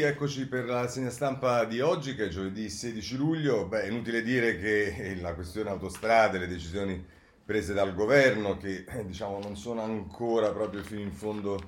Eccoci 0.00 0.46
per 0.46 0.64
la 0.64 0.88
segna 0.88 1.10
stampa 1.10 1.64
di 1.64 1.80
oggi 1.80 2.14
che 2.14 2.24
è 2.24 2.28
giovedì 2.28 2.70
16 2.70 3.16
luglio. 3.16 3.66
Beh, 3.66 3.82
è 3.82 3.88
inutile 3.88 4.22
dire 4.22 4.58
che 4.58 5.18
la 5.20 5.34
questione 5.34 5.68
autostrade, 5.68 6.38
le 6.38 6.46
decisioni 6.46 7.04
prese 7.44 7.74
dal 7.74 7.94
governo 7.94 8.56
che 8.56 8.86
diciamo 9.04 9.38
non 9.40 9.54
sono 9.54 9.82
ancora 9.82 10.50
proprio 10.50 10.82
fino 10.82 11.00
in 11.00 11.12
fondo 11.12 11.60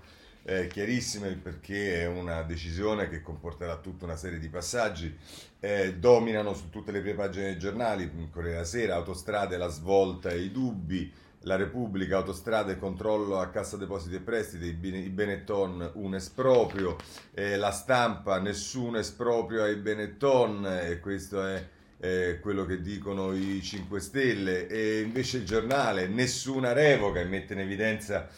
eh, 0.44 0.68
chiarissime 0.68 1.34
perché 1.34 2.00
è 2.00 2.06
una 2.06 2.42
decisione 2.42 3.10
che 3.10 3.20
comporterà 3.20 3.76
tutta 3.76 4.06
una 4.06 4.16
serie 4.16 4.38
di 4.38 4.48
passaggi, 4.48 5.14
eh, 5.60 5.94
dominano 5.94 6.54
su 6.54 6.70
tutte 6.70 6.92
le 6.92 7.00
prime 7.00 7.16
pagine 7.16 7.44
dei 7.44 7.58
giornali, 7.58 8.10
Corriere 8.30 8.54
della 8.54 8.64
Sera, 8.64 8.94
autostrade, 8.94 9.58
la 9.58 9.68
svolta 9.68 10.30
e 10.30 10.40
i 10.40 10.50
dubbi, 10.50 11.12
la 11.44 11.56
Repubblica, 11.56 12.16
autostrade, 12.16 12.78
controllo 12.78 13.38
a 13.38 13.48
Cassa 13.48 13.76
Depositi 13.76 14.16
e 14.16 14.20
Prestiti, 14.20 14.66
i 14.66 15.08
Benetton, 15.08 15.92
un 15.94 16.14
esproprio, 16.14 16.96
eh, 17.32 17.56
la 17.56 17.70
stampa, 17.70 18.38
nessun 18.38 18.96
esproprio 18.96 19.62
ai 19.62 19.76
Benetton, 19.76 20.66
e 20.66 21.00
questo 21.00 21.44
è 21.44 21.66
eh, 21.98 22.38
quello 22.40 22.64
che 22.64 22.80
dicono 22.80 23.34
i 23.34 23.60
5 23.62 24.00
Stelle, 24.00 24.66
e 24.66 25.00
invece 25.00 25.38
il 25.38 25.44
giornale, 25.44 26.06
nessuna 26.06 26.72
revoca, 26.72 27.20
e 27.20 27.24
mette 27.24 27.52
in 27.52 27.60
evidenza 27.60 28.28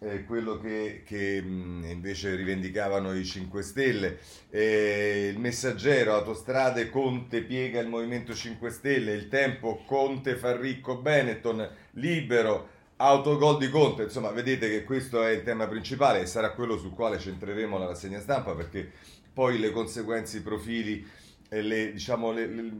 eh, 0.00 0.24
quello 0.24 0.58
che, 0.58 1.02
che 1.04 1.40
mh, 1.40 1.86
invece 1.90 2.34
rivendicavano 2.34 3.14
i 3.14 3.24
5 3.24 3.62
Stelle. 3.62 4.18
Eh, 4.50 5.30
il 5.32 5.38
messaggero, 5.38 6.14
autostrade, 6.14 6.90
Conte 6.90 7.42
piega 7.42 7.80
il 7.80 7.88
Movimento 7.88 8.34
5 8.34 8.70
Stelle, 8.70 9.12
il 9.12 9.28
tempo, 9.28 9.82
Conte 9.86 10.36
fa 10.36 10.56
ricco 10.56 10.96
Benetton, 10.96 11.68
libero, 11.92 12.68
autogol 12.96 13.58
di 13.58 13.70
Conte. 13.70 14.04
Insomma, 14.04 14.30
vedete 14.30 14.68
che 14.68 14.84
questo 14.84 15.22
è 15.22 15.30
il 15.30 15.42
tema 15.42 15.66
principale 15.66 16.20
e 16.20 16.26
sarà 16.26 16.50
quello 16.50 16.76
sul 16.78 16.92
quale 16.94 17.18
centreremo 17.18 17.78
la 17.78 17.86
rassegna 17.86 18.20
stampa 18.20 18.54
perché 18.54 18.90
poi 19.32 19.58
le 19.58 19.72
conseguenze, 19.72 20.38
i 20.38 20.42
profili 20.42 21.04
le, 21.48 21.92
diciamo, 21.92 22.32
le, 22.32 22.46
le, 22.46 22.72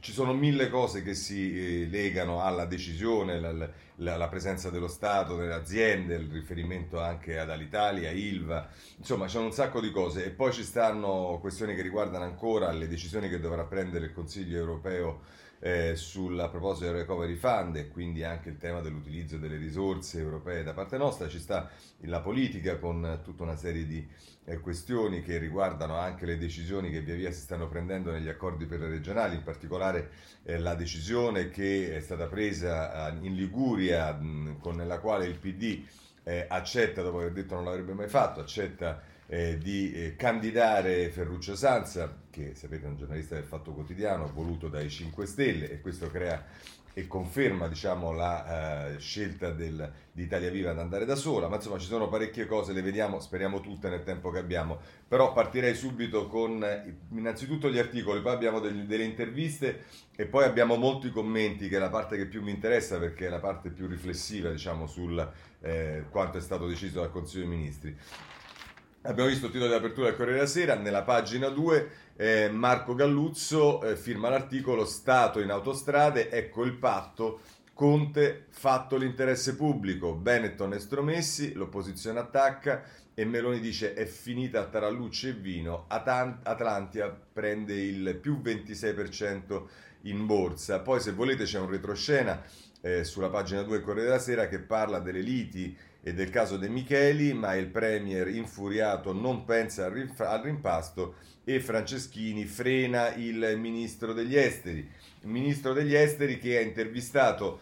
ci 0.00 0.12
sono 0.12 0.32
mille 0.32 0.68
cose 0.68 1.02
che 1.02 1.14
si 1.14 1.82
eh, 1.82 1.86
legano 1.86 2.42
alla 2.42 2.64
decisione, 2.64 3.40
la, 3.40 3.52
la, 3.96 4.16
la, 4.16 4.28
presenza 4.28 4.70
dello 4.70 4.88
Stato 4.88 5.36
nelle 5.36 5.54
aziende, 5.54 6.14
il 6.14 6.30
riferimento 6.30 7.00
anche 7.00 7.38
ad 7.38 7.50
Alitalia, 7.50 8.10
Ilva, 8.10 8.68
insomma 8.96 9.26
c'è 9.26 9.38
un 9.38 9.52
sacco 9.52 9.80
di 9.80 9.90
cose. 9.90 10.24
E 10.24 10.30
poi 10.30 10.52
ci 10.52 10.62
stanno 10.62 11.38
questioni 11.40 11.74
che 11.74 11.82
riguardano 11.82 12.24
ancora 12.24 12.70
le 12.72 12.88
decisioni 12.88 13.28
che 13.28 13.40
dovrà 13.40 13.64
prendere 13.64 14.06
il 14.06 14.12
Consiglio 14.12 14.58
europeo 14.58 15.20
eh, 15.64 15.94
sulla 15.94 16.48
proposito 16.48 16.86
del 16.86 16.96
recovery 16.96 17.36
fund 17.36 17.76
e 17.76 17.86
quindi 17.86 18.24
anche 18.24 18.48
il 18.48 18.58
tema 18.58 18.80
dell'utilizzo 18.80 19.36
delle 19.38 19.56
risorse 19.56 20.18
europee 20.18 20.64
da 20.64 20.72
parte 20.72 20.96
nostra, 20.96 21.28
ci 21.28 21.38
sta 21.38 21.70
la 22.00 22.20
politica 22.20 22.78
con 22.78 23.20
tutta 23.22 23.44
una 23.44 23.54
serie 23.54 23.86
di 23.86 24.04
eh, 24.44 24.58
questioni 24.58 25.22
che 25.22 25.38
riguardano 25.38 25.94
anche 25.94 26.26
le 26.26 26.36
decisioni 26.36 26.90
che 26.90 27.00
via 27.00 27.14
via 27.14 27.30
si 27.30 27.40
stanno 27.42 27.68
prendendo 27.68 28.10
negli 28.10 28.28
accordi 28.28 28.66
per 28.66 28.80
le 28.80 28.88
regionali, 28.88 29.36
in 29.36 29.44
particolare 29.44 30.10
eh, 30.42 30.58
la 30.58 30.74
decisione 30.74 31.48
che 31.50 31.94
è 31.94 32.00
stata 32.00 32.26
presa 32.26 33.12
eh, 33.12 33.18
in 33.24 33.36
Liguria 33.36 34.12
mh, 34.14 34.58
con 34.58 34.84
la 34.84 34.98
quale 34.98 35.26
il 35.26 35.38
PD 35.38 35.84
eh, 36.24 36.44
accetta, 36.48 37.02
dopo 37.02 37.18
aver 37.18 37.32
detto 37.32 37.54
non 37.54 37.64
l'avrebbe 37.64 37.92
mai 37.92 38.08
fatto, 38.08 38.40
accetta 38.40 39.00
eh, 39.32 39.56
di 39.56 39.90
eh, 39.94 40.14
candidare 40.14 41.08
Ferruccio 41.08 41.56
Sanza, 41.56 42.18
che 42.28 42.54
sapete 42.54 42.84
è 42.84 42.88
un 42.88 42.98
giornalista 42.98 43.34
del 43.34 43.44
Fatto 43.44 43.72
Quotidiano, 43.72 44.30
voluto 44.30 44.68
dai 44.68 44.90
5 44.90 45.24
Stelle 45.24 45.70
e 45.70 45.80
questo 45.80 46.10
crea 46.10 46.44
e 46.92 47.06
conferma 47.06 47.66
diciamo, 47.66 48.12
la 48.12 48.92
uh, 48.94 48.98
scelta 48.98 49.50
del, 49.50 49.90
di 50.12 50.24
Italia 50.24 50.50
Viva 50.50 50.72
ad 50.72 50.78
andare 50.78 51.06
da 51.06 51.14
sola, 51.14 51.48
ma 51.48 51.56
insomma 51.56 51.78
ci 51.78 51.86
sono 51.86 52.10
parecchie 52.10 52.44
cose, 52.44 52.74
le 52.74 52.82
vediamo, 52.82 53.20
speriamo 53.20 53.60
tutte 53.60 53.88
nel 53.88 54.02
tempo 54.02 54.30
che 54.30 54.38
abbiamo, 54.38 54.78
però 55.08 55.32
partirei 55.32 55.74
subito 55.74 56.26
con 56.26 56.62
innanzitutto 57.12 57.70
gli 57.70 57.78
articoli, 57.78 58.20
poi 58.20 58.34
abbiamo 58.34 58.60
degli, 58.60 58.82
delle 58.82 59.04
interviste 59.04 59.84
e 60.14 60.26
poi 60.26 60.44
abbiamo 60.44 60.76
molti 60.76 61.10
commenti, 61.10 61.70
che 61.70 61.76
è 61.76 61.80
la 61.80 61.88
parte 61.88 62.18
che 62.18 62.26
più 62.26 62.42
mi 62.42 62.50
interessa 62.50 62.98
perché 62.98 63.28
è 63.28 63.30
la 63.30 63.40
parte 63.40 63.70
più 63.70 63.86
riflessiva 63.86 64.50
diciamo, 64.50 64.86
sul 64.86 65.26
eh, 65.62 66.04
quanto 66.10 66.36
è 66.36 66.42
stato 66.42 66.66
deciso 66.66 67.00
dal 67.00 67.10
Consiglio 67.10 67.46
dei 67.46 67.56
Ministri. 67.56 67.98
Abbiamo 69.04 69.30
visto 69.30 69.46
il 69.46 69.52
titolo 69.52 69.68
di 69.68 69.76
apertura 69.76 70.06
del 70.06 70.16
Corriere 70.16 70.38
della 70.38 70.48
Sera, 70.48 70.76
nella 70.76 71.02
pagina 71.02 71.48
2 71.48 71.90
eh, 72.14 72.50
Marco 72.50 72.94
Galluzzo 72.94 73.82
eh, 73.82 73.96
firma 73.96 74.28
l'articolo 74.28 74.84
Stato 74.84 75.40
in 75.40 75.50
autostrade, 75.50 76.30
ecco 76.30 76.62
il 76.62 76.74
patto, 76.74 77.40
Conte 77.74 78.46
fatto 78.50 78.96
l'interesse 78.96 79.56
pubblico, 79.56 80.14
Benetton 80.14 80.74
estromessi, 80.74 81.52
l'opposizione 81.54 82.20
attacca 82.20 82.84
e 83.12 83.24
Meloni 83.24 83.58
dice 83.58 83.94
è 83.94 84.04
finita 84.04 84.66
Tarallucci 84.66 85.30
e 85.30 85.32
Vino, 85.32 85.86
Atlantia 85.88 87.08
prende 87.08 87.74
il 87.74 88.16
più 88.20 88.40
26% 88.40 89.62
in 90.02 90.26
borsa. 90.26 90.78
Poi 90.78 91.00
se 91.00 91.10
volete 91.10 91.42
c'è 91.42 91.58
un 91.58 91.68
retroscena 91.68 92.40
eh, 92.80 93.02
sulla 93.02 93.30
pagina 93.30 93.62
2 93.62 93.78
del 93.78 93.84
Corriere 93.84 94.10
della 94.10 94.20
Sera 94.20 94.46
che 94.46 94.60
parla 94.60 95.00
delle 95.00 95.22
liti 95.22 95.76
e 96.02 96.12
del 96.14 96.30
caso 96.30 96.56
De 96.56 96.68
Micheli, 96.68 97.32
ma 97.32 97.54
il 97.54 97.68
Premier 97.68 98.28
infuriato 98.28 99.12
non 99.12 99.44
pensa 99.44 99.86
al, 99.86 99.92
rinf- 99.92 100.20
al 100.20 100.42
rimpasto 100.42 101.14
e 101.44 101.60
Franceschini 101.60 102.44
frena 102.44 103.14
il 103.14 103.56
Ministro 103.58 104.12
degli 104.12 104.36
Esteri. 104.36 104.88
Il 105.20 105.28
Ministro 105.28 105.72
degli 105.72 105.94
Esteri 105.94 106.38
che 106.38 106.58
ha 106.58 106.60
intervistato 106.60 107.60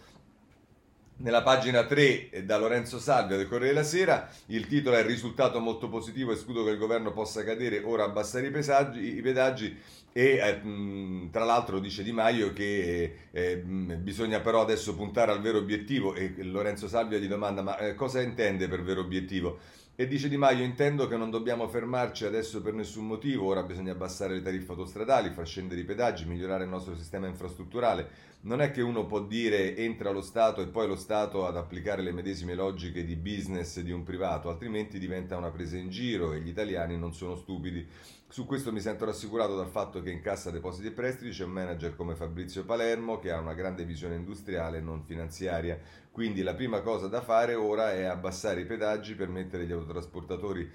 nella 1.20 1.42
pagina 1.42 1.84
3 1.84 2.44
da 2.44 2.56
Lorenzo 2.56 2.98
Salvia 2.98 3.36
del 3.36 3.46
Corriere 3.46 3.74
della 3.74 3.86
Sera, 3.86 4.30
il 4.46 4.66
titolo 4.66 4.96
è 4.96 5.04
risultato 5.04 5.60
molto 5.60 5.88
positivo, 5.90 6.32
escludo 6.32 6.64
che 6.64 6.70
il 6.70 6.78
governo 6.78 7.12
possa 7.12 7.44
cadere, 7.44 7.82
ora 7.84 8.04
abbassare 8.04 8.46
i, 8.46 8.50
pesaggi, 8.50 9.16
i 9.16 9.20
pedaggi 9.20 9.78
e 10.12 10.22
eh, 10.22 11.28
tra 11.30 11.44
l'altro 11.44 11.78
dice 11.78 12.02
Di 12.02 12.12
Maio 12.12 12.52
che 12.52 13.28
eh, 13.30 13.56
bisogna 13.56 14.40
però 14.40 14.60
adesso 14.60 14.94
puntare 14.94 15.30
al 15.32 15.40
vero 15.40 15.58
obiettivo 15.58 16.14
e 16.14 16.34
Lorenzo 16.42 16.88
Salvia 16.88 17.18
gli 17.18 17.28
domanda 17.28 17.62
ma 17.62 17.76
eh, 17.78 17.94
cosa 17.94 18.20
intende 18.20 18.68
per 18.68 18.82
vero 18.82 19.00
obiettivo? 19.00 19.58
E 20.00 20.06
dice 20.06 20.30
Di 20.30 20.38
Maio, 20.38 20.64
intendo 20.64 21.06
che 21.06 21.18
non 21.18 21.28
dobbiamo 21.28 21.68
fermarci 21.68 22.24
adesso 22.24 22.62
per 22.62 22.72
nessun 22.72 23.06
motivo, 23.06 23.44
ora 23.48 23.62
bisogna 23.62 23.92
abbassare 23.92 24.32
le 24.32 24.40
tariffe 24.40 24.70
autostradali, 24.70 25.28
far 25.28 25.46
scendere 25.46 25.82
i 25.82 25.84
pedaggi, 25.84 26.24
migliorare 26.24 26.64
il 26.64 26.70
nostro 26.70 26.96
sistema 26.96 27.26
infrastrutturale. 27.26 28.08
Non 28.42 28.62
è 28.62 28.70
che 28.70 28.80
uno 28.80 29.04
può 29.04 29.20
dire 29.20 29.76
entra 29.76 30.08
lo 30.08 30.22
Stato 30.22 30.62
e 30.62 30.68
poi 30.68 30.86
lo 30.86 30.96
Stato 30.96 31.46
ad 31.46 31.58
applicare 31.58 32.00
le 32.00 32.10
medesime 32.10 32.54
logiche 32.54 33.04
di 33.04 33.14
business 33.14 33.80
di 33.80 33.92
un 33.92 34.02
privato, 34.02 34.48
altrimenti 34.48 34.98
diventa 34.98 35.36
una 35.36 35.50
presa 35.50 35.76
in 35.76 35.90
giro 35.90 36.32
e 36.32 36.40
gli 36.40 36.48
italiani 36.48 36.96
non 36.96 37.12
sono 37.12 37.36
stupidi. 37.36 37.86
Su 38.28 38.46
questo 38.46 38.72
mi 38.72 38.80
sento 38.80 39.04
rassicurato 39.04 39.56
dal 39.56 39.68
fatto 39.68 40.00
che 40.00 40.10
in 40.10 40.22
Cassa 40.22 40.50
Depositi 40.50 40.86
e 40.86 40.92
Prestiti 40.92 41.32
c'è 41.32 41.44
un 41.44 41.50
manager 41.50 41.94
come 41.94 42.14
Fabrizio 42.14 42.64
Palermo 42.64 43.18
che 43.18 43.30
ha 43.30 43.38
una 43.38 43.52
grande 43.52 43.84
visione 43.84 44.14
industriale 44.14 44.78
e 44.78 44.80
non 44.80 45.02
finanziaria. 45.02 45.78
Quindi 46.10 46.40
la 46.40 46.54
prima 46.54 46.80
cosa 46.80 47.08
da 47.08 47.20
fare 47.20 47.54
ora 47.54 47.92
è 47.92 48.04
abbassare 48.04 48.62
i 48.62 48.66
pedaggi, 48.66 49.16
permettere 49.16 49.64
agli 49.64 49.72
autotrasportatori 49.72 50.70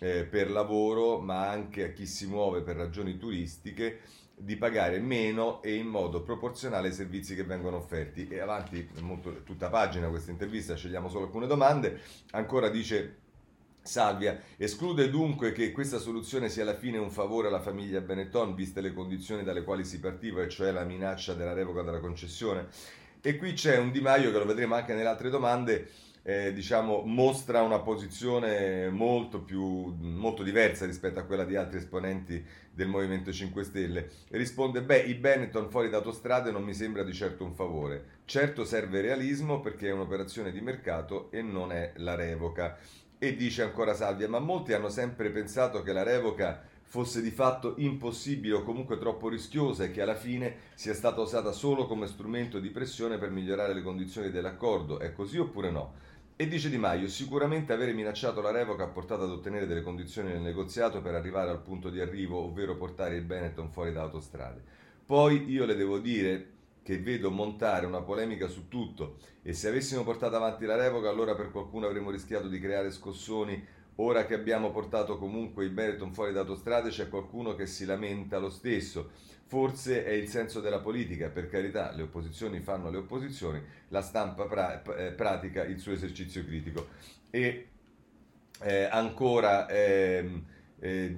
eh, 0.00 0.24
per 0.24 0.50
lavoro, 0.50 1.18
ma 1.18 1.48
anche 1.48 1.84
a 1.84 1.92
chi 1.92 2.06
si 2.06 2.26
muove 2.26 2.62
per 2.62 2.76
ragioni 2.76 3.16
turistiche, 3.16 4.00
di 4.34 4.56
pagare 4.56 5.00
meno 5.00 5.60
e 5.62 5.74
in 5.74 5.88
modo 5.88 6.22
proporzionale 6.22 6.88
ai 6.88 6.94
servizi 6.94 7.34
che 7.34 7.44
vengono 7.44 7.76
offerti. 7.76 8.28
E 8.28 8.38
avanti, 8.38 8.88
molto, 9.00 9.42
tutta 9.42 9.68
pagina 9.68 10.08
questa 10.08 10.30
intervista, 10.30 10.76
scegliamo 10.76 11.08
solo 11.08 11.24
alcune 11.24 11.46
domande. 11.46 12.00
Ancora 12.30 12.68
dice 12.68 13.26
Salvia 13.88 14.38
esclude 14.58 15.08
dunque 15.08 15.52
che 15.52 15.72
questa 15.72 15.98
soluzione 15.98 16.50
sia 16.50 16.62
alla 16.62 16.76
fine 16.76 16.98
un 16.98 17.10
favore 17.10 17.48
alla 17.48 17.60
famiglia 17.60 18.00
Benetton, 18.00 18.54
viste 18.54 18.80
le 18.80 18.92
condizioni 18.92 19.42
dalle 19.42 19.64
quali 19.64 19.84
si 19.84 19.98
partiva, 19.98 20.42
e 20.42 20.48
cioè 20.48 20.70
la 20.72 20.84
minaccia 20.84 21.32
della 21.32 21.54
revoca 21.54 21.82
della 21.82 22.00
concessione. 22.00 22.66
E 23.20 23.36
qui 23.36 23.54
c'è 23.54 23.78
un 23.78 23.90
Di 23.90 24.00
Maio 24.00 24.30
che 24.30 24.38
lo 24.38 24.44
vedremo 24.44 24.74
anche 24.74 24.94
nelle 24.94 25.08
altre 25.08 25.30
domande. 25.30 25.88
Eh, 26.22 26.52
diciamo, 26.52 27.02
mostra 27.04 27.62
una 27.62 27.78
posizione 27.80 28.90
molto, 28.90 29.40
più, 29.40 29.94
molto 29.98 30.42
diversa 30.42 30.84
rispetto 30.84 31.18
a 31.18 31.22
quella 31.22 31.44
di 31.44 31.56
altri 31.56 31.78
esponenti 31.78 32.44
del 32.70 32.88
Movimento 32.88 33.32
5 33.32 33.64
Stelle. 33.64 34.10
risponde: 34.30 34.82
Beh, 34.82 35.00
i 35.00 35.14
Benetton 35.14 35.70
fuori 35.70 35.88
da 35.88 35.96
autostrade 35.98 36.50
non 36.50 36.62
mi 36.64 36.74
sembra 36.74 37.02
di 37.02 37.12
certo 37.12 37.44
un 37.44 37.54
favore. 37.54 38.20
Certo 38.24 38.64
serve 38.64 39.00
realismo 39.00 39.60
perché 39.60 39.88
è 39.88 39.92
un'operazione 39.92 40.52
di 40.52 40.60
mercato 40.60 41.30
e 41.30 41.42
non 41.42 41.72
è 41.72 41.92
la 41.96 42.14
revoca. 42.14 42.76
E 43.18 43.34
dice 43.36 43.62
ancora 43.62 43.94
Salvia: 43.94 44.28
Ma 44.28 44.38
molti 44.38 44.72
hanno 44.74 44.90
sempre 44.90 45.30
pensato 45.30 45.82
che 45.82 45.92
la 45.92 46.02
revoca 46.02 46.62
fosse 46.88 47.20
di 47.20 47.30
fatto 47.30 47.74
impossibile 47.76 48.54
o 48.54 48.62
comunque 48.62 48.96
troppo 48.96 49.28
rischiosa 49.28 49.84
e 49.84 49.90
che 49.90 50.00
alla 50.00 50.14
fine 50.14 50.56
sia 50.74 50.94
stata 50.94 51.20
usata 51.20 51.52
solo 51.52 51.86
come 51.86 52.06
strumento 52.06 52.60
di 52.60 52.70
pressione 52.70 53.18
per 53.18 53.30
migliorare 53.30 53.74
le 53.74 53.82
condizioni 53.82 54.30
dell'accordo. 54.30 54.98
È 54.98 55.12
così 55.12 55.36
oppure 55.38 55.70
no? 55.70 55.92
E 56.40 56.46
dice 56.46 56.70
Di 56.70 56.78
Maio, 56.78 57.08
sicuramente 57.08 57.72
avere 57.72 57.92
minacciato 57.92 58.40
la 58.40 58.52
revoca 58.52 58.84
ha 58.84 58.88
portato 58.88 59.24
ad 59.24 59.30
ottenere 59.30 59.66
delle 59.66 59.82
condizioni 59.82 60.28
nel 60.28 60.40
negoziato 60.40 61.02
per 61.02 61.16
arrivare 61.16 61.50
al 61.50 61.62
punto 61.62 61.90
di 61.90 61.98
arrivo, 61.98 62.38
ovvero 62.38 62.76
portare 62.76 63.16
il 63.16 63.24
Benetton 63.24 63.72
fuori 63.72 63.90
da 63.90 64.02
autostrade. 64.02 64.62
Poi 65.04 65.50
io 65.50 65.64
le 65.64 65.74
devo 65.74 65.98
dire 65.98 66.50
che 66.84 67.00
vedo 67.00 67.32
montare 67.32 67.86
una 67.86 68.02
polemica 68.02 68.46
su 68.46 68.68
tutto 68.68 69.16
e 69.42 69.52
se 69.52 69.66
avessimo 69.66 70.04
portato 70.04 70.36
avanti 70.36 70.64
la 70.64 70.76
revoca 70.76 71.08
allora 71.08 71.34
per 71.34 71.50
qualcuno 71.50 71.86
avremmo 71.86 72.10
rischiato 72.10 72.46
di 72.46 72.60
creare 72.60 72.92
scossoni 72.92 73.60
Ora 74.00 74.26
che 74.26 74.34
abbiamo 74.34 74.70
portato 74.70 75.18
comunque 75.18 75.64
i 75.64 75.70
Benetton 75.70 76.12
fuori 76.12 76.32
da 76.32 76.40
autostrade 76.40 76.90
c'è 76.90 77.08
qualcuno 77.08 77.56
che 77.56 77.66
si 77.66 77.84
lamenta 77.84 78.38
lo 78.38 78.48
stesso. 78.48 79.10
Forse 79.48 80.04
è 80.04 80.10
il 80.10 80.28
senso 80.28 80.60
della 80.60 80.78
politica, 80.78 81.30
per 81.30 81.48
carità, 81.48 81.90
le 81.92 82.02
opposizioni 82.02 82.60
fanno 82.60 82.90
le 82.90 82.98
opposizioni, 82.98 83.60
la 83.88 84.02
stampa 84.02 84.44
pra- 84.44 84.82
eh, 84.94 85.12
pratica 85.12 85.64
il 85.64 85.80
suo 85.80 85.92
esercizio 85.92 86.44
critico. 86.44 86.88
E 87.30 87.68
eh, 88.60 88.84
ancora... 88.84 89.66
Ehm, 89.68 90.44
eh, 90.80 91.14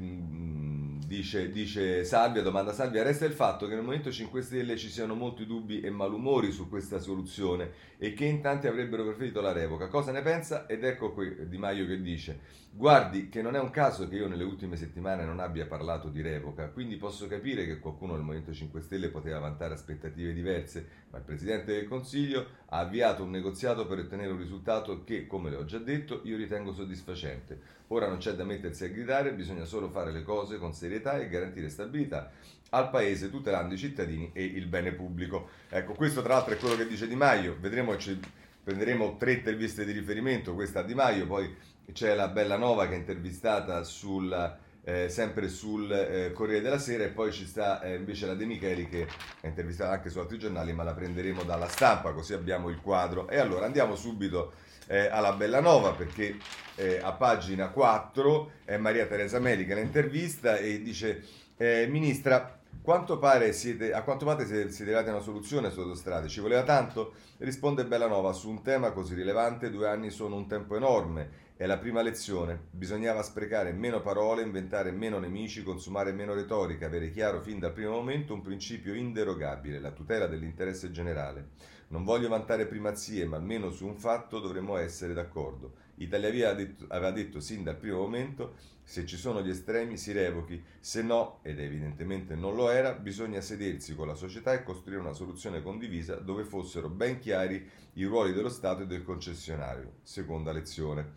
dice, 1.11 1.51
dice 1.51 2.05
Salvia, 2.05 2.41
domanda 2.41 2.73
Salvia, 2.73 3.03
resta 3.03 3.25
il 3.25 3.33
fatto 3.33 3.67
che 3.67 3.75
nel 3.75 3.83
Movimento 3.83 4.13
5 4.13 4.43
Stelle 4.43 4.77
ci 4.77 4.89
siano 4.89 5.17
molti 5.17 5.45
dubbi 5.45 5.81
e 5.81 5.91
malumori 5.91 6.53
su 6.53 6.69
questa 6.69 7.01
soluzione 7.01 7.73
e 7.99 8.13
che 8.13 8.27
in 8.27 8.41
tanti 8.41 8.69
avrebbero 8.69 9.03
preferito 9.03 9.41
la 9.41 9.51
revoca. 9.51 9.89
Cosa 9.89 10.13
ne 10.13 10.23
pensa? 10.23 10.67
Ed 10.69 10.85
ecco 10.85 11.13
qui 11.13 11.49
Di 11.49 11.59
Maio 11.59 11.85
che 11.85 12.01
dice, 12.01 12.39
guardi 12.71 13.29
che 13.29 13.43
non 13.43 13.57
è 13.57 13.59
un 13.59 13.71
caso 13.71 14.07
che 14.09 14.15
io 14.15 14.29
nelle 14.29 14.45
ultime 14.45 14.77
settimane 14.77 15.25
non 15.25 15.41
abbia 15.41 15.67
parlato 15.67 16.09
di 16.11 16.23
revoca, 16.23 16.69
quindi 16.69 16.95
posso 16.95 17.27
capire 17.27 17.67
che 17.67 17.81
qualcuno 17.81 18.13
del 18.13 18.23
Movimento 18.23 18.53
5 18.53 18.81
Stelle 18.81 19.09
poteva 19.09 19.41
vantare 19.41 19.75
aspettative 19.75 20.33
diverse, 20.33 20.87
ma 21.11 21.19
il 21.19 21.25
Presidente 21.25 21.73
del 21.73 21.89
Consiglio 21.89 22.47
ha 22.67 22.79
avviato 22.79 23.25
un 23.25 23.31
negoziato 23.31 23.85
per 23.85 23.99
ottenere 23.99 24.31
un 24.31 24.39
risultato 24.39 25.03
che, 25.03 25.27
come 25.27 25.51
le 25.51 25.57
ho 25.57 25.65
già 25.65 25.79
detto, 25.79 26.21
io 26.23 26.37
ritengo 26.37 26.73
soddisfacente. 26.73 27.79
Ora 27.89 28.07
non 28.07 28.19
c'è 28.19 28.35
da 28.35 28.45
mettersi 28.45 28.85
a 28.85 28.89
gridare, 28.89 29.35
bisogna 29.35 29.65
solo 29.65 29.89
fare 29.89 30.13
le 30.13 30.23
cose 30.23 30.59
con 30.59 30.73
serietà 30.73 31.00
e 31.01 31.29
garantire 31.29 31.69
stabilità 31.69 32.31
al 32.71 32.91
Paese 32.91 33.31
tutelando 33.31 33.75
i 33.75 33.79
cittadini 33.79 34.31
e 34.33 34.45
il 34.45 34.67
bene 34.67 34.93
pubblico. 34.93 35.49
Ecco, 35.69 35.95
questo 35.95 36.23
tra 36.23 36.35
l'altro 36.35 36.55
è 36.55 36.59
quello 36.59 36.77
che 36.77 36.87
dice 36.87 37.09
Di 37.09 37.17
Maio, 37.17 37.57
vedremo, 37.59 37.97
ci 37.97 38.19
prenderemo 38.63 39.17
tre 39.17 39.33
interviste 39.33 39.85
di 39.85 39.93
riferimento, 39.93 40.55
questa 40.55 40.83
Di 40.83 40.95
Maio, 40.95 41.27
poi 41.27 41.55
c'è 41.93 42.15
la 42.15 42.29
Bella 42.29 42.57
Nova 42.57 42.87
che 42.87 42.95
è 42.95 42.99
intervistata 42.99 43.83
sul, 43.83 44.59
eh, 44.85 45.09
sempre 45.09 45.49
sul 45.49 45.91
eh, 45.91 46.33
Corriere 46.33 46.63
della 46.63 46.79
Sera 46.79 47.05
e 47.05 47.09
poi 47.09 47.33
ci 47.33 47.47
sta 47.47 47.83
eh, 47.83 47.97
invece 47.97 48.27
la 48.27 48.35
De 48.35 48.45
Micheli 48.45 48.89
che 48.89 49.09
è 49.41 49.47
intervistata 49.49 49.93
anche 49.93 50.11
su 50.11 50.21
altri 50.21 50.39
giornali, 50.39 50.73
ma 50.73 50.85
la 50.85 50.95
prenderemo 50.95 51.43
dalla 51.43 51.69
stampa, 51.69 52.13
così 52.13 52.35
abbiamo 52.35 52.69
il 52.69 52.81
quadro. 52.81 53.29
E 53.29 53.39
allora 53.39 53.67
andiamo 53.67 53.97
subito 53.97 54.53
eh, 54.91 55.07
alla 55.07 55.33
Bellanova 55.35 55.93
perché 55.93 56.37
eh, 56.75 56.99
a 57.01 57.13
pagina 57.13 57.69
4 57.69 58.51
è 58.65 58.77
Maria 58.77 59.07
Teresa 59.07 59.39
Meli 59.39 59.65
che 59.65 59.75
la 59.75 60.57
e 60.59 60.83
dice 60.83 61.25
eh, 61.57 61.87
Ministra, 61.89 62.59
quanto 62.83 63.19
pare 63.19 63.53
siete, 63.53 63.93
a 63.93 64.03
quanto 64.03 64.25
pare 64.25 64.45
siete, 64.47 64.73
siete 64.73 64.91
arrivati 64.91 65.11
a 65.11 65.15
una 65.15 65.23
soluzione 65.23 65.71
sulle 65.71 65.85
autostrade? 65.85 66.27
Ci 66.27 66.41
voleva 66.41 66.65
tanto? 66.65 67.13
Risponde 67.37 67.85
Bellanova, 67.85 68.33
su 68.33 68.49
un 68.49 68.63
tema 68.63 68.91
così 68.91 69.15
rilevante 69.15 69.71
due 69.71 69.87
anni 69.87 70.11
sono 70.11 70.35
un 70.35 70.49
tempo 70.49 70.75
enorme. 70.75 71.49
È 71.57 71.67
la 71.67 71.77
prima 71.77 72.01
lezione. 72.01 72.59
Bisognava 72.71 73.23
sprecare 73.23 73.73
meno 73.73 74.01
parole, 74.01 74.43
inventare 74.43 74.91
meno 74.91 75.19
nemici, 75.19 75.63
consumare 75.63 76.13
meno 76.13 76.33
retorica, 76.33 76.87
avere 76.87 77.11
chiaro 77.11 77.41
fin 77.41 77.59
dal 77.59 77.73
primo 77.73 77.91
momento 77.91 78.33
un 78.33 78.41
principio 78.41 78.95
inderogabile, 78.95 79.79
la 79.79 79.91
tutela 79.91 80.27
dell'interesse 80.27 80.91
generale. 80.91 81.49
Non 81.91 82.05
voglio 82.05 82.29
vantare 82.29 82.67
primazie, 82.67 83.25
ma 83.25 83.37
almeno 83.37 83.71
su 83.71 83.85
un 83.85 83.97
fatto 83.97 84.39
dovremmo 84.39 84.77
essere 84.77 85.13
d'accordo. 85.13 85.75
Italia 85.97 86.31
Via 86.31 86.51
aveva 86.51 87.11
detto 87.11 87.41
sin 87.41 87.65
dal 87.65 87.77
primo 87.77 87.99
momento 87.99 88.55
se 88.85 89.07
ci 89.07 89.17
sono 89.17 89.43
gli 89.43 89.51
estremi 89.51 89.97
si 89.97 90.11
revochi, 90.13 90.61
se 90.81 91.03
no, 91.03 91.39
ed 91.43 91.61
evidentemente 91.61 92.35
non 92.35 92.57
lo 92.57 92.71
era, 92.71 92.93
bisogna 92.93 93.41
sedersi 93.41 93.95
con 93.95 94.09
la 94.09 94.15
società 94.15 94.53
e 94.53 94.63
costruire 94.63 95.01
una 95.01 95.13
soluzione 95.13 95.63
condivisa 95.63 96.17
dove 96.17 96.45
fossero 96.45 96.89
ben 96.89 97.19
chiari 97.19 97.69
i 97.95 98.05
ruoli 98.05 98.33
dello 98.33 98.49
Stato 98.49 98.83
e 98.83 98.87
del 98.87 99.05
concessionario. 99.05 99.95
Seconda 100.03 100.53
lezione. 100.53 101.13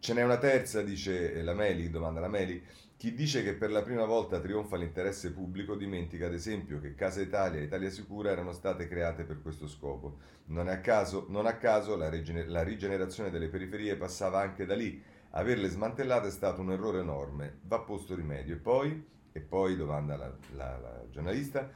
Ce 0.00 0.14
n'è 0.14 0.22
una 0.22 0.38
terza, 0.38 0.82
dice 0.82 1.42
la 1.42 1.54
Meli, 1.54 1.90
domanda 1.90 2.20
la 2.20 2.28
Meli, 2.28 2.62
chi 2.98 3.14
dice 3.14 3.44
che 3.44 3.54
per 3.54 3.70
la 3.70 3.82
prima 3.82 4.04
volta 4.04 4.40
trionfa 4.40 4.76
l'interesse 4.76 5.30
pubblico 5.30 5.76
dimentica 5.76 6.26
ad 6.26 6.34
esempio 6.34 6.80
che 6.80 6.96
Casa 6.96 7.20
Italia 7.20 7.60
e 7.60 7.62
Italia 7.62 7.90
Sicura 7.90 8.32
erano 8.32 8.50
state 8.50 8.88
create 8.88 9.22
per 9.22 9.40
questo 9.40 9.68
scopo. 9.68 10.18
Non, 10.46 10.66
a 10.66 10.80
caso, 10.80 11.26
non 11.28 11.46
a 11.46 11.54
caso 11.58 11.94
la, 11.94 12.08
rigener- 12.08 12.48
la 12.48 12.64
rigenerazione 12.64 13.30
delle 13.30 13.46
periferie 13.46 13.94
passava 13.94 14.40
anche 14.40 14.66
da 14.66 14.74
lì. 14.74 15.00
Averle 15.30 15.68
smantellate 15.68 16.26
è 16.26 16.32
stato 16.32 16.60
un 16.60 16.72
errore 16.72 16.98
enorme. 16.98 17.60
Va 17.68 17.78
posto 17.78 18.16
rimedio. 18.16 18.56
E 18.56 18.58
poi, 18.58 19.06
e 19.30 19.40
poi 19.42 19.76
domanda 19.76 20.16
la, 20.16 20.36
la, 20.56 20.78
la 20.78 21.06
giornalista, 21.08 21.70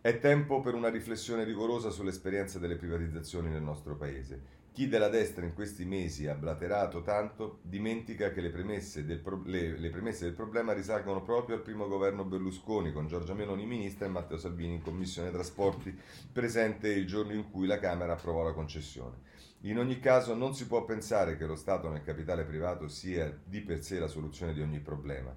è 0.00 0.18
tempo 0.18 0.60
per 0.60 0.74
una 0.74 0.88
riflessione 0.88 1.44
rigorosa 1.44 1.90
sull'esperienza 1.90 2.58
delle 2.58 2.74
privatizzazioni 2.74 3.48
nel 3.48 3.62
nostro 3.62 3.94
Paese. 3.94 4.42
Chi 4.74 4.88
della 4.88 5.08
destra 5.08 5.44
in 5.44 5.54
questi 5.54 5.84
mesi 5.84 6.26
ha 6.26 6.34
blaterato 6.34 7.00
tanto 7.02 7.60
dimentica 7.62 8.32
che 8.32 8.40
le 8.40 8.50
premesse, 8.50 9.04
del 9.04 9.20
pro- 9.20 9.40
le, 9.44 9.78
le 9.78 9.88
premesse, 9.88 10.24
del 10.24 10.34
problema 10.34 10.72
risalgono 10.72 11.22
proprio 11.22 11.54
al 11.54 11.62
primo 11.62 11.86
governo 11.86 12.24
Berlusconi, 12.24 12.92
con 12.92 13.06
Giorgia 13.06 13.34
Meloni 13.34 13.66
ministra 13.66 14.06
e 14.06 14.08
Matteo 14.08 14.36
Salvini 14.36 14.74
in 14.74 14.82
commissione 14.82 15.30
trasporti, 15.30 15.96
presente 16.32 16.88
il 16.88 17.06
giorno 17.06 17.34
in 17.34 17.48
cui 17.52 17.68
la 17.68 17.78
Camera 17.78 18.14
approvò 18.14 18.42
la 18.42 18.52
concessione. 18.52 19.18
In 19.60 19.78
ogni 19.78 20.00
caso 20.00 20.34
non 20.34 20.56
si 20.56 20.66
può 20.66 20.84
pensare 20.84 21.36
che 21.36 21.46
lo 21.46 21.54
Stato 21.54 21.88
nel 21.88 22.02
capitale 22.02 22.42
privato 22.42 22.88
sia 22.88 23.32
di 23.44 23.60
per 23.60 23.80
sé 23.80 24.00
la 24.00 24.08
soluzione 24.08 24.54
di 24.54 24.60
ogni 24.60 24.80
problema 24.80 25.32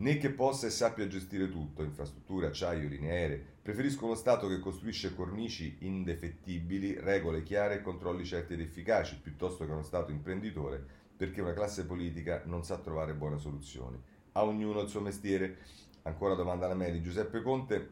né 0.00 0.16
che 0.16 0.30
possa 0.30 0.66
e 0.66 0.70
sappia 0.70 1.06
gestire 1.06 1.50
tutto, 1.50 1.82
infrastrutture, 1.82 2.46
acciaio, 2.46 2.88
linee 2.88 3.10
aeree. 3.10 3.44
Preferisco 3.62 4.06
uno 4.06 4.14
Stato 4.14 4.48
che 4.48 4.58
costruisce 4.58 5.14
cornici 5.14 5.76
indefettibili, 5.80 6.98
regole 6.98 7.42
chiare 7.42 7.76
e 7.76 7.82
controlli 7.82 8.24
certi 8.24 8.54
ed 8.54 8.60
efficaci, 8.60 9.18
piuttosto 9.22 9.64
che 9.64 9.72
uno 9.72 9.82
Stato 9.82 10.10
imprenditore, 10.10 10.82
perché 11.16 11.42
una 11.42 11.52
classe 11.52 11.84
politica 11.84 12.42
non 12.46 12.64
sa 12.64 12.78
trovare 12.78 13.12
buone 13.12 13.38
soluzioni. 13.38 14.00
A 14.32 14.44
ognuno 14.44 14.80
il 14.80 14.88
suo 14.88 15.00
mestiere. 15.00 15.58
Ancora 16.02 16.34
domanda 16.34 16.64
alla 16.64 16.74
Meli. 16.74 17.02
Giuseppe 17.02 17.42
Conte 17.42 17.90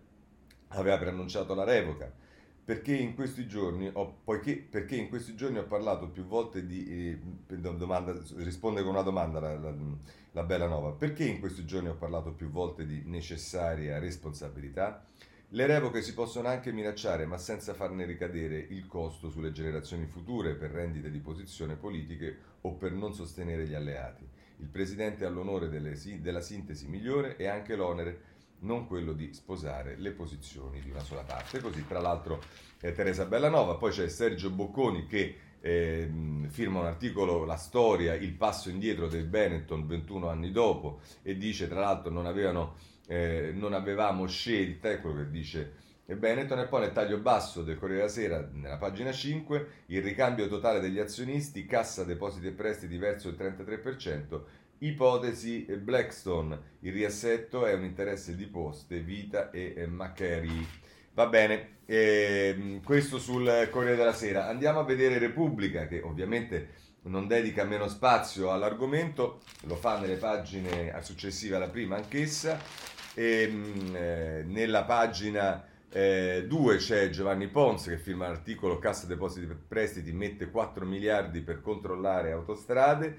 aveva 0.68 0.96
preannunciato 0.96 1.54
la 1.54 1.64
revoca. 1.64 2.10
Perché 2.68 2.94
in 2.94 3.14
questi 3.14 3.46
giorni 3.46 3.88
ho, 3.90 4.18
poiché, 4.22 4.58
perché 4.58 4.94
in 4.94 5.08
questi 5.08 5.34
giorni 5.34 5.56
ho 5.56 5.64
parlato 5.64 6.10
più 6.10 6.26
volte 6.26 6.66
di... 6.66 7.18
Eh, 7.46 7.56
domanda, 7.56 8.14
risponde 8.36 8.82
con 8.82 8.90
una 8.90 9.00
domanda 9.00 9.40
la, 9.40 9.58
la, 9.58 9.74
la 10.32 10.42
Bella 10.42 10.66
Nova. 10.66 10.90
Perché 10.90 11.24
in 11.24 11.40
questi 11.40 11.64
giorni 11.64 11.88
ho 11.88 11.94
parlato 11.94 12.32
più 12.32 12.50
volte 12.50 12.84
di 12.84 13.04
necessaria 13.06 13.98
responsabilità? 13.98 15.02
Le 15.48 15.66
revoche 15.66 16.02
si 16.02 16.12
possono 16.12 16.48
anche 16.48 16.70
minacciare, 16.70 17.24
ma 17.24 17.38
senza 17.38 17.72
farne 17.72 18.04
ricadere 18.04 18.58
il 18.58 18.86
costo 18.86 19.30
sulle 19.30 19.52
generazioni 19.52 20.04
future 20.04 20.54
per 20.54 20.70
rendite 20.70 21.10
di 21.10 21.20
posizione 21.20 21.74
politiche 21.74 22.36
o 22.60 22.74
per 22.74 22.92
non 22.92 23.14
sostenere 23.14 23.66
gli 23.66 23.72
alleati. 23.72 24.28
Il 24.58 24.68
Presidente 24.68 25.24
ha 25.24 25.30
l'onore 25.30 25.70
delle, 25.70 25.96
della 26.20 26.42
sintesi 26.42 26.86
migliore 26.86 27.38
e 27.38 27.46
anche 27.46 27.74
l'onere 27.76 28.36
non 28.60 28.86
quello 28.86 29.12
di 29.12 29.32
sposare 29.32 29.96
le 29.96 30.10
posizioni 30.12 30.80
di 30.80 30.90
una 30.90 31.02
sola 31.02 31.22
parte. 31.22 31.60
Così, 31.60 31.86
tra 31.86 32.00
l'altro, 32.00 32.42
eh, 32.80 32.92
Teresa 32.92 33.24
Bellanova, 33.24 33.76
poi 33.76 33.92
c'è 33.92 34.08
Sergio 34.08 34.50
Bocconi 34.50 35.06
che 35.06 35.36
eh, 35.60 36.10
firma 36.48 36.80
un 36.80 36.86
articolo, 36.86 37.44
La 37.44 37.56
storia, 37.56 38.14
il 38.14 38.32
passo 38.32 38.70
indietro 38.70 39.08
del 39.08 39.24
Benetton 39.24 39.86
21 39.86 40.28
anni 40.28 40.50
dopo, 40.50 41.00
e 41.22 41.36
dice, 41.36 41.68
tra 41.68 41.80
l'altro, 41.80 42.10
non, 42.10 42.26
avevano, 42.26 42.76
eh, 43.06 43.52
non 43.54 43.72
avevamo 43.72 44.26
scelta, 44.26 44.90
è 44.90 45.00
quello 45.00 45.18
che 45.18 45.30
dice 45.30 45.72
Benetton, 46.16 46.60
e 46.60 46.66
poi 46.66 46.80
nel 46.80 46.92
taglio 46.92 47.18
basso 47.18 47.62
del 47.62 47.76
Corriere 47.76 48.00
della 48.00 48.12
Sera, 48.12 48.48
nella 48.52 48.78
pagina 48.78 49.12
5, 49.12 49.66
il 49.86 50.02
ricambio 50.02 50.48
totale 50.48 50.80
degli 50.80 50.98
azionisti, 50.98 51.66
cassa 51.66 52.02
depositi 52.02 52.46
e 52.46 52.52
prestiti 52.52 52.96
verso 52.96 53.28
il 53.28 53.36
33%, 53.38 54.40
Ipotesi 54.78 55.64
Blackstone, 55.80 56.76
il 56.80 56.92
riassetto 56.92 57.66
è 57.66 57.72
un 57.74 57.84
interesse 57.84 58.36
di 58.36 58.46
Poste, 58.46 59.00
Vita 59.00 59.50
e 59.50 59.86
Macquarie. 59.86 60.66
Va 61.14 61.26
bene, 61.26 61.78
eh, 61.84 62.80
questo 62.84 63.18
sul 63.18 63.68
Corriere 63.70 63.96
della 63.96 64.12
Sera. 64.12 64.46
Andiamo 64.46 64.78
a 64.78 64.84
vedere 64.84 65.18
Repubblica, 65.18 65.88
che 65.88 66.00
ovviamente 66.00 66.86
non 67.02 67.26
dedica 67.26 67.64
meno 67.64 67.88
spazio 67.88 68.52
all'argomento, 68.52 69.40
lo 69.62 69.74
fa 69.74 69.98
nelle 69.98 70.16
pagine 70.16 70.94
successive 71.00 71.56
alla 71.56 71.68
prima 71.68 71.96
anch'essa. 71.96 72.60
Ehm, 73.14 73.96
eh, 73.96 74.42
nella 74.46 74.84
pagina 74.84 75.64
2 75.90 76.74
eh, 76.74 76.76
c'è 76.76 77.08
Giovanni 77.08 77.48
Pons 77.48 77.84
che 77.84 77.96
firma 77.96 78.28
l'articolo 78.28 78.78
Cassa 78.78 79.06
Depositi 79.06 79.46
e 79.50 79.54
Prestiti 79.54 80.12
mette 80.12 80.50
4 80.50 80.84
miliardi 80.84 81.40
per 81.40 81.62
controllare 81.62 82.32
autostrade 82.32 83.16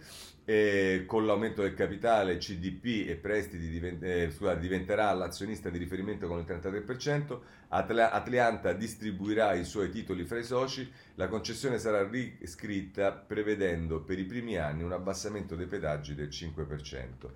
eh, 0.49 1.03
con 1.05 1.27
l'aumento 1.27 1.61
del 1.61 1.75
capitale 1.75 2.37
CDP 2.37 3.07
e 3.07 3.17
prestiti 3.17 3.69
divent- 3.69 4.01
eh, 4.01 4.31
scusate, 4.31 4.59
diventerà 4.59 5.13
l'azionista 5.13 5.69
di 5.69 5.77
riferimento 5.77 6.27
con 6.27 6.39
il 6.39 6.45
33%, 6.45 7.39
Atl- 7.67 8.09
Atlianta 8.11 8.73
distribuirà 8.73 9.53
i 9.53 9.63
suoi 9.63 9.91
titoli 9.91 10.23
fra 10.23 10.39
i 10.39 10.43
soci, 10.43 10.91
la 11.15 11.27
concessione 11.27 11.77
sarà 11.77 12.07
riscritta 12.07 13.11
prevedendo 13.11 14.01
per 14.01 14.17
i 14.17 14.25
primi 14.25 14.57
anni 14.57 14.81
un 14.81 14.91
abbassamento 14.91 15.55
dei 15.55 15.67
pedaggi 15.67 16.15
del 16.15 16.29
5%. 16.29 17.29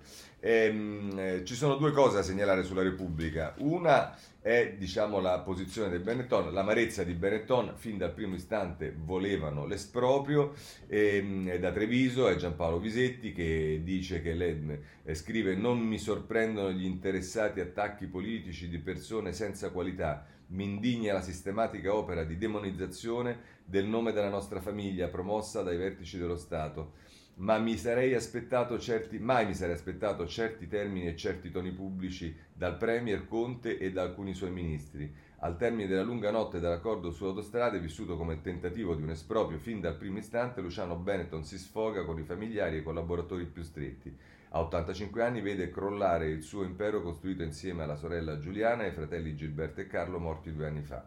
Ehm, 0.46 1.10
eh, 1.16 1.44
ci 1.46 1.54
sono 1.54 1.76
due 1.76 1.90
cose 1.92 2.16
da 2.16 2.22
segnalare 2.22 2.64
sulla 2.64 2.82
Repubblica. 2.82 3.54
Una 3.60 4.14
è 4.42 4.74
diciamo, 4.76 5.18
la 5.20 5.38
posizione 5.38 5.88
del 5.88 6.00
Benetton, 6.02 6.52
l'amarezza 6.52 7.02
di 7.02 7.14
Benetton, 7.14 7.72
fin 7.76 7.96
dal 7.96 8.12
primo 8.12 8.34
istante 8.34 8.94
volevano 8.94 9.64
l'esproprio 9.64 10.52
ehm, 10.86 11.56
da 11.56 11.72
Treviso 11.72 12.28
e 12.28 12.36
Giampaolo 12.36 12.76
Lorenzetti 12.76 13.32
che 13.32 13.80
dice 13.82 14.20
che 14.20 14.34
lei 14.34 14.78
eh, 15.02 15.14
scrive 15.14 15.54
non 15.54 15.78
mi 15.78 15.98
sorprendono 15.98 16.70
gli 16.72 16.84
interessati 16.84 17.60
attacchi 17.60 18.06
politici 18.06 18.68
di 18.68 18.78
persone 18.78 19.32
senza 19.32 19.70
qualità, 19.70 20.26
mi 20.48 20.64
indigna 20.64 21.14
la 21.14 21.22
sistematica 21.22 21.94
opera 21.94 22.22
di 22.22 22.36
demonizzazione 22.36 23.52
del 23.64 23.86
nome 23.86 24.12
della 24.12 24.28
nostra 24.28 24.60
famiglia 24.60 25.08
promossa 25.08 25.62
dai 25.62 25.78
vertici 25.78 26.18
dello 26.18 26.36
Stato 26.36 26.92
ma 27.36 27.58
mi 27.58 27.76
sarei 27.76 28.14
aspettato 28.14 28.78
certi, 28.78 29.18
mai 29.18 29.46
mi 29.46 29.54
sarei 29.54 29.74
aspettato 29.74 30.26
certi 30.26 30.68
termini 30.68 31.08
e 31.08 31.16
certi 31.16 31.50
toni 31.50 31.72
pubblici 31.72 32.36
dal 32.52 32.76
Premier 32.76 33.26
Conte 33.26 33.78
e 33.78 33.90
da 33.90 34.02
alcuni 34.02 34.34
suoi 34.34 34.52
ministri. 34.52 35.12
Al 35.38 35.56
termine 35.56 35.88
della 35.88 36.02
lunga 36.02 36.30
notte 36.30 36.60
dell'accordo 36.60 37.10
su 37.10 37.24
autostrade, 37.24 37.80
vissuto 37.80 38.16
come 38.16 38.40
tentativo 38.40 38.94
di 38.94 39.02
un 39.02 39.10
esproprio 39.10 39.58
fin 39.58 39.80
dal 39.80 39.96
primo 39.96 40.18
istante, 40.18 40.60
Luciano 40.60 40.96
Benetton 40.96 41.44
si 41.44 41.58
sfoga 41.58 42.04
con 42.04 42.18
i 42.18 42.22
familiari 42.22 42.76
e 42.76 42.78
i 42.78 42.82
collaboratori 42.82 43.44
più 43.44 43.62
stretti. 43.62 44.16
A 44.50 44.60
85 44.60 45.22
anni 45.22 45.40
vede 45.40 45.70
crollare 45.70 46.28
il 46.28 46.42
suo 46.42 46.62
impero 46.62 47.02
costruito 47.02 47.42
insieme 47.42 47.82
alla 47.82 47.96
sorella 47.96 48.38
Giuliana 48.38 48.84
e 48.84 48.86
ai 48.86 48.92
fratelli 48.92 49.34
Gilberto 49.34 49.80
e 49.80 49.88
Carlo 49.88 50.20
morti 50.20 50.52
due 50.52 50.66
anni 50.66 50.82
fa. 50.82 51.04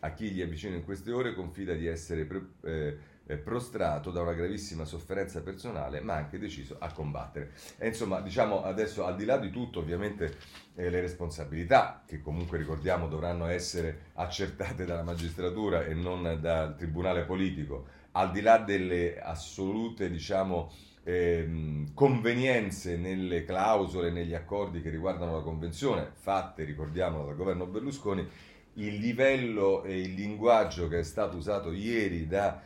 A 0.00 0.12
chi 0.12 0.30
gli 0.30 0.40
è 0.40 0.48
vicino 0.48 0.74
in 0.74 0.84
queste 0.84 1.12
ore 1.12 1.34
confida 1.34 1.74
di 1.74 1.86
essere... 1.86 2.24
Pre- 2.24 2.48
eh, 2.62 2.98
prostrato 3.34 4.10
da 4.10 4.20
una 4.20 4.34
gravissima 4.34 4.84
sofferenza 4.84 5.42
personale, 5.42 6.00
ma 6.00 6.14
anche 6.14 6.38
deciso 6.38 6.76
a 6.78 6.92
combattere. 6.92 7.52
E 7.78 7.88
insomma, 7.88 8.20
diciamo 8.20 8.62
adesso, 8.62 9.04
al 9.04 9.16
di 9.16 9.24
là 9.24 9.36
di 9.36 9.50
tutto, 9.50 9.80
ovviamente 9.80 10.36
eh, 10.76 10.88
le 10.88 11.00
responsabilità, 11.00 12.02
che 12.06 12.20
comunque 12.20 12.58
ricordiamo 12.58 13.08
dovranno 13.08 13.46
essere 13.46 14.10
accertate 14.14 14.84
dalla 14.84 15.02
magistratura 15.02 15.84
e 15.84 15.94
non 15.94 16.38
dal 16.40 16.76
tribunale 16.76 17.24
politico, 17.24 17.86
al 18.12 18.30
di 18.30 18.40
là 18.40 18.58
delle 18.58 19.20
assolute, 19.20 20.08
diciamo, 20.08 20.70
ehm, 21.02 21.94
convenienze 21.94 22.96
nelle 22.96 23.44
clausole, 23.44 24.10
negli 24.10 24.34
accordi 24.34 24.80
che 24.80 24.90
riguardano 24.90 25.36
la 25.36 25.42
convenzione, 25.42 26.12
fatte, 26.14 26.64
ricordiamolo, 26.64 27.26
dal 27.26 27.36
governo 27.36 27.66
Berlusconi, 27.66 28.26
il 28.74 28.96
livello 28.96 29.84
e 29.84 30.00
il 30.00 30.14
linguaggio 30.14 30.88
che 30.88 30.98
è 30.98 31.02
stato 31.02 31.36
usato 31.36 31.72
ieri 31.72 32.26
da 32.26 32.60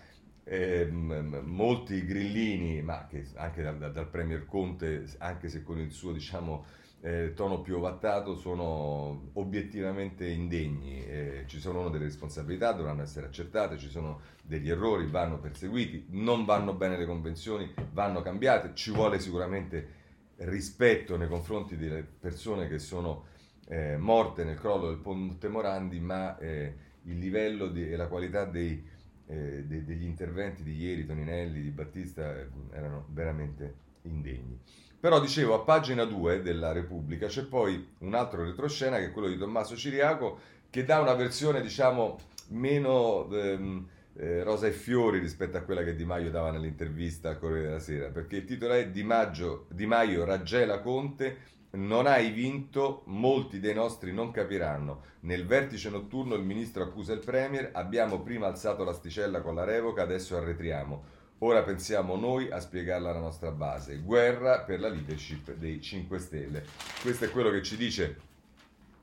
eh, 0.50 0.84
molti 0.90 2.04
grillini, 2.04 2.82
ma 2.82 3.06
che 3.08 3.24
anche 3.36 3.62
dal, 3.62 3.92
dal, 3.92 4.08
Premier 4.08 4.46
Conte, 4.46 5.06
anche 5.18 5.48
se 5.48 5.62
con 5.62 5.78
il 5.78 5.92
suo 5.92 6.12
diciamo, 6.12 6.64
eh, 7.02 7.34
tono 7.36 7.60
più 7.60 7.76
ovattato, 7.76 8.34
sono 8.34 9.30
obiettivamente 9.34 10.26
indegni. 10.26 11.06
Eh, 11.06 11.44
ci 11.46 11.60
sono 11.60 11.88
delle 11.88 12.06
responsabilità, 12.06 12.72
dovranno 12.72 13.02
essere 13.02 13.26
accertate, 13.26 13.78
ci 13.78 13.88
sono 13.88 14.22
degli 14.42 14.68
errori, 14.68 15.06
vanno 15.06 15.38
perseguiti, 15.38 16.06
non 16.08 16.44
vanno 16.44 16.74
bene 16.74 16.98
le 16.98 17.06
convenzioni, 17.06 17.72
vanno 17.92 18.20
cambiate, 18.20 18.72
ci 18.74 18.90
vuole 18.90 19.20
sicuramente 19.20 19.98
rispetto 20.38 21.16
nei 21.16 21.28
confronti 21.28 21.76
delle 21.76 22.02
persone 22.02 22.66
che 22.66 22.80
sono 22.80 23.26
eh, 23.68 23.96
morte 23.96 24.42
nel 24.42 24.58
crollo 24.58 24.88
del 24.88 24.98
Ponte 24.98 25.46
Morandi, 25.46 26.00
ma 26.00 26.36
eh, 26.38 26.74
il 27.04 27.18
livello 27.18 27.72
e 27.72 27.94
la 27.94 28.08
qualità 28.08 28.44
dei 28.46 28.98
eh, 29.30 29.64
de- 29.64 29.84
degli 29.84 30.04
interventi 30.04 30.62
di 30.62 30.76
ieri, 30.76 31.06
Toninelli, 31.06 31.62
di 31.62 31.70
Battista, 31.70 32.36
eh, 32.36 32.48
erano 32.72 33.06
veramente 33.10 33.74
indegni. 34.02 34.58
Però 34.98 35.20
dicevo, 35.20 35.54
a 35.54 35.60
pagina 35.60 36.04
2 36.04 36.42
della 36.42 36.72
Repubblica 36.72 37.26
c'è 37.26 37.44
poi 37.44 37.94
un 37.98 38.14
altro 38.14 38.44
retroscena 38.44 38.98
che 38.98 39.06
è 39.06 39.10
quello 39.12 39.28
di 39.28 39.38
Tommaso 39.38 39.76
Ciriaco, 39.76 40.38
che 40.68 40.84
dà 40.84 41.00
una 41.00 41.14
versione, 41.14 41.62
diciamo, 41.62 42.18
meno 42.48 43.30
ehm, 43.32 43.86
eh, 44.16 44.42
rosa 44.42 44.66
e 44.66 44.72
fiori 44.72 45.18
rispetto 45.18 45.56
a 45.56 45.62
quella 45.62 45.84
che 45.84 45.94
Di 45.94 46.04
Maio 46.04 46.30
dava 46.30 46.50
nell'intervista 46.50 47.30
al 47.30 47.38
Corriere 47.38 47.68
della 47.68 47.78
Sera, 47.78 48.08
perché 48.08 48.36
il 48.36 48.44
titolo 48.44 48.74
è 48.74 48.90
Di, 48.90 49.02
Maggio, 49.02 49.66
Di 49.70 49.86
Maio 49.86 50.24
raggela 50.24 50.80
Conte 50.80 51.58
non 51.72 52.06
hai 52.06 52.30
vinto, 52.30 53.02
molti 53.06 53.60
dei 53.60 53.74
nostri 53.74 54.12
non 54.12 54.30
capiranno. 54.30 55.02
Nel 55.20 55.46
vertice 55.46 55.90
notturno 55.90 56.34
il 56.34 56.42
ministro 56.42 56.82
accusa 56.82 57.12
il 57.12 57.20
Premier, 57.20 57.70
abbiamo 57.72 58.20
prima 58.20 58.46
alzato 58.46 58.84
l'asticella 58.84 59.40
con 59.40 59.54
la 59.54 59.64
revoca, 59.64 60.02
adesso 60.02 60.36
arretriamo. 60.36 61.18
Ora 61.42 61.62
pensiamo 61.62 62.16
noi 62.16 62.50
a 62.50 62.60
spiegarla 62.60 63.10
alla 63.10 63.20
nostra 63.20 63.50
base. 63.50 63.98
Guerra 63.98 64.60
per 64.60 64.80
la 64.80 64.88
leadership 64.88 65.54
dei 65.54 65.80
5 65.80 66.18
Stelle. 66.18 66.64
Questo 67.00 67.24
è 67.24 67.30
quello 67.30 67.50
che 67.50 67.62
ci 67.62 67.76
dice 67.76 68.20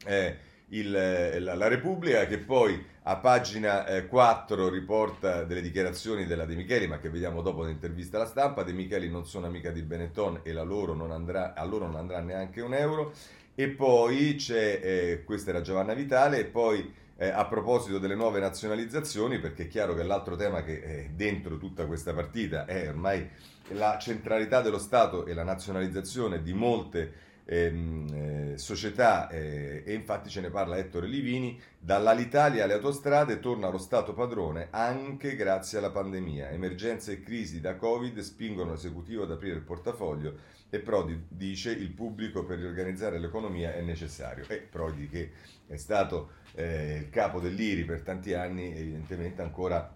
eh, 0.06 0.38
il, 0.70 0.92
la, 0.92 1.56
la 1.56 1.68
Repubblica, 1.68 2.28
che 2.28 2.38
poi 2.38 2.84
a 3.10 3.16
pagina 3.16 3.86
eh, 3.86 4.06
4 4.06 4.68
riporta 4.68 5.44
delle 5.46 5.62
dichiarazioni 5.62 6.26
della 6.26 6.44
De 6.44 6.56
Micheli, 6.56 6.88
ma 6.88 7.00
che 7.00 7.10
vediamo 7.10 7.42
dopo 7.42 7.64
l'intervista 7.64 8.18
alla 8.18 8.26
stampa. 8.26 8.64
De 8.64 8.74
Micheli 8.74 9.10
non 9.10 9.26
sono 9.26 9.46
amica 9.46 9.72
di 9.72 9.82
Benetton 9.82 10.42
e 10.44 10.52
loro 10.52 10.94
andrà, 11.14 11.54
a 11.54 11.64
loro 11.64 11.86
non 11.86 11.96
andrà 11.96 12.20
neanche 12.20 12.60
un 12.60 12.74
euro. 12.74 13.14
E 13.56 13.70
poi 13.70 14.36
c'è, 14.36 14.82
eh, 14.84 15.24
questa 15.24 15.52
era 15.52 15.62
Giovanna 15.62 15.94
Vitale, 15.94 16.40
e 16.40 16.46
poi 16.46 16.94
eh, 17.16 17.30
a 17.30 17.46
proposito 17.46 17.98
delle 17.98 18.14
nuove 18.14 18.42
nazionalizzazioni, 18.42 19.40
perché 19.40 19.64
è 19.64 19.68
chiaro 19.68 19.96
che 19.96 20.04
l'altro 20.04 20.36
tema 20.36 20.62
che 20.64 20.82
è 20.82 21.10
dentro 21.10 21.58
tutta 21.58 21.86
questa 21.86 22.14
partita 22.14 22.66
è 22.66 22.90
ormai 22.90 23.26
la 23.70 23.98
centralità 23.98 24.60
dello 24.62 24.80
Stato 24.80 25.26
e 25.26 25.34
la 25.34 25.44
nazionalizzazione 25.44 26.42
di 26.42 26.52
molte 26.52 27.14
ehm, 27.48 28.08
eh, 28.54 28.58
società 28.58 29.30
eh, 29.30 29.84
e 29.86 29.94
infatti 29.94 30.30
ce 30.30 30.42
ne 30.42 30.50
parla 30.50 30.78
Ettore 30.78 31.08
Livini, 31.08 31.60
dall'Alitalia 31.80 32.66
alle 32.66 32.74
autostrade 32.74 33.40
torna 33.40 33.70
lo 33.70 33.78
Stato 33.78 34.14
padrone 34.14 34.68
anche 34.72 35.36
grazie 35.36 35.78
alla 35.78 35.92
pandemia. 35.92 36.50
Emergenze 36.50 37.14
e 37.14 37.22
crisi 37.22 37.62
da 37.62 37.76
Covid 37.76 38.20
spingono 38.20 38.72
l'esecutivo 38.72 39.24
ad 39.24 39.32
aprire 39.32 39.56
il 39.56 39.62
portafoglio 39.62 40.56
e 40.70 40.80
Prodi 40.80 41.26
dice 41.30 41.72
il 41.72 41.92
pubblico 41.92 42.44
per 42.44 42.60
riorganizzare 42.60 43.20
l'economia 43.20 43.74
è 43.74 43.82
necessario. 43.82 44.44
E 44.50 44.58
Prodi 44.58 45.08
che 45.08 45.32
è 45.68 45.78
stato 45.78 46.32
eh, 46.56 46.98
il 47.04 47.10
capo 47.10 47.40
dell'IRI 47.40 47.86
per 47.86 48.02
tanti 48.02 48.34
anni 48.34 48.76
evidentemente 48.76 49.42
ancora 49.42 49.96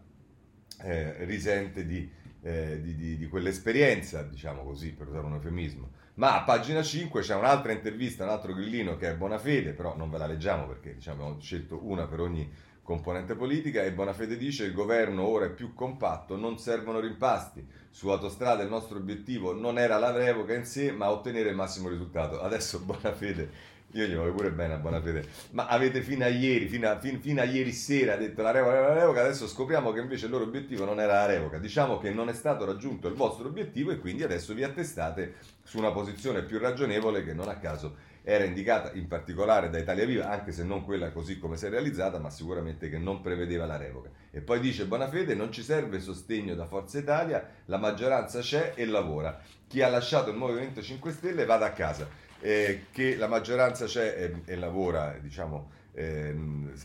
eh, 0.83 1.25
risente 1.25 1.85
di, 1.85 2.09
eh, 2.41 2.81
di, 2.81 2.95
di, 2.95 3.17
di 3.17 3.27
quell'esperienza, 3.27 4.23
diciamo 4.23 4.63
così, 4.63 4.93
per 4.93 5.07
usare 5.07 5.25
un 5.25 5.33
eufemismo. 5.33 5.91
Ma 6.15 6.35
a 6.35 6.43
pagina 6.43 6.83
5 6.83 7.21
c'è 7.21 7.35
un'altra 7.35 7.71
intervista, 7.71 8.23
un 8.23 8.29
altro 8.29 8.53
grillino 8.53 8.97
che 8.97 9.09
è 9.09 9.15
Bonafede, 9.15 9.71
però 9.73 9.95
non 9.95 10.09
ve 10.09 10.17
la 10.17 10.27
leggiamo 10.27 10.67
perché 10.67 10.93
diciamo, 10.95 11.23
abbiamo 11.23 11.41
scelto 11.41 11.79
una 11.83 12.05
per 12.05 12.19
ogni 12.19 12.51
componente 12.83 13.35
politica 13.35 13.83
e 13.83 13.93
Bonafede 13.93 14.35
dice 14.35 14.65
il 14.65 14.73
governo 14.73 15.25
ora 15.25 15.45
è 15.45 15.51
più 15.51 15.73
compatto, 15.73 16.35
non 16.35 16.57
servono 16.57 16.99
rimpasti. 16.99 17.65
Su 17.89 18.09
autostrada 18.09 18.63
il 18.63 18.69
nostro 18.69 18.97
obiettivo 18.97 19.53
non 19.53 19.77
era 19.77 19.97
la 19.97 20.11
revoca 20.11 20.53
in 20.53 20.65
sé, 20.65 20.91
ma 20.91 21.09
ottenere 21.09 21.49
il 21.49 21.55
massimo 21.55 21.87
risultato. 21.87 22.41
Adesso 22.41 22.79
Bonafede 22.81 23.49
io 23.93 24.05
gli 24.05 24.15
voglio 24.15 24.33
pure 24.33 24.51
bene 24.51 24.73
a 24.73 24.77
buona 24.77 25.01
fede. 25.01 25.25
Ma 25.51 25.67
avete 25.67 26.01
fino 26.01 26.23
a 26.23 26.27
ieri, 26.27 26.67
fino 26.67 26.89
a, 26.89 26.99
fin, 26.99 27.19
fino 27.19 27.41
a 27.41 27.43
ieri 27.43 27.71
sera 27.71 28.15
detto 28.15 28.41
la 28.41 28.51
revoca, 28.51 28.79
la 28.79 28.93
revoca, 28.93 29.21
adesso 29.21 29.47
scopriamo 29.47 29.91
che 29.91 29.99
invece 29.99 30.25
il 30.25 30.31
loro 30.31 30.45
obiettivo 30.45 30.85
non 30.85 30.99
era 30.99 31.13
la 31.13 31.25
revoca. 31.25 31.57
Diciamo 31.57 31.97
che 31.97 32.11
non 32.11 32.29
è 32.29 32.33
stato 32.33 32.65
raggiunto 32.65 33.07
il 33.07 33.15
vostro 33.15 33.47
obiettivo 33.47 33.91
e 33.91 33.99
quindi 33.99 34.23
adesso 34.23 34.53
vi 34.53 34.63
attestate 34.63 35.35
su 35.63 35.77
una 35.77 35.91
posizione 35.91 36.43
più 36.43 36.59
ragionevole 36.59 37.23
che 37.23 37.33
non 37.33 37.49
a 37.49 37.57
caso 37.57 38.09
era 38.23 38.43
indicata 38.43 38.91
in 38.93 39.07
particolare 39.07 39.69
da 39.69 39.79
Italia 39.79 40.05
Viva, 40.05 40.29
anche 40.29 40.51
se 40.51 40.63
non 40.63 40.85
quella 40.85 41.11
così 41.11 41.39
come 41.39 41.57
si 41.57 41.65
è 41.65 41.69
realizzata, 41.69 42.19
ma 42.19 42.29
sicuramente 42.29 42.87
che 42.87 42.99
non 42.99 43.21
prevedeva 43.21 43.65
la 43.65 43.77
revoca. 43.77 44.09
E 44.29 44.41
poi 44.41 44.59
dice 44.59 44.85
Bonafede, 44.85 45.33
non 45.33 45.51
ci 45.51 45.63
serve 45.63 45.99
sostegno 45.99 46.53
da 46.53 46.65
Forza 46.65 46.99
Italia, 46.99 47.45
la 47.65 47.77
maggioranza 47.77 48.39
c'è 48.41 48.73
e 48.75 48.85
lavora. 48.85 49.39
Chi 49.67 49.81
ha 49.81 49.89
lasciato 49.89 50.29
il 50.29 50.37
Movimento 50.37 50.81
5 50.81 51.11
Stelle 51.11 51.45
vada 51.45 51.65
a 51.65 51.71
casa 51.71 52.07
eh, 52.41 52.85
che 52.91 53.15
la 53.15 53.27
maggioranza 53.27 53.85
c'è 53.85 54.31
e, 54.45 54.51
e 54.51 54.55
lavora, 54.55 55.17
diciamo, 55.21 55.71
eh, 55.93 56.35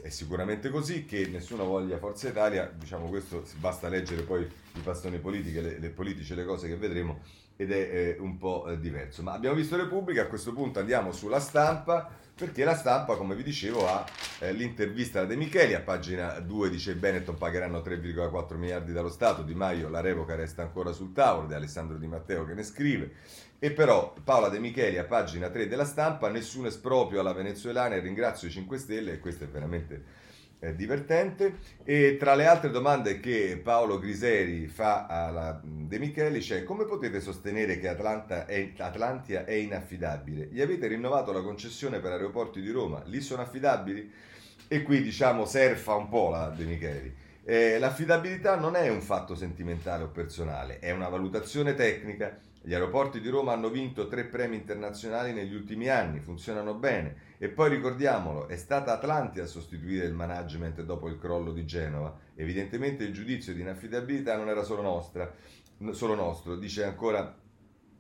è 0.03 0.09
sicuramente 0.09 0.71
così, 0.71 1.05
che 1.05 1.27
nessuno 1.27 1.65
voglia 1.65 1.99
Forza 1.99 2.29
Italia, 2.29 2.71
diciamo 2.73 3.09
questo 3.09 3.45
basta 3.59 3.89
leggere 3.89 4.23
poi 4.23 4.43
i 4.43 4.81
pastoni 4.81 5.19
politici, 5.19 5.61
le, 5.61 5.79
le 5.79 5.91
politiche, 5.91 6.35
le 6.35 6.45
cose 6.45 6.69
che 6.69 6.77
vedremo 6.77 7.21
ed 7.57 7.73
è 7.73 7.77
eh, 7.77 8.17
un 8.21 8.37
po' 8.37 8.69
eh, 8.69 8.79
diverso. 8.79 9.23
Ma 9.23 9.33
abbiamo 9.33 9.57
visto 9.57 9.77
Repubblica, 9.77 10.23
a 10.23 10.27
questo 10.27 10.53
punto 10.53 10.79
andiamo 10.79 11.13
sulla 11.13 11.41
stampa, 11.41 12.09
perché 12.35 12.65
la 12.65 12.77
stampa, 12.77 13.17
come 13.17 13.35
vi 13.35 13.43
dicevo, 13.43 13.89
ha 13.89 14.05
eh, 14.41 14.53
l'intervista 14.53 15.21
da 15.21 15.27
De 15.27 15.37
Micheli, 15.37 15.73
a 15.73 15.81
pagina 15.81 16.39
2 16.39 16.69
dice 16.69 16.95
Benetton 16.95 17.39
pagheranno 17.39 17.79
3,4 17.79 18.57
miliardi 18.57 18.93
dallo 18.93 19.09
Stato, 19.09 19.43
Di 19.43 19.55
Maio 19.55 19.89
la 19.89 20.01
revoca 20.01 20.35
resta 20.35 20.61
ancora 20.61 20.93
sul 20.93 21.15
tavolo, 21.15 21.47
di 21.47 21.55
Alessandro 21.55 21.97
Di 21.97 22.07
Matteo 22.07 22.45
che 22.45 22.53
ne 22.53 22.63
scrive. 22.63 23.13
E 23.59 23.71
però 23.71 24.15
Paola 24.23 24.49
De 24.49 24.59
Micheli 24.59 24.99
a 24.99 25.05
pagina 25.05 25.49
3 25.49 25.67
della 25.67 25.87
stampa, 25.87 26.29
nessun 26.29 26.67
esproprio 26.67 27.21
alla 27.21 27.33
venezuelana 27.33 27.95
e 27.95 28.01
ringrazio 28.01 28.49
i 28.49 28.51
5 28.51 28.77
Stelle 28.77 29.13
e 29.13 29.19
questo 29.19 29.45
è 29.45 29.49
veramente 29.49 30.05
eh, 30.59 30.75
divertente. 30.75 31.55
E 31.83 32.19
tra 32.19 32.35
le 32.35 32.47
altre 32.47 32.71
domande 32.71 33.19
che 33.19 33.59
Paolo 33.63 33.99
Griseri 33.99 34.67
fa 34.67 35.07
alla 35.07 35.59
De 35.65 35.99
Micheli 35.99 36.41
c'è 36.41 36.65
come 36.65 36.85
potete 36.85 37.21
sostenere 37.21 37.79
che 37.79 37.89
è, 37.89 38.73
Atlantia 38.79 39.45
è 39.47 39.55
inaffidabile? 39.55 40.49
Gli 40.51 40.61
avete 40.61 40.87
rinnovato 40.87 41.33
la 41.33 41.41
concessione 41.43 41.99
per 41.99 42.13
aeroporti 42.13 42.61
di 42.61 42.71
Roma, 42.71 43.03
lì 43.07 43.23
sono 43.23 43.41
affidabili? 43.41 44.13
E 44.69 44.83
qui 44.83 45.01
diciamo 45.01 45.47
serfa 45.47 45.95
un 45.95 46.09
po' 46.09 46.29
la 46.29 46.53
De 46.55 46.65
Micheli. 46.65 47.15
Eh, 47.43 47.79
l'affidabilità 47.79 48.57
non 48.57 48.75
è 48.75 48.89
un 48.89 49.01
fatto 49.01 49.35
sentimentale 49.35 50.03
o 50.03 50.09
personale, 50.09 50.81
è 50.81 50.91
una 50.91 51.09
valutazione 51.09 51.75
tecnica 51.75 52.39
Gli 52.66 52.75
aeroporti 52.75 53.20
di 53.20 53.28
Roma 53.28 53.52
hanno 53.52 53.70
vinto 53.70 54.08
tre 54.08 54.25
premi 54.25 54.56
internazionali 54.56 55.32
negli 55.32 55.54
ultimi 55.54 55.88
anni, 55.88 56.18
funzionano 56.18 56.75
bene. 56.75 57.35
E 57.38 57.49
poi 57.49 57.70
ricordiamolo, 57.70 58.49
è 58.49 58.56
stata 58.56 58.92
Atlanti 58.92 59.38
a 59.38 59.46
sostituire 59.46 60.04
il 60.04 60.14
management 60.14 60.82
dopo 60.82 61.06
il 61.06 61.16
crollo 61.16 61.52
di 61.52 61.64
Genova. 61.64 62.18
Evidentemente 62.35 63.04
il 63.04 63.12
giudizio 63.12 63.54
di 63.54 63.61
inaffidabilità 63.61 64.37
non 64.37 64.49
era 64.49 64.64
solo, 64.64 64.82
nostra, 64.82 65.32
solo 65.92 66.16
nostro, 66.16 66.56
dice 66.56 66.82
ancora 66.82 67.32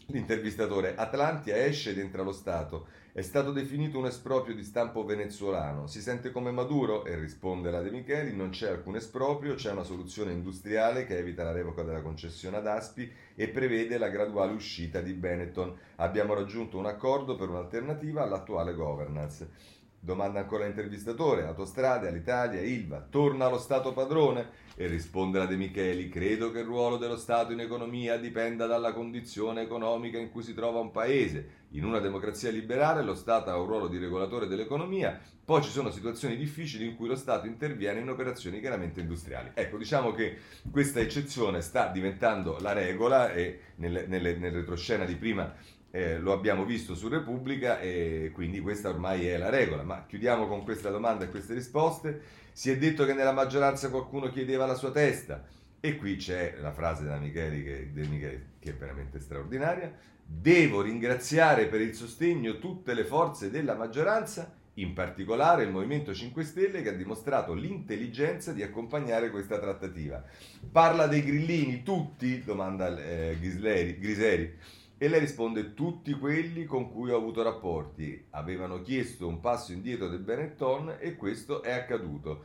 L'intervistatore 0.08 0.94
Atlantia 0.94 1.56
esce 1.56 1.90
ed 1.90 1.98
entra 1.98 2.22
lo 2.22 2.30
Stato. 2.30 2.86
È 3.12 3.22
stato 3.22 3.50
definito 3.50 3.98
un 3.98 4.06
esproprio 4.06 4.54
di 4.54 4.62
stampo 4.62 5.04
venezuelano. 5.04 5.88
Si 5.88 6.00
sente 6.00 6.30
come 6.30 6.52
Maduro? 6.52 7.04
E 7.04 7.16
risponde 7.16 7.72
la 7.72 7.80
De 7.82 7.90
Micheli: 7.90 8.32
non 8.34 8.50
c'è 8.50 8.68
alcun 8.68 8.94
esproprio, 8.94 9.54
c'è 9.54 9.72
una 9.72 9.82
soluzione 9.82 10.30
industriale 10.30 11.06
che 11.06 11.18
evita 11.18 11.42
la 11.42 11.50
revoca 11.50 11.82
della 11.82 12.02
concessione 12.02 12.58
ad 12.58 12.68
Aspi 12.68 13.10
e 13.34 13.48
prevede 13.48 13.98
la 13.98 14.08
graduale 14.08 14.52
uscita 14.52 15.00
di 15.00 15.12
Benetton. 15.12 15.76
Abbiamo 15.96 16.34
raggiunto 16.34 16.78
un 16.78 16.86
accordo 16.86 17.34
per 17.34 17.48
un'alternativa 17.48 18.22
all'attuale 18.22 18.74
governance. 18.74 19.74
Domanda 19.98 20.38
ancora 20.38 20.66
l'intervistatore, 20.66 21.46
autostrade, 21.46 22.06
all'Italia, 22.06 22.60
Ilva, 22.60 23.04
torna 23.10 23.46
allo 23.46 23.58
Stato 23.58 23.92
padrone? 23.92 24.64
E 24.78 24.86
risponde 24.88 25.38
la 25.38 25.46
De 25.46 25.56
Micheli, 25.56 26.10
credo 26.10 26.50
che 26.50 26.58
il 26.58 26.66
ruolo 26.66 26.98
dello 26.98 27.16
Stato 27.16 27.50
in 27.50 27.60
economia 27.60 28.18
dipenda 28.18 28.66
dalla 28.66 28.92
condizione 28.92 29.62
economica 29.62 30.18
in 30.18 30.30
cui 30.30 30.42
si 30.42 30.52
trova 30.52 30.80
un 30.80 30.90
paese. 30.90 31.64
In 31.70 31.84
una 31.86 31.98
democrazia 31.98 32.50
liberale 32.50 33.02
lo 33.02 33.14
Stato 33.14 33.48
ha 33.48 33.58
un 33.58 33.66
ruolo 33.66 33.88
di 33.88 33.96
regolatore 33.96 34.46
dell'economia, 34.46 35.18
poi 35.42 35.62
ci 35.62 35.70
sono 35.70 35.90
situazioni 35.90 36.36
difficili 36.36 36.84
in 36.84 36.94
cui 36.94 37.08
lo 37.08 37.16
Stato 37.16 37.46
interviene 37.46 38.00
in 38.00 38.10
operazioni 38.10 38.60
chiaramente 38.60 39.00
industriali. 39.00 39.52
Ecco, 39.54 39.78
diciamo 39.78 40.12
che 40.12 40.36
questa 40.70 41.00
eccezione 41.00 41.62
sta 41.62 41.86
diventando 41.86 42.58
la 42.60 42.72
regola 42.72 43.32
e 43.32 43.60
nel, 43.76 44.04
nel, 44.08 44.38
nel 44.38 44.52
retroscena 44.52 45.06
di 45.06 45.14
prima 45.14 45.54
eh, 45.90 46.18
lo 46.18 46.32
abbiamo 46.32 46.64
visto 46.64 46.94
su 46.94 47.08
Repubblica 47.08 47.80
e 47.80 48.30
quindi 48.34 48.60
questa 48.60 48.88
ormai 48.88 49.26
è 49.26 49.36
la 49.38 49.48
regola. 49.48 49.82
Ma 49.82 50.04
chiudiamo 50.06 50.46
con 50.46 50.62
questa 50.62 50.90
domanda 50.90 51.24
e 51.24 51.30
queste 51.30 51.54
risposte. 51.54 52.20
Si 52.52 52.70
è 52.70 52.78
detto 52.78 53.04
che 53.04 53.14
nella 53.14 53.32
maggioranza 53.32 53.90
qualcuno 53.90 54.30
chiedeva 54.30 54.66
la 54.66 54.74
sua 54.74 54.90
testa 54.90 55.44
e 55.80 55.96
qui 55.96 56.16
c'è 56.16 56.56
la 56.60 56.72
frase 56.72 57.04
della 57.04 57.18
Micheli 57.18 57.62
che, 57.62 57.90
Micheli, 57.92 58.44
che 58.58 58.70
è 58.70 58.74
veramente 58.74 59.20
straordinaria. 59.20 59.92
Devo 60.24 60.82
ringraziare 60.82 61.66
per 61.66 61.80
il 61.80 61.94
sostegno 61.94 62.58
tutte 62.58 62.94
le 62.94 63.04
forze 63.04 63.50
della 63.50 63.74
maggioranza 63.74 64.52
in 64.78 64.92
particolare 64.92 65.62
il 65.64 65.70
Movimento 65.70 66.12
5 66.12 66.44
Stelle 66.44 66.82
che 66.82 66.90
ha 66.90 66.94
dimostrato 66.94 67.54
l'intelligenza 67.54 68.52
di 68.52 68.62
accompagnare 68.62 69.30
questa 69.30 69.58
trattativa. 69.58 70.22
Parla 70.70 71.06
dei 71.06 71.22
grillini, 71.22 71.82
tutti? 71.82 72.42
domanda 72.42 72.94
eh, 72.98 73.36
Grisleri, 73.38 73.98
Griseri. 73.98 74.58
E 74.98 75.08
lei 75.08 75.20
risponde 75.20 75.74
tutti 75.74 76.14
quelli 76.14 76.64
con 76.64 76.90
cui 76.90 77.10
ho 77.10 77.16
avuto 77.16 77.42
rapporti. 77.42 78.28
Avevano 78.30 78.80
chiesto 78.80 79.28
un 79.28 79.40
passo 79.40 79.72
indietro 79.72 80.08
del 80.08 80.20
Benetton 80.20 80.96
e 80.98 81.16
questo 81.16 81.62
è 81.62 81.70
accaduto. 81.70 82.44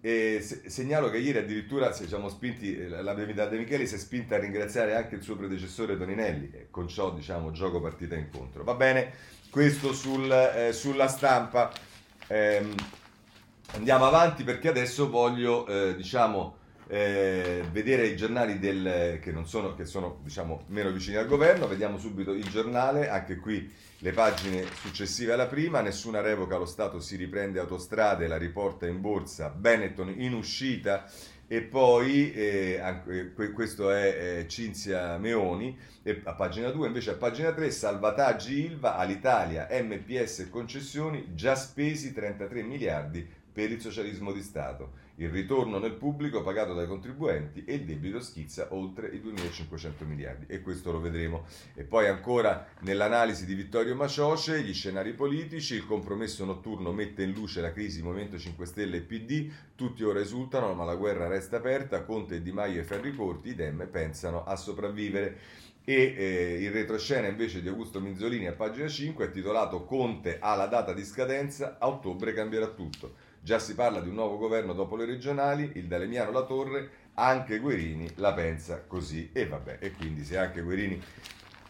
E 0.00 0.40
se, 0.40 0.70
segnalo 0.70 1.10
che 1.10 1.18
ieri 1.18 1.38
addirittura 1.38 1.92
siamo 1.92 2.30
spinti, 2.30 2.74
eh, 2.74 2.88
la 2.88 3.12
Brevità 3.12 3.44
De 3.46 3.58
Micheli 3.58 3.86
si 3.86 3.96
è 3.96 3.98
spinta 3.98 4.36
a 4.36 4.38
ringraziare 4.38 4.96
anche 4.96 5.16
il 5.16 5.22
suo 5.22 5.36
predecessore 5.36 5.98
Toninelli 5.98 6.50
e 6.54 6.66
con 6.70 6.88
ciò 6.88 7.12
diciamo 7.12 7.50
gioco 7.50 7.82
partita 7.82 8.14
incontro. 8.14 8.64
Va 8.64 8.74
bene, 8.74 9.12
questo 9.50 9.92
sul, 9.92 10.30
eh, 10.32 10.72
sulla 10.72 11.06
stampa. 11.06 11.70
Eh, 12.28 12.66
andiamo 13.74 14.06
avanti 14.06 14.42
perché 14.42 14.68
adesso 14.68 15.10
voglio 15.10 15.66
eh, 15.66 15.94
diciamo 15.96 16.56
eh, 16.92 17.62
vedere 17.70 18.08
i 18.08 18.16
giornali 18.16 18.58
del, 18.58 19.20
che, 19.22 19.32
sono, 19.44 19.74
che 19.76 19.84
sono 19.84 20.18
diciamo, 20.24 20.64
meno 20.66 20.90
vicini 20.90 21.16
al 21.16 21.28
governo. 21.28 21.68
Vediamo 21.68 21.98
subito 21.98 22.32
il 22.32 22.48
giornale, 22.48 23.08
anche 23.08 23.36
qui 23.36 23.72
le 23.98 24.12
pagine 24.12 24.64
successive 24.74 25.32
alla 25.32 25.46
prima. 25.46 25.80
Nessuna 25.80 26.20
revoca, 26.20 26.56
lo 26.56 26.66
Stato 26.66 26.98
si 26.98 27.14
riprende 27.14 27.60
autostrade, 27.60 28.26
la 28.26 28.36
riporta 28.36 28.88
in 28.88 29.00
borsa, 29.00 29.50
Benetton 29.50 30.14
in 30.18 30.34
uscita. 30.34 31.08
E 31.46 31.62
poi, 31.62 32.32
eh, 32.32 32.80
anche, 32.80 33.32
questo 33.54 33.90
è 33.90 34.38
eh, 34.40 34.48
Cinzia 34.48 35.16
Meoni, 35.16 35.76
a 36.24 36.34
pagina 36.34 36.70
2, 36.70 36.86
invece 36.88 37.10
a 37.10 37.14
pagina 37.14 37.52
3, 37.52 37.70
salvataggi 37.70 38.64
Ilva 38.64 38.96
all'Italia, 38.96 39.68
MPS 39.70 40.40
e 40.40 40.48
concessioni, 40.48 41.34
già 41.34 41.54
spesi 41.54 42.12
33 42.12 42.62
miliardi 42.62 43.28
per 43.52 43.70
il 43.70 43.80
socialismo 43.80 44.32
di 44.32 44.42
Stato 44.42 45.08
il 45.20 45.28
ritorno 45.28 45.78
nel 45.78 45.92
pubblico 45.92 46.42
pagato 46.42 46.72
dai 46.72 46.86
contribuenti 46.86 47.64
e 47.64 47.74
il 47.74 47.84
debito 47.84 48.20
schizza 48.20 48.68
oltre 48.70 49.08
i 49.08 49.20
2.500 49.20 50.06
miliardi 50.06 50.46
e 50.48 50.62
questo 50.62 50.92
lo 50.92 51.00
vedremo. 51.00 51.44
E 51.74 51.84
poi 51.84 52.08
ancora 52.08 52.66
nell'analisi 52.80 53.44
di 53.44 53.54
Vittorio 53.54 53.94
Macioce, 53.94 54.62
gli 54.62 54.72
scenari 54.72 55.12
politici, 55.12 55.74
il 55.74 55.86
compromesso 55.86 56.44
notturno 56.44 56.92
mette 56.92 57.22
in 57.22 57.32
luce 57.32 57.60
la 57.60 57.72
crisi 57.72 58.02
Movimento 58.02 58.38
5 58.38 58.64
Stelle 58.64 58.96
e 58.96 59.02
PD, 59.02 59.50
tutti 59.74 60.04
ora 60.04 60.20
esultano 60.20 60.72
ma 60.72 60.84
la 60.84 60.96
guerra 60.96 61.28
resta 61.28 61.58
aperta, 61.58 62.02
Conte, 62.02 62.40
Di 62.40 62.52
Maio 62.52 62.80
e 62.80 62.84
Ferri 62.84 63.14
Corti, 63.14 63.50
i 63.50 63.54
Dem 63.54 63.88
pensano 63.90 64.44
a 64.44 64.56
sopravvivere 64.56 65.38
e 65.84 66.14
eh, 66.16 66.62
il 66.62 66.70
retroscena 66.70 67.26
invece 67.26 67.60
di 67.60 67.68
Augusto 67.68 68.00
Minzolini 68.00 68.46
a 68.46 68.52
pagina 68.52 68.88
5 68.88 69.26
è 69.26 69.30
titolato 69.30 69.84
Conte 69.84 70.38
ha 70.38 70.54
la 70.54 70.66
data 70.66 70.94
di 70.94 71.04
scadenza, 71.04 71.76
a 71.78 71.88
ottobre 71.88 72.32
cambierà 72.32 72.68
tutto. 72.68 73.19
Già 73.42 73.58
si 73.58 73.74
parla 73.74 74.00
di 74.00 74.08
un 74.08 74.14
nuovo 74.14 74.36
governo 74.36 74.74
dopo 74.74 74.96
le 74.96 75.06
regionali, 75.06 75.72
il 75.74 75.86
Dalemiano 75.86 76.30
La 76.30 76.44
Torre, 76.44 76.90
anche 77.14 77.58
Guerini 77.58 78.10
la 78.16 78.34
pensa 78.34 78.84
così. 78.86 79.30
E 79.32 79.46
vabbè, 79.46 79.78
e 79.80 79.92
quindi 79.92 80.24
se 80.24 80.36
anche 80.36 80.60
Guerini 80.60 81.02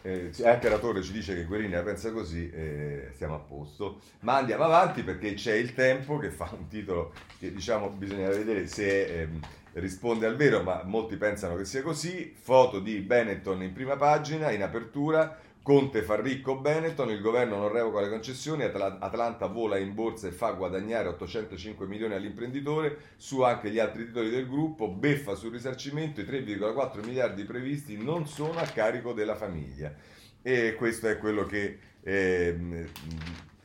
eh, 0.03 0.33
anche 0.45 0.69
la 0.69 0.79
Torre 0.79 1.03
ci 1.03 1.13
dice 1.13 1.35
che 1.35 1.45
Guerini 1.45 1.75
la 1.75 1.83
pensa 1.83 2.11
così, 2.11 2.51
eh, 2.51 3.11
stiamo 3.13 3.35
a 3.35 3.39
posto. 3.39 4.01
Ma 4.21 4.37
andiamo 4.37 4.65
avanti 4.65 5.03
perché 5.03 5.35
c'è 5.35 5.55
il 5.55 5.75
tempo 5.75 6.19
che 6.19 6.31
fa 6.31 6.49
un 6.59 6.67
titolo 6.69 7.13
che 7.39 7.53
diciamo 7.53 7.91
bisogna 7.91 8.29
vedere 8.29 8.67
se 8.67 9.23
eh, 9.23 9.29
risponde 9.75 10.27
al 10.27 10.37
vero, 10.37 10.63
ma 10.63 10.83
molti 10.85 11.17
pensano 11.17 11.57
che 11.57 11.65
sia 11.65 11.83
così. 11.83 12.35
Foto 12.37 12.81
di 12.81 12.99
Benetton 13.01 13.63
in 13.63 13.73
prima 13.73 13.97
pagina, 13.97 14.51
in 14.51 14.63
apertura. 14.63 15.39
Conte 15.63 16.03
fa 16.03 16.19
ricco 16.19 16.57
Benetton, 16.57 17.11
il 17.11 17.21
governo 17.21 17.57
non 17.57 17.71
revoca 17.71 18.01
le 18.01 18.09
concessioni, 18.09 18.63
Atlanta 18.63 19.47
vola 19.47 19.77
in 19.77 19.95
borsa 19.95 20.27
e 20.27 20.33
fa 20.33 20.53
guadagnare 20.53 21.09
805 21.09 21.87
milioni 21.87 22.15
all'imprenditore, 22.15 22.97
su 23.17 23.43
anche 23.43 23.71
gli 23.71 23.79
altri 23.79 24.07
titoli 24.07 24.31
del 24.31 24.49
gruppo, 24.49 24.89
beffa 24.89 25.35
sul 25.35 25.53
risarcimento, 25.53 26.23
i 26.23 26.25
3,4 26.25 27.05
miliardi 27.05 27.45
previsti 27.45 28.03
non 28.03 28.27
sono 28.27 28.59
a 28.59 28.65
carico 28.65 29.13
della 29.13 29.37
famiglia. 29.37 29.95
E 30.41 30.75
questo 30.77 31.09
è 31.09 31.19
quello 31.19 31.45
che 31.45 31.79
eh, 32.03 32.89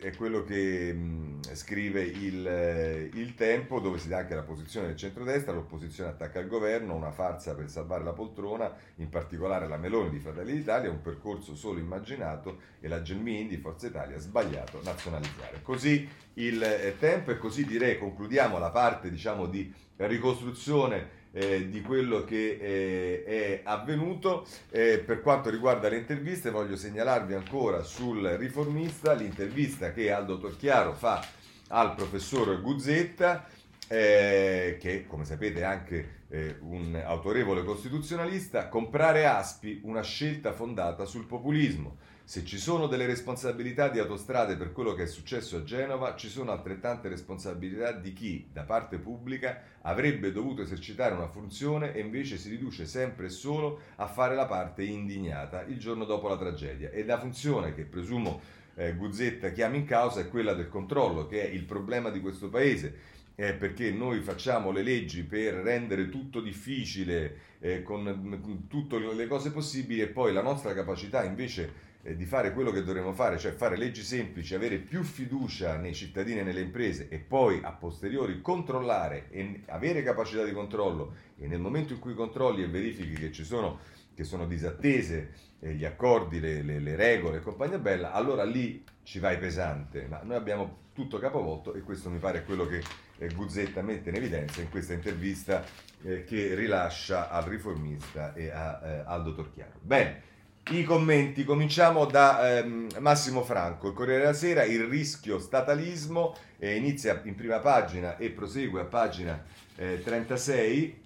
è 0.06 0.15
quello 0.15 0.44
che 0.44 0.94
mh, 0.94 1.56
scrive 1.56 2.04
il, 2.04 2.48
eh, 2.48 3.10
il, 3.12 3.34
Tempo, 3.34 3.80
dove 3.80 3.98
si 3.98 4.08
dà 4.08 4.20
anche 4.20 4.36
la 4.36 4.44
posizione 4.44 4.86
del 4.86 4.96
centrodestra, 4.96 5.52
l'opposizione 5.52 6.12
attacca 6.12 6.39
il 6.39 6.48
governo, 6.48 6.94
una 6.94 7.10
farsa 7.10 7.56
per 7.56 7.70
salvare 7.72 8.04
la 8.04 8.13
poltrona, 8.13 8.72
in 8.98 9.10
particolare 9.10 9.68
la 9.68 9.78
Meloni 9.78 10.12
di 10.12 10.20
Fratelli 10.20 10.54
d'Italia, 10.54 10.91
un 10.91 11.02
percorso 11.02 11.56
solo 11.56 11.80
immaginato 11.80 12.60
e 12.80 12.88
la 12.88 13.02
Gelmini 13.02 13.48
di 13.48 13.58
Forza 13.58 13.88
Italia 13.88 14.20
sbagliato 14.20 14.80
nazionalizzare. 14.84 15.63
Così 15.63 16.08
il 16.36 16.62
eh, 16.62 16.96
Tempo 17.00 17.32
e 17.32 17.39
così 17.39 17.65
direi 17.65 17.98
concludiamo 17.98 18.60
la 18.60 18.70
parte 18.70 19.10
diciamo 19.10 19.48
di 19.48 19.74
ricostruzione 19.98 21.24
eh, 21.36 21.67
di 21.67 21.82
quello 21.82 22.24
che 22.24 22.58
eh, 22.60 23.24
è 23.26 23.62
avvenuto. 23.63 24.48
Eh, 24.69 25.04
per 25.06 25.21
quanto 25.21 25.50
riguarda 25.50 25.89
le 25.89 25.98
interviste, 25.98 26.50
voglio 26.50 26.78
segnalarvi 26.78 27.34
ancora 27.34 27.84
sul 27.84 28.26
riformista 28.38 29.13
l'intervista 29.13 29.91
che 29.91 30.12
Aldo 30.12 30.38
Torchiaro 30.38 30.93
fa 30.93 31.26
al 31.69 31.93
professor 31.93 32.62
Guzzetta, 32.62 33.48
eh, 33.88 34.78
che 34.80 35.06
come 35.08 35.26
sapete 35.26 35.60
è 35.60 35.63
anche 35.63 36.24
eh, 36.30 36.56
un 36.62 36.95
autorevole 37.06 37.63
costituzionalista, 37.63 38.69
comprare 38.69 39.26
Aspi 39.26 39.82
una 39.84 40.02
scelta 40.02 40.54
fondata 40.54 41.04
sul 41.04 41.26
populismo. 41.26 41.98
Se 42.28 42.44
ci 42.44 42.58
sono 42.58 42.88
delle 42.88 43.06
responsabilità 43.06 43.88
di 43.88 44.00
autostrade 44.00 44.56
per 44.56 44.72
quello 44.72 44.96
che 44.96 45.04
è 45.04 45.06
successo 45.06 45.58
a 45.58 45.64
Genova, 45.64 46.16
ci 46.16 46.28
sono 46.28 46.52
altrettante 46.52 47.08
responsabilità 47.08 47.92
di 47.92 48.14
chi, 48.14 48.48
da 48.52 48.64
parte 48.64 48.98
pubblica, 48.98 49.62
avrebbe 49.82 50.32
dovuto 50.32 50.64
esercitare 50.64 51.14
una 51.14 51.30
funzione 51.30 51.94
e 51.94 52.00
invece 52.00 52.38
si 52.38 52.50
riduce 52.50 52.88
sempre 52.88 53.28
e 53.28 53.30
solo 53.30 53.80
a 53.98 54.08
fare 54.08 54.34
la 54.34 54.48
parte 54.48 54.82
indignata 54.84 55.62
il 55.66 55.78
giorno 55.78 56.04
dopo 56.04 56.28
la 56.28 56.36
tragedia. 56.36 56.90
E 56.90 57.06
la 57.06 57.20
funzione 57.20 57.76
che 57.76 57.84
presumo 57.84 58.42
eh, 58.74 58.96
Guzzetta 58.96 59.52
chiama 59.52 59.76
in 59.76 59.86
causa 59.86 60.22
è 60.22 60.28
quella 60.28 60.56
del 60.56 60.68
controllo, 60.68 61.28
che 61.28 61.48
è 61.48 61.54
il 61.54 61.64
problema 61.64 62.10
di 62.10 62.22
questo 62.22 62.50
paese. 62.50 63.14
Eh, 63.36 63.54
perché 63.54 63.92
noi 63.92 64.22
facciamo 64.22 64.72
le 64.72 64.82
leggi 64.82 65.24
per 65.24 65.54
rendere 65.54 66.10
tutto 66.10 66.42
difficile, 66.42 67.38
eh, 67.60 67.84
con 67.84 68.66
tutte 68.68 68.98
le 68.98 69.28
cose 69.28 69.52
possibili, 69.52 70.02
e 70.02 70.08
poi 70.08 70.34
la 70.34 70.42
nostra 70.42 70.74
capacità 70.74 71.24
invece 71.24 71.94
di 72.13 72.26
fare 72.26 72.54
quello 72.54 72.72
che 72.72 72.84
dovremmo 72.84 73.13
fare, 73.13 73.39
cioè 73.39 73.52
fare 73.52 73.78
leggi 73.78 74.04
semplici, 74.04 74.54
avere 74.54 74.78
più 74.78 75.04
fiducia 75.04 75.78
nei 75.78 75.96
cittadini 75.96 76.39
e 76.39 76.44
nelle 76.44 76.62
imprese 76.62 77.08
e 77.10 77.18
poi 77.18 77.62
a 77.63 77.72
posteriori 77.72 78.41
controllare 78.41 79.30
e 79.32 79.62
avere 79.68 80.04
capacità 80.04 80.44
di 80.44 80.52
controllo 80.52 81.15
e 81.38 81.48
nel 81.48 81.60
momento 81.60 81.94
in 81.94 82.00
cui 82.00 82.13
controlli 82.13 82.62
e 82.62 82.68
verifichi 82.68 83.13
che 83.13 83.32
ci 83.32 83.44
sono 83.44 83.80
che 84.15 84.24
sono 84.24 84.48
disattese 84.48 85.34
eh, 85.60 85.74
gli 85.74 85.86
accordi, 85.86 86.39
le, 86.39 86.62
le, 86.63 86.80
le 86.80 86.96
regole 86.96 87.38
e 87.38 87.41
compagnia 87.41 87.78
bella, 87.78 88.13
allora 88.13 88.44
lì 88.44 88.84
ci 89.04 89.20
vai 89.20 89.38
pesante. 89.38 90.08
Ma 90.08 90.22
noi 90.24 90.38
abbiamo 90.38 90.84
tutto 90.94 91.20
capovolto 91.20 91.74
e 91.74 91.82
questo 91.82 92.10
mi 92.10 92.18
pare 92.18 92.46
quello 92.46 92.65
che 92.65 92.82
eh, 93.18 93.34
Guzzetta 93.34 93.82
mette 93.82 94.10
in 94.10 94.15
evidenza 94.15 94.62
in 94.62 94.70
questa 94.70 94.94
intervista 94.94 95.63
eh, 96.02 96.24
che 96.24 96.56
rilascia 96.56 97.30
al 97.30 97.44
riformista 97.44 98.34
e 98.34 98.50
a 98.50 98.80
eh, 98.82 99.04
Aldo 99.06 99.36
Torchiaro. 99.36 99.80
Bene. 99.82 100.34
I 100.67 100.84
commenti, 100.84 101.43
cominciamo 101.43 102.06
da 102.06 102.58
ehm, 102.58 102.88
Massimo 102.97 103.43
Franco, 103.43 103.89
il 103.89 103.93
Corriere 103.93 104.21
della 104.21 104.34
Sera, 104.34 104.63
il 104.63 104.86
rischio 104.86 105.38
statalismo, 105.38 106.36
eh, 106.58 106.75
inizia 106.75 107.21
in 107.25 107.36
prima 107.36 107.60
pagina 107.60 108.17
e 108.17 108.32
prosegue 108.32 108.82
a 108.82 108.86
pagina 108.86 109.43
eh, 109.75 110.01
36, 110.04 111.04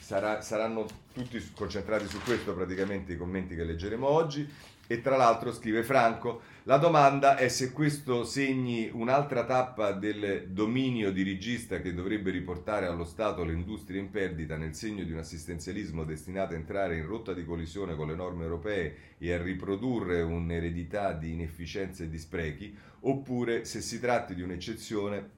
Sarà, 0.00 0.40
saranno 0.40 0.86
tutti 1.12 1.38
concentrati 1.54 2.08
su 2.08 2.22
questo 2.22 2.54
praticamente 2.54 3.12
i 3.12 3.18
commenti 3.18 3.54
che 3.54 3.64
leggeremo 3.64 4.08
oggi. 4.08 4.50
E 4.86 5.00
tra 5.02 5.16
l'altro 5.16 5.52
scrive 5.52 5.82
Franco, 5.82 6.40
la 6.64 6.76
domanda 6.76 7.36
è 7.36 7.48
se 7.48 7.72
questo 7.72 8.22
segni 8.22 8.88
un'altra 8.92 9.44
tappa 9.44 9.90
del 9.90 10.46
dominio 10.48 11.10
dirigista 11.10 11.80
che 11.80 11.92
dovrebbe 11.92 12.30
riportare 12.30 12.86
allo 12.86 13.04
Stato 13.04 13.42
le 13.42 13.52
industrie 13.52 13.98
in 13.98 14.10
perdita 14.10 14.56
nel 14.56 14.76
segno 14.76 15.02
di 15.02 15.10
un 15.10 15.18
assistenzialismo 15.18 16.04
destinato 16.04 16.54
a 16.54 16.56
entrare 16.56 16.96
in 16.96 17.04
rotta 17.04 17.32
di 17.32 17.44
collisione 17.44 17.96
con 17.96 18.06
le 18.06 18.14
norme 18.14 18.44
europee 18.44 18.96
e 19.18 19.32
a 19.32 19.42
riprodurre 19.42 20.22
un'eredità 20.22 21.12
di 21.14 21.32
inefficienze 21.32 22.04
e 22.04 22.08
di 22.08 22.18
sprechi, 22.18 22.76
oppure 23.00 23.64
se 23.64 23.80
si 23.80 23.98
tratti 23.98 24.36
di 24.36 24.42
un'eccezione 24.42 25.30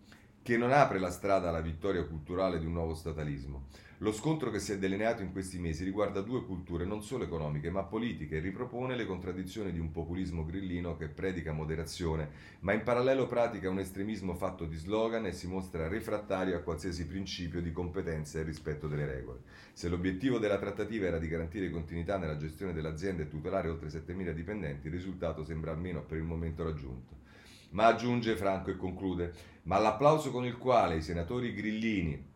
che 0.42 0.58
non 0.58 0.72
apre 0.72 0.98
la 0.98 1.10
strada 1.10 1.48
alla 1.48 1.62
vittoria 1.62 2.04
culturale 2.04 2.58
di 2.58 2.66
un 2.66 2.72
nuovo 2.72 2.94
statalismo. 2.94 3.68
Lo 4.05 4.12
scontro 4.12 4.51
che 4.51 4.59
si 4.59 4.71
è 4.71 4.77
delineato 4.77 5.23
in 5.23 5.33
questi 5.33 5.59
mesi 5.59 5.83
riguarda 5.83 6.21
due 6.21 6.45
culture 6.45 6.85
non 6.85 7.03
solo 7.03 7.25
economiche 7.25 7.71
ma 7.71 7.85
politiche 7.85 8.37
e 8.37 8.40
ripropone 8.40 8.97
le 8.97 9.07
contraddizioni 9.07 9.73
di 9.73 9.79
un 9.79 9.93
populismo 9.93 10.45
grillino 10.45 10.99
che 10.99 11.09
predica 11.09 11.53
moderazione, 11.53 12.29
ma 12.61 12.75
in 12.75 12.83
parallelo 12.83 13.27
pratica 13.27 13.71
un 13.71 13.79
estremismo 13.79 14.35
fatto 14.35 14.67
di 14.67 14.77
slogan 14.77 15.25
e 15.25 15.33
si 15.33 15.47
mostra 15.47 15.88
refrattario 15.88 16.55
a 16.55 16.61
qualsiasi 16.61 17.07
principio 17.07 17.62
di 17.62 17.73
competenza 17.73 18.38
e 18.38 18.43
rispetto 18.43 18.88
delle 18.88 19.07
regole. 19.07 19.40
Se 19.73 19.88
l'obiettivo 19.88 20.38
della 20.38 20.59
trattativa 20.59 21.07
era 21.07 21.19
di 21.19 21.27
garantire 21.27 21.71
continuità 21.71 22.19
nella 22.19 22.37
gestione 22.37 22.75
dell'azienda 22.75 23.23
e 23.23 23.29
tutelare 23.29 23.71
oltre 23.71 23.88
7.000 23.88 24.33
dipendenti, 24.33 24.88
il 24.88 24.93
risultato 24.93 25.45
sembra 25.45 25.71
almeno 25.71 26.03
per 26.03 26.19
il 26.19 26.25
momento 26.25 26.62
raggiunto. 26.62 27.23
Ma 27.71 27.87
aggiunge 27.87 28.37
Franco 28.37 28.69
e 28.69 28.77
conclude, 28.77 29.33
ma 29.62 29.79
l'applauso 29.79 30.31
con 30.31 30.45
il 30.45 30.59
quale 30.59 30.97
i 30.97 31.03
senatori 31.03 31.55
grillini 31.55 32.33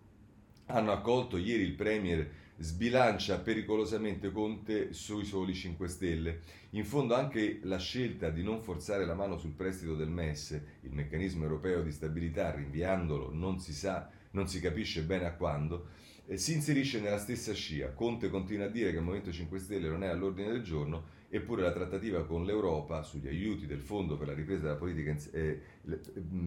hanno 0.69 0.93
accolto 0.93 1.37
ieri 1.37 1.63
il 1.63 1.75
Premier 1.75 2.31
sbilancia 2.59 3.39
pericolosamente 3.39 4.33
Conte 4.33 4.93
sui 4.93 5.25
soli 5.25 5.55
5 5.55 5.89
Stelle. 5.89 6.41
In 6.71 6.85
fondo 6.85 7.15
anche 7.15 7.61
la 7.63 7.79
scelta 7.79 8.31
di 8.31 8.43
non 8.43 8.63
forzare 8.63 9.07
la 9.07 9.15
mano 9.15 9.39
sul 9.39 9.53
prestito 9.53 9.95
del 9.95 10.09
MES, 10.09 10.61
il 10.83 10.93
meccanismo 10.93 11.45
europeo 11.45 11.83
di 11.83 11.93
stabilità, 11.93 12.51
rinviandolo 12.51 13.31
non 13.33 13.61
si 13.61 13.73
sa, 13.73 14.11
non 14.33 14.49
si 14.49 14.61
capisce 14.61 15.03
bene 15.03 15.27
a 15.27 15.35
quando, 15.35 15.89
eh, 16.27 16.37
si 16.37 16.53
inserisce 16.53 17.01
nella 17.01 17.19
stessa 17.19 17.55
scia. 17.55 17.93
Conte 17.93 18.29
continua 18.29 18.67
a 18.67 18.71
dire 18.71 18.91
che 18.91 18.97
il 18.97 19.03
Movimento 19.03 19.33
5 19.33 19.59
Stelle 19.59 19.89
non 19.89 20.03
è 20.03 20.09
all'ordine 20.09 20.51
del 20.51 20.63
giorno 20.63 21.17
Eppure 21.31 21.61
la 21.61 21.73
trattativa 21.73 22.25
con 22.25 22.47
l'Europa 22.47 23.03
sugli 23.03 23.29
aiuti 23.29 23.67
del 23.67 23.81
Fondo 23.81 24.17
per 24.17 24.29
la 24.29 24.33
ripresa 24.33 24.63
della 24.63 24.77
politica 24.77 25.15
eh, 25.33 25.61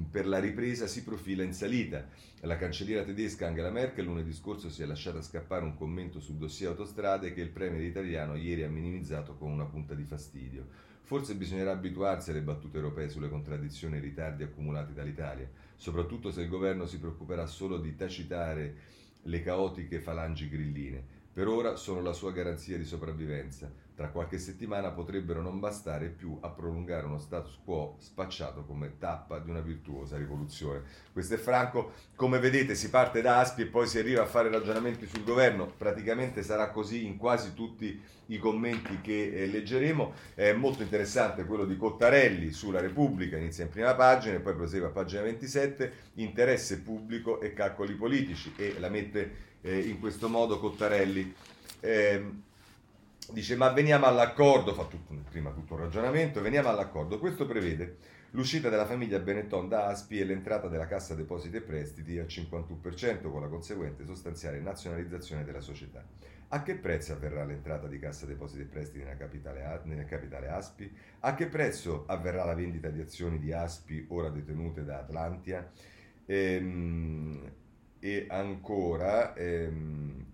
per 0.10 0.26
la 0.26 0.40
ripresa 0.40 0.88
si 0.88 1.04
profila 1.04 1.44
in 1.44 1.54
salita. 1.54 2.08
La 2.40 2.58
cancelliera 2.58 3.04
tedesca 3.04 3.46
Angela 3.46 3.70
Merkel 3.70 4.06
lunedì 4.06 4.34
scorso 4.34 4.72
si 4.72 4.82
è 4.82 4.88
lasciata 4.88 5.22
scappare 5.22 5.66
un 5.66 5.76
commento 5.76 6.20
sul 6.20 6.38
dossier 6.38 6.72
autostrade 6.72 7.32
che 7.32 7.42
il 7.42 7.50
premier 7.50 7.84
italiano 7.84 8.36
ieri 8.36 8.64
ha 8.64 8.70
minimizzato 8.70 9.36
con 9.36 9.52
una 9.52 9.66
punta 9.66 9.94
di 9.94 10.04
fastidio. 10.04 10.66
Forse 11.02 11.36
bisognerà 11.36 11.72
abituarsi 11.72 12.32
alle 12.32 12.42
battute 12.42 12.78
europee 12.78 13.10
sulle 13.10 13.30
contraddizioni 13.30 13.96
e 13.96 13.98
i 14.00 14.02
ritardi 14.02 14.42
accumulati 14.42 14.94
dall'Italia, 14.94 15.48
soprattutto 15.76 16.32
se 16.32 16.42
il 16.42 16.50
governo 16.50 16.88
si 16.88 17.00
preoccuperà 17.00 17.46
solo 17.46 17.78
di 17.78 17.96
tacitare 17.96 18.76
le 19.24 19.44
caotiche 19.44 20.00
falangi 20.00 20.50
grilline. 20.50 21.20
Per 21.34 21.48
ora 21.48 21.78
sono 21.78 22.02
la 22.02 22.12
sua 22.12 22.34
garanzia 22.34 22.78
di 22.78 22.84
sopravvivenza. 22.84 23.72
Tra 23.96 24.10
qualche 24.10 24.38
settimana 24.38 24.90
potrebbero 24.90 25.42
non 25.42 25.60
bastare 25.60 26.08
più 26.08 26.38
a 26.42 26.50
prolungare 26.50 27.06
uno 27.06 27.20
status 27.20 27.58
quo 27.64 27.96
spacciato 28.00 28.66
come 28.66 28.98
tappa 28.98 29.40
di 29.40 29.50
una 29.50 29.62
virtuosa 29.62 30.18
rivoluzione. 30.18 30.82
Questo 31.14 31.36
è 31.36 31.38
Franco, 31.38 31.92
come 32.16 32.40
vedete 32.40 32.76
si 32.76 32.90
parte 32.90 33.22
da 33.22 33.40
Aspi 33.40 33.62
e 33.62 33.68
poi 33.68 33.88
si 33.88 33.98
arriva 33.98 34.24
a 34.24 34.26
fare 34.26 34.50
ragionamenti 34.50 35.06
sul 35.06 35.24
governo, 35.24 35.68
praticamente 35.78 36.44
sarà 36.44 36.70
così 36.70 37.06
in 37.06 37.16
quasi 37.16 37.54
tutti 37.54 38.02
i 38.26 38.38
commenti 38.38 39.00
che 39.02 39.32
eh, 39.32 39.48
leggeremo. 39.48 40.14
È 40.34 40.52
molto 40.52 40.82
interessante 40.82 41.46
quello 41.46 41.66
di 41.66 41.78
Cottarelli 41.78 42.52
sulla 42.52 42.82
Repubblica, 42.82 43.38
inizia 43.38 43.64
in 43.64 43.70
prima 43.70 43.94
pagina 43.94 44.36
e 44.36 44.40
poi 44.40 44.56
prosegue 44.56 44.88
a 44.88 44.92
pagina 44.92 45.22
27, 45.22 45.94
interesse 46.16 46.82
pubblico 46.82 47.40
e 47.40 47.54
calcoli 47.54 47.94
politici 47.94 48.52
e 48.58 48.80
la 48.80 48.90
mette 48.90 49.50
eh, 49.62 49.80
in 49.80 50.00
questo 50.00 50.30
modo 50.30 50.60
Cottarelli. 50.60 51.34
Eh, 51.80 52.26
dice 53.32 53.56
ma 53.56 53.70
veniamo 53.70 54.06
all'accordo, 54.06 54.74
fa 54.74 54.86
tutto, 54.86 55.14
prima 55.30 55.52
tutto 55.52 55.76
un 55.76 55.82
ragionamento, 55.82 56.42
veniamo 56.42 56.70
all'accordo. 56.70 57.20
Questo 57.20 57.46
prevede 57.46 57.98
l'uscita 58.32 58.70
della 58.70 58.86
famiglia 58.86 59.20
Benetton 59.20 59.68
da 59.68 59.88
Aspi 59.88 60.20
e 60.20 60.26
l'entrata 60.26 60.68
della 60.68 60.88
Cassa 60.88 61.16
Depositi 61.16 61.58
e 61.58 61.62
Prestiti 61.62 62.18
al 62.18 62.28
51% 62.28 63.30
con 63.30 63.42
la 63.42 63.48
conseguente 63.48 64.06
sostanziale 64.06 64.60
nazionalizzazione 64.60 65.44
della 65.44 65.62
società. 65.62 66.04
A 66.54 66.64
che 66.64 66.76
prezzo 66.76 67.14
avverrà 67.14 67.46
l'entrata 67.46 67.88
di 67.88 67.98
Cassa 67.98 68.26
Depositi 68.26 68.62
e 68.62 68.66
Prestiti 68.66 69.00
nella 69.00 69.16
capitale, 69.16 69.82
nella 69.86 70.04
capitale 70.04 70.50
Aspi? 70.50 70.94
A 71.22 71.34
che 71.34 71.48
prezzo 71.48 72.04
avverrà 72.08 72.44
la 72.44 72.56
vendita 72.56 72.90
di 72.90 73.00
azioni 73.00 73.40
di 73.40 73.54
Aspi 73.54 74.06
ora 74.10 74.30
detenute 74.30 74.84
da 74.84 75.00
Atlantia? 75.00 75.70
Ehm, 76.26 77.52
e 78.02 78.26
ancora... 78.28 79.34
Ehm, 79.36 80.26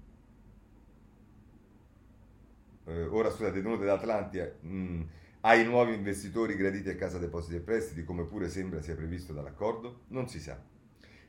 eh, 2.86 3.03
ora 3.03 3.30
scusate, 3.30 3.51
detenute 3.51 3.86
da 3.86 3.93
Atlantia, 3.93 4.51
mh, 4.62 5.01
ai 5.41 5.65
nuovi 5.65 5.93
investitori 5.93 6.56
graditi 6.56 6.89
a 6.89 6.95
Casa 6.95 7.19
Depositi 7.19 7.58
e 7.58 7.60
Prestiti, 7.60 8.03
come 8.03 8.23
pure 8.23 8.49
sembra 8.49 8.82
sia 8.82 8.95
previsto 8.95 9.34
dall'accordo? 9.34 10.03
Non 10.08 10.27
si 10.30 10.39
sa. 10.39 10.60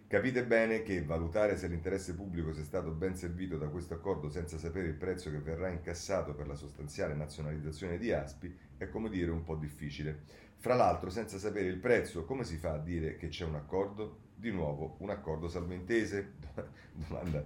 Capite 0.07 0.47
bene 0.47 0.83
che 0.83 1.05
valutare 1.05 1.59
se 1.59 1.67
l'interesse 1.67 2.15
pubblico 2.15 2.55
sia 2.55 2.65
stato 2.65 2.93
ben 2.93 3.15
servito 3.15 3.59
da 3.59 3.67
questo 3.67 3.93
accordo 3.93 4.31
senza 4.31 4.57
sapere 4.57 4.87
il 4.87 4.95
prezzo 4.95 5.31
che 5.31 5.39
verrà 5.39 5.69
incassato 5.69 6.35
per 6.35 6.47
la 6.47 6.55
sostanziale 6.55 7.13
nazionalizzazione 7.15 7.99
di 7.99 8.11
Aspi 8.11 8.57
è 8.79 8.89
come 8.89 9.11
dire 9.11 9.31
un 9.31 9.45
po' 9.45 9.57
difficile. 9.57 10.23
Fra 10.61 10.75
l'altro, 10.75 11.09
senza 11.09 11.39
sapere 11.39 11.69
il 11.69 11.79
prezzo, 11.79 12.25
come 12.25 12.43
si 12.43 12.57
fa 12.57 12.73
a 12.73 12.79
dire 12.79 13.17
che 13.17 13.29
c'è 13.29 13.45
un 13.45 13.55
accordo? 13.55 14.27
Di 14.35 14.51
nuovo, 14.51 14.97
un 14.99 15.11
accordo 15.11 15.49
salventese? 15.49 16.35
Domanda 16.93 17.45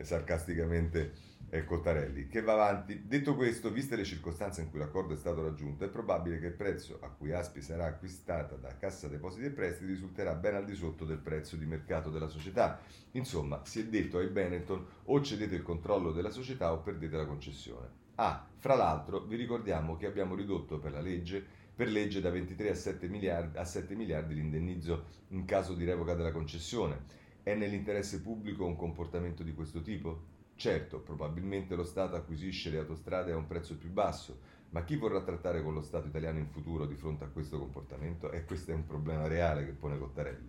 sarcasticamente 0.00 1.12
eh, 1.50 1.64
Cottarelli, 1.64 2.26
che 2.26 2.40
va 2.40 2.54
avanti. 2.54 3.06
Detto 3.06 3.36
questo, 3.36 3.70
viste 3.70 3.96
le 3.96 4.04
circostanze 4.04 4.62
in 4.62 4.70
cui 4.70 4.78
l'accordo 4.78 5.14
è 5.14 5.16
stato 5.16 5.42
raggiunto, 5.42 5.84
è 5.84 5.88
probabile 5.88 6.40
che 6.40 6.46
il 6.46 6.54
prezzo 6.54 6.98
a 7.02 7.08
cui 7.08 7.32
Aspi 7.32 7.60
sarà 7.60 7.84
acquistata 7.84 8.56
da 8.56 8.76
Cassa 8.76 9.08
Depositi 9.08 9.44
e 9.44 9.50
Prestiti 9.50 9.92
risulterà 9.92 10.34
ben 10.34 10.54
al 10.54 10.64
di 10.64 10.74
sotto 10.74 11.04
del 11.04 11.18
prezzo 11.18 11.56
di 11.56 11.66
mercato 11.66 12.10
della 12.10 12.28
società. 12.28 12.80
Insomma, 13.12 13.60
si 13.64 13.80
è 13.80 13.84
detto 13.84 14.18
ai 14.18 14.28
Benetton 14.28 14.84
o 15.04 15.20
cedete 15.20 15.54
il 15.54 15.62
controllo 15.62 16.12
della 16.12 16.30
società 16.30 16.72
o 16.72 16.78
perdete 16.78 17.16
la 17.16 17.26
concessione. 17.26 18.02
Ah, 18.16 18.46
fra 18.58 18.74
l'altro, 18.74 19.20
vi 19.20 19.36
ricordiamo 19.36 19.96
che 19.96 20.06
abbiamo 20.06 20.34
ridotto 20.34 20.78
per 20.78 20.92
la 20.92 21.00
legge 21.00 21.53
per 21.74 21.90
legge 21.90 22.20
da 22.20 22.30
23 22.30 22.70
a 22.70 22.74
7 22.74 23.08
miliardi, 23.08 23.58
a 23.58 23.64
7 23.64 23.94
miliardi 23.96 24.34
l'indennizzo 24.34 25.04
in 25.28 25.44
caso 25.44 25.74
di 25.74 25.84
revoca 25.84 26.14
della 26.14 26.30
concessione. 26.30 27.22
È 27.42 27.54
nell'interesse 27.54 28.22
pubblico 28.22 28.64
un 28.64 28.76
comportamento 28.76 29.42
di 29.42 29.52
questo 29.52 29.82
tipo? 29.82 30.32
Certo, 30.54 31.00
probabilmente 31.00 31.74
lo 31.74 31.82
Stato 31.82 32.14
acquisisce 32.14 32.70
le 32.70 32.78
autostrade 32.78 33.32
a 33.32 33.36
un 33.36 33.48
prezzo 33.48 33.76
più 33.76 33.90
basso, 33.90 34.38
ma 34.70 34.84
chi 34.84 34.96
vorrà 34.96 35.20
trattare 35.22 35.62
con 35.62 35.74
lo 35.74 35.82
Stato 35.82 36.06
italiano 36.06 36.38
in 36.38 36.48
futuro 36.48 36.86
di 36.86 36.94
fronte 36.94 37.24
a 37.24 37.28
questo 37.28 37.58
comportamento? 37.58 38.30
E 38.30 38.44
questo 38.44 38.70
è 38.70 38.74
un 38.74 38.86
problema 38.86 39.26
reale 39.26 39.64
che 39.64 39.72
pone 39.72 39.98
Cottarelli. 39.98 40.48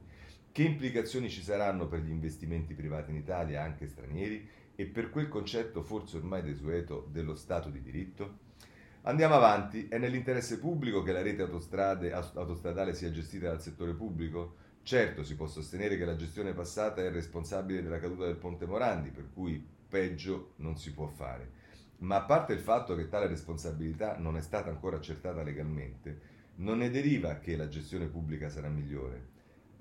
Che 0.52 0.64
implicazioni 0.64 1.30
ci 1.30 1.42
saranno 1.42 1.88
per 1.88 2.02
gli 2.02 2.12
investimenti 2.12 2.76
privati 2.76 3.10
in 3.10 3.18
Italia, 3.18 3.64
anche 3.64 3.88
stranieri, 3.88 4.48
e 4.76 4.86
per 4.86 5.10
quel 5.10 5.28
concetto 5.28 5.82
forse 5.82 6.18
ormai 6.18 6.44
desueto 6.44 7.08
dello 7.12 7.36
Stato 7.36 7.70
di 7.70 7.82
diritto? 7.82 8.45
Andiamo 9.08 9.36
avanti, 9.36 9.88
è 9.88 10.00
nell'interesse 10.00 10.58
pubblico 10.58 11.04
che 11.04 11.12
la 11.12 11.22
rete 11.22 11.44
autostradale 11.44 12.96
sia 12.96 13.12
gestita 13.12 13.50
dal 13.50 13.62
settore 13.62 13.94
pubblico? 13.94 14.56
Certo, 14.82 15.24
si 15.24 15.36
può 15.36 15.46
sostenere 15.46 15.96
che 15.96 16.06
la 16.06 16.16
gestione 16.16 16.54
passata 16.54 17.04
è 17.04 17.12
responsabile 17.12 17.84
della 17.84 18.00
caduta 18.00 18.26
del 18.26 18.38
ponte 18.38 18.66
Morandi, 18.66 19.12
per 19.12 19.30
cui 19.32 19.64
peggio 19.88 20.54
non 20.56 20.76
si 20.76 20.92
può 20.92 21.06
fare. 21.06 21.52
Ma 22.00 22.16
a 22.16 22.24
parte 22.24 22.54
il 22.54 22.60
fatto 22.60 22.96
che 22.96 23.08
tale 23.08 23.28
responsabilità 23.28 24.18
non 24.18 24.38
è 24.38 24.42
stata 24.42 24.72
ancora 24.72 24.98
accertata 24.98 25.44
legalmente, 25.44 26.20
non 26.56 26.80
ne 26.80 26.90
deriva 26.90 27.38
che 27.38 27.56
la 27.56 27.68
gestione 27.68 28.08
pubblica 28.08 28.50
sarà 28.50 28.70
migliore. 28.70 29.34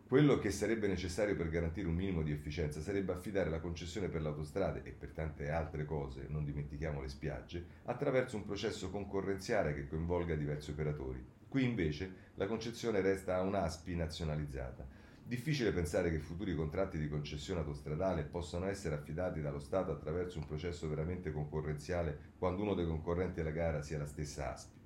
Quello 0.07 0.39
che 0.39 0.51
sarebbe 0.51 0.87
necessario 0.87 1.35
per 1.35 1.49
garantire 1.49 1.89
un 1.89 1.95
minimo 1.95 2.23
di 2.23 2.31
efficienza 2.31 2.83
sarebbe 2.83 3.13
affidare 3.13 3.49
la 3.49 3.59
concessione 3.59 4.09
per 4.09 4.21
le 4.21 4.29
autostrade 4.29 4.83
e 4.85 4.91
per 4.91 5.13
tante 5.13 5.51
altre 5.51 5.87
cose, 5.87 6.27
non 6.29 6.45
dimentichiamo 6.45 7.01
le 7.01 7.09
spiagge, 7.09 7.65
attraverso 7.85 8.37
un 8.37 8.45
processo 8.45 8.91
concorrenziale 8.91 9.73
che 9.75 9.89
coinvolga 9.89 10.35
diversi 10.35 10.73
operatori. 10.73 11.25
Qui 11.49 11.65
invece 11.65 12.33
la 12.35 12.47
concessione 12.47 13.01
resta 13.01 13.37
a 13.37 13.43
un'ASPI 13.43 13.97
nazionalizzata. 13.97 14.87
Difficile 15.25 15.73
pensare 15.73 16.11
che 16.11 16.19
futuri 16.19 16.55
contratti 16.55 16.99
di 16.99 17.09
concessione 17.09 17.61
autostradale 17.61 18.25
possano 18.25 18.67
essere 18.67 18.97
affidati 18.97 19.41
dallo 19.41 19.59
Stato 19.59 19.91
attraverso 19.91 20.39
un 20.39 20.47
processo 20.47 20.87
veramente 20.87 21.33
concorrenziale 21.33 22.33
quando 22.37 22.61
uno 22.61 22.75
dei 22.75 22.87
concorrenti 22.87 23.41
alla 23.41 23.53
gara 23.53 23.81
sia 23.81 23.97
la 23.97 24.07
stessa 24.07 24.53
ASPI. 24.53 24.83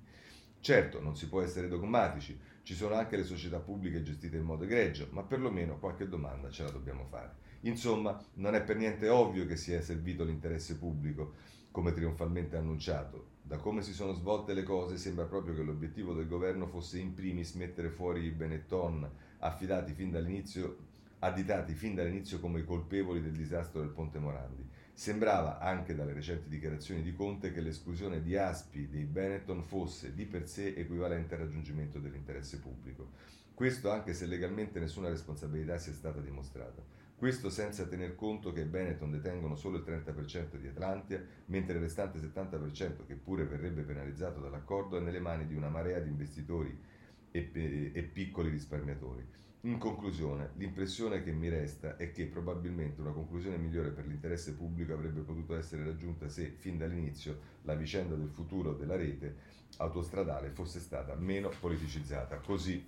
Certo, 0.61 1.01
non 1.01 1.15
si 1.15 1.27
può 1.27 1.41
essere 1.41 1.67
dogmatici, 1.67 2.37
ci 2.69 2.75
sono 2.75 2.93
anche 2.93 3.17
le 3.17 3.23
società 3.23 3.57
pubbliche 3.57 4.03
gestite 4.03 4.37
in 4.37 4.43
modo 4.43 4.63
egregio, 4.63 5.07
ma 5.09 5.23
perlomeno 5.23 5.79
qualche 5.79 6.07
domanda 6.07 6.51
ce 6.51 6.61
la 6.61 6.69
dobbiamo 6.69 7.03
fare. 7.09 7.37
Insomma, 7.61 8.23
non 8.35 8.53
è 8.53 8.61
per 8.61 8.77
niente 8.77 9.09
ovvio 9.09 9.47
che 9.47 9.55
sia 9.55 9.81
servito 9.81 10.23
l'interesse 10.23 10.77
pubblico, 10.77 11.33
come 11.71 11.93
trionfalmente 11.93 12.57
annunciato. 12.57 13.29
Da 13.41 13.57
come 13.57 13.81
si 13.81 13.91
sono 13.91 14.13
svolte 14.13 14.53
le 14.53 14.61
cose 14.61 14.97
sembra 14.97 15.25
proprio 15.25 15.55
che 15.55 15.63
l'obiettivo 15.63 16.13
del 16.13 16.27
governo 16.27 16.67
fosse 16.67 16.99
in 16.99 17.15
primis 17.15 17.55
mettere 17.55 17.89
fuori 17.89 18.25
i 18.25 18.29
Benetton, 18.29 19.09
affidati 19.39 19.93
fin 19.93 20.11
dall'inizio, 20.11 20.77
additati 21.17 21.73
fin 21.73 21.95
dall'inizio 21.95 22.39
come 22.39 22.59
i 22.59 22.65
colpevoli 22.65 23.19
del 23.19 23.33
disastro 23.33 23.81
del 23.81 23.89
Ponte 23.89 24.19
Morandi. 24.19 24.63
Sembrava, 24.99 25.59
anche 25.59 25.95
dalle 25.95 26.11
recenti 26.11 26.49
dichiarazioni 26.49 27.01
di 27.01 27.13
Conte, 27.13 27.53
che 27.53 27.61
l'esclusione 27.61 28.21
di 28.21 28.35
Aspi 28.35 28.89
dei 28.89 29.05
Benetton 29.05 29.63
fosse 29.63 30.13
di 30.13 30.25
per 30.25 30.45
sé 30.45 30.73
equivalente 30.75 31.35
al 31.35 31.39
raggiungimento 31.39 31.99
dell'interesse 31.99 32.59
pubblico. 32.59 33.11
Questo 33.53 33.91
anche 33.91 34.13
se 34.13 34.25
legalmente 34.25 34.77
nessuna 34.77 35.07
responsabilità 35.07 35.77
sia 35.77 35.93
stata 35.93 36.19
dimostrata. 36.19 36.83
Questo 37.15 37.49
senza 37.49 37.87
tener 37.87 38.13
conto 38.15 38.51
che 38.51 38.59
i 38.59 38.65
Benetton 38.65 39.11
detengono 39.11 39.55
solo 39.55 39.77
il 39.77 39.83
30% 39.83 40.57
di 40.57 40.67
Atlantia, 40.67 41.25
mentre 41.45 41.75
il 41.75 41.79
restante 41.79 42.19
70%, 42.19 43.05
che 43.05 43.15
pure 43.15 43.45
verrebbe 43.45 43.83
penalizzato 43.83 44.41
dall'accordo, 44.41 44.97
è 44.97 44.99
nelle 44.99 45.21
mani 45.21 45.47
di 45.47 45.55
una 45.55 45.69
marea 45.69 46.01
di 46.01 46.09
investitori 46.09 46.77
e, 47.31 47.91
e 47.93 48.03
piccoli 48.03 48.49
risparmiatori. 48.49 49.25
In 49.63 49.77
conclusione, 49.77 50.51
l'impressione 50.55 51.21
che 51.21 51.33
mi 51.33 51.49
resta 51.49 51.97
è 51.97 52.13
che 52.13 52.27
probabilmente 52.27 53.01
una 53.01 53.11
conclusione 53.11 53.57
migliore 53.57 53.89
per 53.89 54.07
l'interesse 54.07 54.53
pubblico 54.53 54.93
avrebbe 54.93 55.19
potuto 55.19 55.57
essere 55.57 55.83
raggiunta 55.83 56.29
se, 56.29 56.53
fin 56.57 56.77
dall'inizio, 56.77 57.39
la 57.63 57.75
vicenda 57.75 58.15
del 58.15 58.29
futuro 58.29 58.73
della 58.73 58.95
rete 58.95 59.35
autostradale 59.77 60.51
fosse 60.51 60.79
stata 60.79 61.13
meno 61.15 61.51
politicizzata. 61.59 62.37
Così 62.37 62.87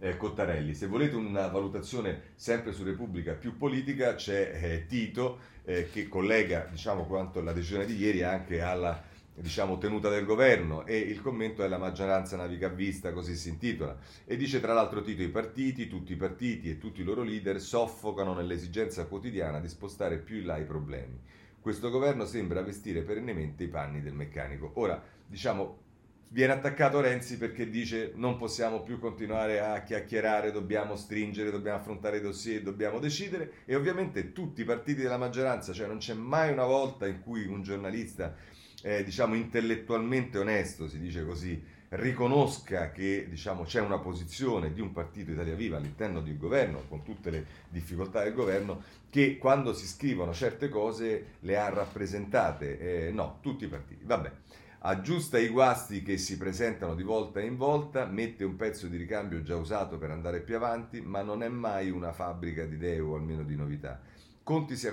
eh, 0.00 0.16
Cottarelli. 0.18 0.74
Se 0.74 0.86
volete 0.86 1.16
una 1.16 1.46
valutazione 1.46 2.32
sempre 2.34 2.72
su 2.72 2.84
Repubblica 2.84 3.32
più 3.32 3.56
politica, 3.56 4.16
c'è 4.16 4.52
eh, 4.52 4.86
Tito 4.86 5.38
eh, 5.64 5.88
che 5.90 6.08
collega 6.08 6.66
diciamo, 6.70 7.06
quanto 7.06 7.40
la 7.40 7.54
decisione 7.54 7.86
di 7.86 7.96
ieri 7.96 8.22
anche 8.22 8.60
alla 8.60 9.02
diciamo, 9.40 9.78
tenuta 9.78 10.08
del 10.08 10.24
governo 10.24 10.84
e 10.84 10.98
il 10.98 11.20
commento 11.20 11.62
è 11.62 11.68
la 11.68 11.78
maggioranza 11.78 12.36
naviga 12.36 12.66
a 12.66 12.70
vista, 12.70 13.12
così 13.12 13.36
si 13.36 13.48
intitola. 13.48 13.96
E 14.24 14.36
dice 14.36 14.60
tra 14.60 14.72
l'altro 14.72 15.02
Tito 15.02 15.22
i 15.22 15.28
partiti, 15.28 15.88
tutti 15.88 16.12
i 16.12 16.16
partiti 16.16 16.70
e 16.70 16.78
tutti 16.78 17.00
i 17.00 17.04
loro 17.04 17.22
leader 17.22 17.60
soffocano 17.60 18.34
nell'esigenza 18.34 19.06
quotidiana 19.06 19.60
di 19.60 19.68
spostare 19.68 20.18
più 20.18 20.38
in 20.38 20.46
là 20.46 20.58
i 20.58 20.64
problemi. 20.64 21.20
Questo 21.60 21.90
governo 21.90 22.24
sembra 22.24 22.62
vestire 22.62 23.02
perennemente 23.02 23.64
i 23.64 23.68
panni 23.68 24.00
del 24.00 24.14
meccanico. 24.14 24.72
Ora, 24.74 25.02
diciamo, 25.26 25.86
viene 26.30 26.52
attaccato 26.52 27.00
Renzi 27.00 27.38
perché 27.38 27.70
dice 27.70 28.12
non 28.14 28.36
possiamo 28.36 28.82
più 28.82 28.98
continuare 28.98 29.60
a 29.60 29.82
chiacchierare, 29.82 30.52
dobbiamo 30.52 30.94
stringere, 30.96 31.50
dobbiamo 31.50 31.78
affrontare 31.78 32.18
i 32.18 32.20
dossier, 32.20 32.62
dobbiamo 32.62 32.98
decidere 32.98 33.52
e 33.64 33.74
ovviamente 33.74 34.32
tutti 34.32 34.60
i 34.60 34.64
partiti 34.64 35.02
della 35.02 35.16
maggioranza, 35.16 35.72
cioè 35.72 35.86
non 35.86 35.98
c'è 35.98 36.14
mai 36.14 36.52
una 36.52 36.66
volta 36.66 37.06
in 37.06 37.22
cui 37.22 37.46
un 37.46 37.62
giornalista 37.62 38.34
eh, 38.82 39.04
diciamo 39.04 39.34
intellettualmente 39.34 40.38
onesto, 40.38 40.88
si 40.88 40.98
dice 40.98 41.24
così, 41.24 41.62
riconosca 41.90 42.92
che 42.92 43.26
diciamo, 43.28 43.64
c'è 43.64 43.80
una 43.80 43.98
posizione 43.98 44.72
di 44.72 44.80
un 44.80 44.92
partito 44.92 45.30
Italia 45.30 45.54
Viva 45.54 45.78
all'interno 45.78 46.20
del 46.20 46.36
governo, 46.36 46.84
con 46.88 47.02
tutte 47.02 47.30
le 47.30 47.46
difficoltà 47.68 48.22
del 48.22 48.34
governo, 48.34 48.82
che 49.08 49.38
quando 49.38 49.72
si 49.72 49.86
scrivono 49.86 50.34
certe 50.34 50.68
cose 50.68 51.36
le 51.40 51.56
ha 51.56 51.68
rappresentate. 51.70 53.06
Eh, 53.06 53.12
no, 53.12 53.38
tutti 53.40 53.64
i 53.64 53.68
partiti. 53.68 54.04
Vabbè. 54.04 54.32
Aggiusta 54.80 55.38
i 55.38 55.48
guasti 55.48 56.02
che 56.02 56.18
si 56.18 56.36
presentano 56.36 56.94
di 56.94 57.02
volta 57.02 57.40
in 57.40 57.56
volta, 57.56 58.06
mette 58.06 58.44
un 58.44 58.54
pezzo 58.54 58.86
di 58.86 58.96
ricambio 58.96 59.42
già 59.42 59.56
usato 59.56 59.98
per 59.98 60.12
andare 60.12 60.40
più 60.40 60.54
avanti, 60.54 61.00
ma 61.00 61.20
non 61.22 61.42
è 61.42 61.48
mai 61.48 61.90
una 61.90 62.12
fabbrica 62.12 62.64
di 62.64 62.76
idee 62.76 63.00
o 63.00 63.16
almeno 63.16 63.42
di 63.42 63.56
novità. 63.56 64.00
Conte 64.44 64.76
si 64.76 64.86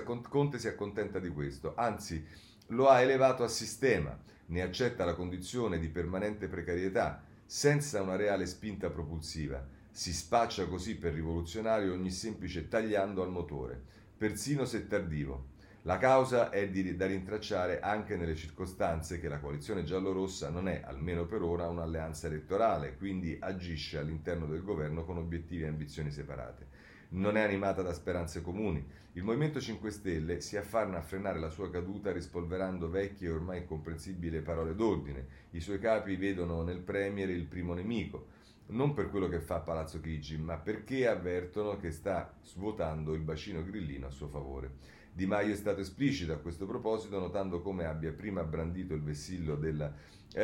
accontenta 0.66 1.20
di 1.20 1.28
questo, 1.28 1.74
anzi 1.76 2.26
lo 2.68 2.88
ha 2.88 3.00
elevato 3.00 3.44
a 3.44 3.48
sistema, 3.48 4.18
ne 4.46 4.62
accetta 4.62 5.04
la 5.04 5.14
condizione 5.14 5.78
di 5.78 5.88
permanente 5.88 6.48
precarietà, 6.48 7.22
senza 7.44 8.02
una 8.02 8.16
reale 8.16 8.46
spinta 8.46 8.90
propulsiva. 8.90 9.64
Si 9.90 10.12
spaccia 10.12 10.66
così 10.66 10.96
per 10.96 11.14
rivoluzionario 11.14 11.92
ogni 11.92 12.10
semplice 12.10 12.68
tagliando 12.68 13.22
al 13.22 13.30
motore, 13.30 13.80
persino 14.16 14.64
se 14.64 14.86
tardivo. 14.86 15.54
La 15.82 15.98
causa 15.98 16.50
è 16.50 16.68
di, 16.68 16.96
da 16.96 17.06
rintracciare 17.06 17.78
anche 17.78 18.16
nelle 18.16 18.34
circostanze 18.34 19.20
che 19.20 19.28
la 19.28 19.38
coalizione 19.38 19.84
giallorossa 19.84 20.50
non 20.50 20.68
è, 20.68 20.82
almeno 20.84 21.26
per 21.26 21.42
ora, 21.42 21.68
un'alleanza 21.68 22.26
elettorale, 22.26 22.96
quindi 22.96 23.36
agisce 23.40 23.98
all'interno 23.98 24.46
del 24.46 24.64
governo 24.64 25.04
con 25.04 25.16
obiettivi 25.18 25.62
e 25.62 25.68
ambizioni 25.68 26.10
separate 26.10 26.86
non 27.10 27.36
è 27.36 27.42
animata 27.42 27.82
da 27.82 27.92
speranze 27.92 28.42
comuni. 28.42 28.84
Il 29.16 29.22
Movimento 29.22 29.62
5 29.62 29.90
Stelle 29.90 30.40
si 30.42 30.58
affanna 30.58 30.98
a 30.98 31.02
frenare 31.02 31.38
la 31.38 31.48
sua 31.48 31.70
caduta 31.70 32.12
rispolverando 32.12 32.90
vecchie 32.90 33.28
e 33.28 33.30
ormai 33.32 33.60
incomprensibili 33.60 34.42
parole 34.42 34.74
d'ordine. 34.74 35.26
I 35.52 35.60
suoi 35.60 35.78
capi 35.78 36.16
vedono 36.16 36.62
nel 36.62 36.80
Premier 36.80 37.30
il 37.30 37.46
primo 37.46 37.72
nemico, 37.72 38.26
non 38.66 38.92
per 38.92 39.08
quello 39.08 39.26
che 39.28 39.40
fa 39.40 39.60
Palazzo 39.60 40.00
Chigi, 40.00 40.36
ma 40.36 40.58
perché 40.58 41.08
avvertono 41.08 41.78
che 41.78 41.92
sta 41.92 42.30
svuotando 42.42 43.14
il 43.14 43.22
bacino 43.22 43.64
grillino 43.64 44.06
a 44.06 44.10
suo 44.10 44.28
favore. 44.28 44.72
Di 45.14 45.24
Maio 45.24 45.54
è 45.54 45.56
stato 45.56 45.80
esplicito 45.80 46.34
a 46.34 46.38
questo 46.38 46.66
proposito, 46.66 47.18
notando 47.18 47.62
come 47.62 47.86
abbia 47.86 48.12
prima 48.12 48.44
brandito 48.44 48.92
il 48.92 49.00
vessillo 49.00 49.56
della 49.56 49.94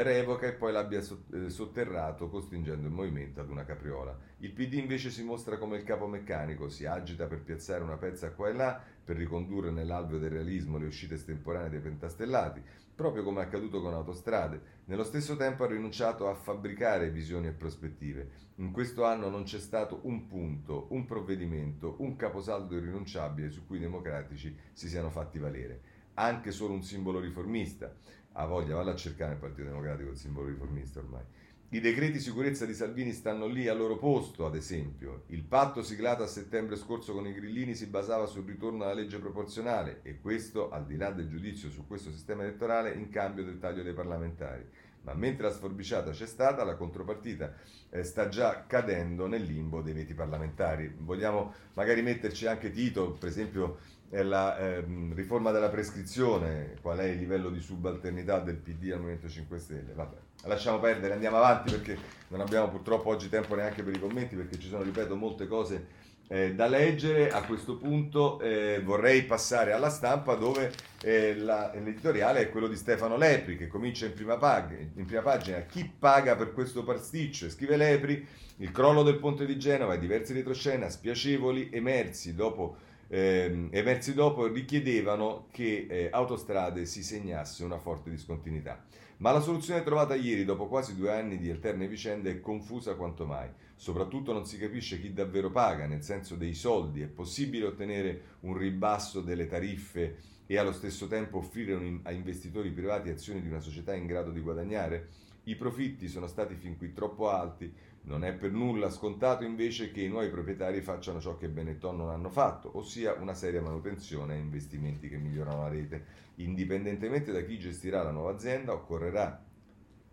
revoca 0.00 0.46
e 0.46 0.55
poi 0.55 0.72
l'abbia 0.72 1.00
eh, 1.00 1.50
sotterrato 1.50 2.31
costringendo 2.31 2.87
il 2.87 2.94
movimento 2.94 3.42
ad 3.42 3.50
una 3.50 3.66
capriola. 3.66 4.16
Il 4.38 4.52
PD 4.52 4.74
invece 4.74 5.11
si 5.11 5.22
mostra 5.22 5.59
come 5.59 5.76
il 5.76 5.85
capo 5.85 6.07
meccanico, 6.07 6.70
si 6.70 6.87
agita 6.87 7.26
per 7.26 7.42
piazzare 7.42 7.85
una 7.85 7.98
pezza 7.98 8.33
qua 8.33 8.48
e 8.48 8.55
là, 8.55 8.83
per 9.05 9.16
ricondurre 9.16 9.70
nell'alveo 9.70 10.18
del 10.18 10.31
realismo 10.31 10.78
le 10.78 10.87
uscite 10.87 11.16
estemporanee 11.16 11.68
dei 11.68 11.81
pentastellati, 11.81 12.62
proprio 12.94 13.22
come 13.22 13.42
è 13.42 13.44
accaduto 13.44 13.83
con 13.83 13.92
Autostrade. 13.92 14.81
Nello 14.87 15.05
stesso 15.05 15.37
tempo 15.37 15.64
ha 15.64 15.66
rinunciato 15.66 16.26
a 16.26 16.35
fabbricare 16.35 17.11
visioni 17.11 17.48
e 17.48 17.52
prospettive. 17.52 18.31
In 18.57 18.72
questo 18.72 19.05
anno 19.05 19.28
non 19.28 19.42
c'è 19.42 19.59
stato 19.59 20.00
un 20.05 20.26
punto, 20.26 20.87
un 20.90 21.05
provvedimento, 21.05 21.96
un 21.98 22.16
caposaldo 22.16 22.76
irrinunciabile 22.76 23.50
su 23.50 23.66
cui 23.66 23.76
i 23.76 23.81
democratici 23.81 24.57
si 24.72 24.88
siano 24.88 25.11
fatti 25.11 25.38
valere. 25.38 25.81
Anche 26.14 26.50
solo 26.50 26.74
un 26.74 26.83
simbolo 26.83 27.20
riformista 27.20 27.94
ha 28.33 28.47
voglia, 28.47 28.77
valla 28.77 28.92
a 28.92 28.97
cercare 28.97 29.33
il 29.33 29.38
Partito 29.38 29.68
Democratico 29.68 30.11
il 30.11 30.16
simbolo 30.16 30.49
riformista 30.49 31.01
ormai. 31.01 31.23
I 31.71 31.81
decreti 31.81 32.21
sicurezza 32.21 32.66
di 32.66 32.75
Salvini 32.75 33.12
stanno 33.12 33.47
lì 33.47 33.66
al 33.66 33.79
loro 33.79 33.97
posto, 33.97 34.45
ad 34.45 34.55
esempio. 34.55 35.23
Il 35.29 35.42
patto 35.42 35.83
siglato 35.83 36.23
a 36.23 36.27
settembre 36.27 36.77
scorso 36.77 37.14
con 37.14 37.27
i 37.27 37.33
grillini 37.33 37.75
si 37.75 37.87
basava 37.87 38.27
sul 38.27 38.45
ritorno 38.45 38.85
alla 38.85 38.92
legge 38.92 39.18
proporzionale 39.18 40.01
e 40.03 40.21
questo, 40.21 40.71
al 40.71 40.85
di 40.85 40.97
là 40.97 41.12
del 41.12 41.31
giudizio 41.31 41.71
su 41.71 41.87
questo 41.87 42.11
sistema 42.11 42.42
elettorale, 42.42 42.92
in 42.92 43.09
cambio 43.09 43.42
del 43.42 43.59
taglio 43.59 43.83
dei 43.83 43.95
parlamentari. 43.95 44.68
Ma 45.05 45.14
mentre 45.14 45.45
la 45.45 45.53
sforbiciata 45.53 46.11
c'è 46.11 46.27
stata, 46.27 46.62
la 46.62 46.77
contropartita 46.77 47.55
eh, 47.88 48.05
sta 48.05 48.29
già 48.29 48.66
cadendo 48.66 49.27
nel 49.27 49.42
limbo 49.42 49.81
dei 49.81 49.95
veti 49.95 50.12
parlamentari. 50.12 50.95
Vogliamo 50.97 51.55
magari 51.73 52.03
metterci 52.03 52.47
anche 52.47 52.71
Tito, 52.71 53.12
per 53.12 53.31
esempio 53.31 53.79
la 54.20 54.59
eh, 54.59 54.85
riforma 55.14 55.53
della 55.53 55.70
prescrizione, 55.70 56.75
qual 56.83 56.98
è 56.98 57.05
il 57.05 57.18
livello 57.18 57.48
di 57.48 57.61
subalternità 57.61 58.40
del 58.40 58.57
PD 58.57 58.90
al 58.92 58.98
Movimento 58.98 59.29
5 59.29 59.59
Stelle. 59.59 59.92
Vabbè, 59.94 60.16
lasciamo 60.44 60.79
perdere, 60.79 61.14
andiamo 61.14 61.38
avanti 61.38 61.70
perché 61.70 61.96
non 62.29 62.42
abbiamo 62.42 62.68
purtroppo 62.68 63.09
oggi 63.09 63.31
tempo 63.31 63.55
neanche 63.55 63.83
per 63.83 63.94
i 63.94 63.98
commenti 63.98 64.37
perché 64.37 64.59
ci 64.59 64.68
sono, 64.68 64.83
ripeto, 64.83 65.16
molte 65.16 65.46
cose 65.46 65.87
eh, 66.29 66.55
da 66.55 66.66
leggere. 66.66 67.31
A 67.31 67.42
questo 67.42 67.79
punto 67.79 68.38
eh, 68.40 68.83
vorrei 68.85 69.22
passare 69.25 69.72
alla 69.72 69.88
stampa 69.88 70.35
dove 70.35 70.70
eh, 71.01 71.35
la, 71.35 71.70
l'editoriale 71.72 72.40
è 72.40 72.51
quello 72.51 72.68
di 72.68 72.77
Stefano 72.77 73.16
Lepri 73.16 73.57
che 73.57 73.66
comincia 73.66 74.05
in 74.05 74.12
prima, 74.12 74.37
pag- 74.37 74.90
in 74.94 75.07
prima 75.07 75.22
pagina. 75.22 75.61
Chi 75.61 75.90
paga 75.98 76.37
per 76.37 76.53
questo 76.53 76.85
pasticcio? 76.85 77.48
Scrive 77.48 77.77
Lepri, 77.77 78.27
il 78.57 78.70
crollo 78.72 79.03
del 79.03 79.16
ponte 79.18 79.46
di 79.46 79.59
Genova 79.59 79.94
e 79.94 79.98
diversi 79.98 80.35
retroscena 80.35 80.90
spiacevoli 80.90 81.70
emersi 81.72 82.35
dopo 82.35 82.90
eh, 83.12 83.68
emersi 83.72 84.14
dopo 84.14 84.46
richiedevano 84.46 85.48
che 85.51 85.87
eh, 85.87 86.09
Autostrade 86.11 86.87
si 86.87 87.03
segnasse 87.03 87.62
una 87.62 87.77
forte 87.77 88.09
discontinuità. 88.09 88.83
Ma 89.18 89.33
la 89.33 89.40
soluzione 89.40 89.83
trovata 89.83 90.14
ieri, 90.14 90.46
dopo 90.46 90.66
quasi 90.66 90.96
due 90.96 91.12
anni 91.12 91.37
di 91.37 91.51
alterne 91.51 91.87
vicende, 91.87 92.31
è 92.31 92.40
confusa 92.40 92.94
quanto 92.94 93.27
mai. 93.27 93.51
Soprattutto 93.77 94.33
non 94.33 94.46
si 94.46 94.57
capisce 94.57 94.98
chi 94.98 95.12
davvero 95.12 95.51
paga, 95.51 95.87
nel 95.87 96.03
senso 96.03 96.37
dei 96.37 96.55
soldi. 96.55 97.03
È 97.03 97.07
possibile 97.07 97.66
ottenere 97.66 98.22
un 98.40 98.57
ribasso 98.57 99.20
delle 99.20 99.46
tariffe 99.46 100.16
e 100.46 100.57
allo 100.57 100.72
stesso 100.72 101.07
tempo 101.07 101.37
offrire 101.37 101.75
un, 101.75 102.01
a 102.05 102.12
investitori 102.12 102.70
privati 102.70 103.11
azioni 103.11 103.42
di 103.42 103.48
una 103.48 103.61
società 103.61 103.94
in 103.94 104.07
grado 104.07 104.31
di 104.31 104.40
guadagnare? 104.40 105.09
I 105.44 105.57
profitti 105.57 106.09
sono 106.09 106.29
stati 106.29 106.55
fin 106.55 106.79
qui 106.79 106.94
troppo 106.94 107.29
alti, 107.29 107.70
non 108.05 108.25
è 108.25 108.33
per 108.33 108.51
nulla 108.51 108.91
scontato 108.91 109.45
invece 109.45 109.93
che 109.93 110.01
i 110.01 110.09
nuovi 110.09 110.29
proprietari 110.29 110.81
facciano 110.81 111.21
ciò 111.21 111.37
che 111.37 111.49
Benetton 111.49 111.97
non 111.97 112.11
hanno 112.11 112.31
fatto, 112.31 112.77
ossia 112.77 113.15
una 113.15 113.35
seria 113.35 113.62
manutenzione 113.62 114.35
e 114.35 114.38
investimenti 114.38 115.09
che 115.09 115.19
migliorano 115.19 115.62
la 115.62 115.69
rete. 115.69 116.05
Indipendentemente 116.37 117.31
da 117.31 117.43
chi 117.43 117.59
gestirà 117.59 118.03
la 118.03 118.11
nuova 118.11 118.33
azienda, 118.33 118.73
occorrerà 118.73 119.45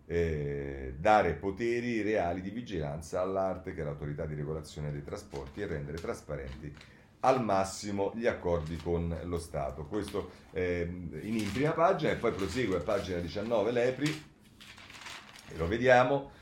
eh, 0.06 0.94
dare 0.98 1.34
poteri 1.34 2.02
reali 2.02 2.40
di 2.40 2.50
vigilanza 2.50 3.20
all'arte, 3.20 3.74
che 3.74 3.80
è 3.80 3.84
l'autorità 3.84 4.24
di 4.24 4.34
regolazione 4.34 4.92
dei 4.92 5.02
trasporti, 5.02 5.60
e 5.60 5.66
rendere 5.66 5.98
trasparenti 5.98 6.72
al 7.20 7.42
massimo 7.42 8.12
gli 8.14 8.26
accordi 8.26 8.76
con 8.76 9.14
lo 9.24 9.38
Stato. 9.38 9.86
Questo 9.86 10.30
eh, 10.52 10.88
in 11.22 11.52
prima 11.52 11.72
pagina 11.72 12.12
e 12.12 12.16
poi 12.16 12.32
prosegue 12.32 12.76
a 12.76 12.80
pagina 12.80 13.18
19 13.18 13.72
l'EPRI, 13.72 14.24
e 15.52 15.56
lo 15.56 15.66
vediamo 15.66 16.38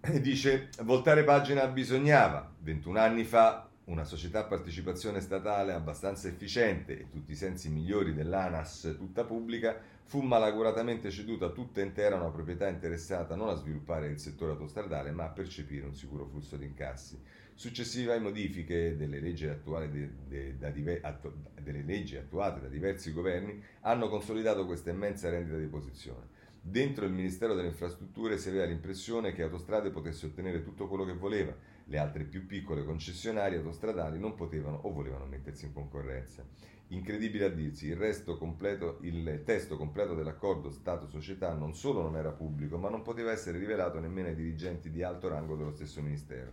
dice 0.20 0.70
voltare 0.82 1.24
pagina 1.24 1.66
bisognava. 1.66 2.50
21 2.60 2.98
anni 2.98 3.24
fa 3.24 3.68
una 3.84 4.04
società 4.04 4.40
a 4.40 4.44
partecipazione 4.44 5.20
statale 5.20 5.74
abbastanza 5.74 6.28
efficiente 6.28 6.98
e 6.98 7.10
tutti 7.10 7.32
i 7.32 7.36
sensi 7.36 7.68
migliori 7.68 8.14
dell'ANAS 8.14 8.94
tutta 8.96 9.24
pubblica 9.24 9.78
fu 10.04 10.22
malaguratamente 10.22 11.10
ceduta 11.10 11.50
tutta 11.50 11.82
intera 11.82 12.16
a 12.16 12.20
una 12.20 12.30
proprietà 12.30 12.68
interessata 12.68 13.34
non 13.34 13.48
a 13.48 13.54
sviluppare 13.54 14.08
il 14.08 14.18
settore 14.18 14.52
autostradale 14.52 15.10
ma 15.10 15.24
a 15.24 15.28
percepire 15.28 15.86
un 15.86 15.94
sicuro 15.94 16.26
flusso 16.26 16.56
di 16.56 16.64
incassi. 16.64 17.20
Successive 17.54 18.18
modifiche 18.20 18.96
delle 18.96 19.20
leggi, 19.20 19.44
de, 19.44 20.10
de, 20.26 20.56
da 20.56 20.70
diver, 20.70 21.00
attu, 21.02 21.30
delle 21.60 21.82
leggi 21.82 22.16
attuate 22.16 22.60
da 22.60 22.68
diversi 22.68 23.12
governi 23.12 23.62
hanno 23.80 24.08
consolidato 24.08 24.64
questa 24.64 24.88
immensa 24.88 25.28
rendita 25.28 25.58
di 25.58 25.66
posizione. 25.66 26.38
Dentro 26.62 27.06
il 27.06 27.12
Ministero 27.12 27.54
delle 27.54 27.68
Infrastrutture 27.68 28.36
si 28.36 28.50
aveva 28.50 28.66
l'impressione 28.66 29.32
che 29.32 29.42
Autostrade 29.42 29.90
potesse 29.90 30.26
ottenere 30.26 30.62
tutto 30.62 30.88
quello 30.88 31.06
che 31.06 31.14
voleva, 31.14 31.56
le 31.84 31.98
altre 31.98 32.24
più 32.24 32.44
piccole 32.46 32.84
concessionarie 32.84 33.56
autostradali 33.56 34.18
non 34.18 34.34
potevano 34.34 34.76
o 34.82 34.92
volevano 34.92 35.24
mettersi 35.24 35.64
in 35.64 35.72
concorrenza. 35.72 36.44
Incredibile 36.88 37.46
a 37.46 37.48
dirsi, 37.48 37.86
il, 37.86 38.36
completo, 38.38 38.98
il 39.00 39.42
testo 39.44 39.78
completo 39.78 40.14
dell'accordo 40.14 40.70
Stato-società 40.70 41.54
non 41.54 41.74
solo 41.74 42.02
non 42.02 42.16
era 42.16 42.30
pubblico, 42.30 42.76
ma 42.76 42.90
non 42.90 43.02
poteva 43.02 43.32
essere 43.32 43.58
rivelato 43.58 43.98
nemmeno 43.98 44.28
ai 44.28 44.34
dirigenti 44.34 44.90
di 44.90 45.02
alto 45.02 45.28
rango 45.28 45.56
dello 45.56 45.72
stesso 45.72 46.02
Ministero. 46.02 46.52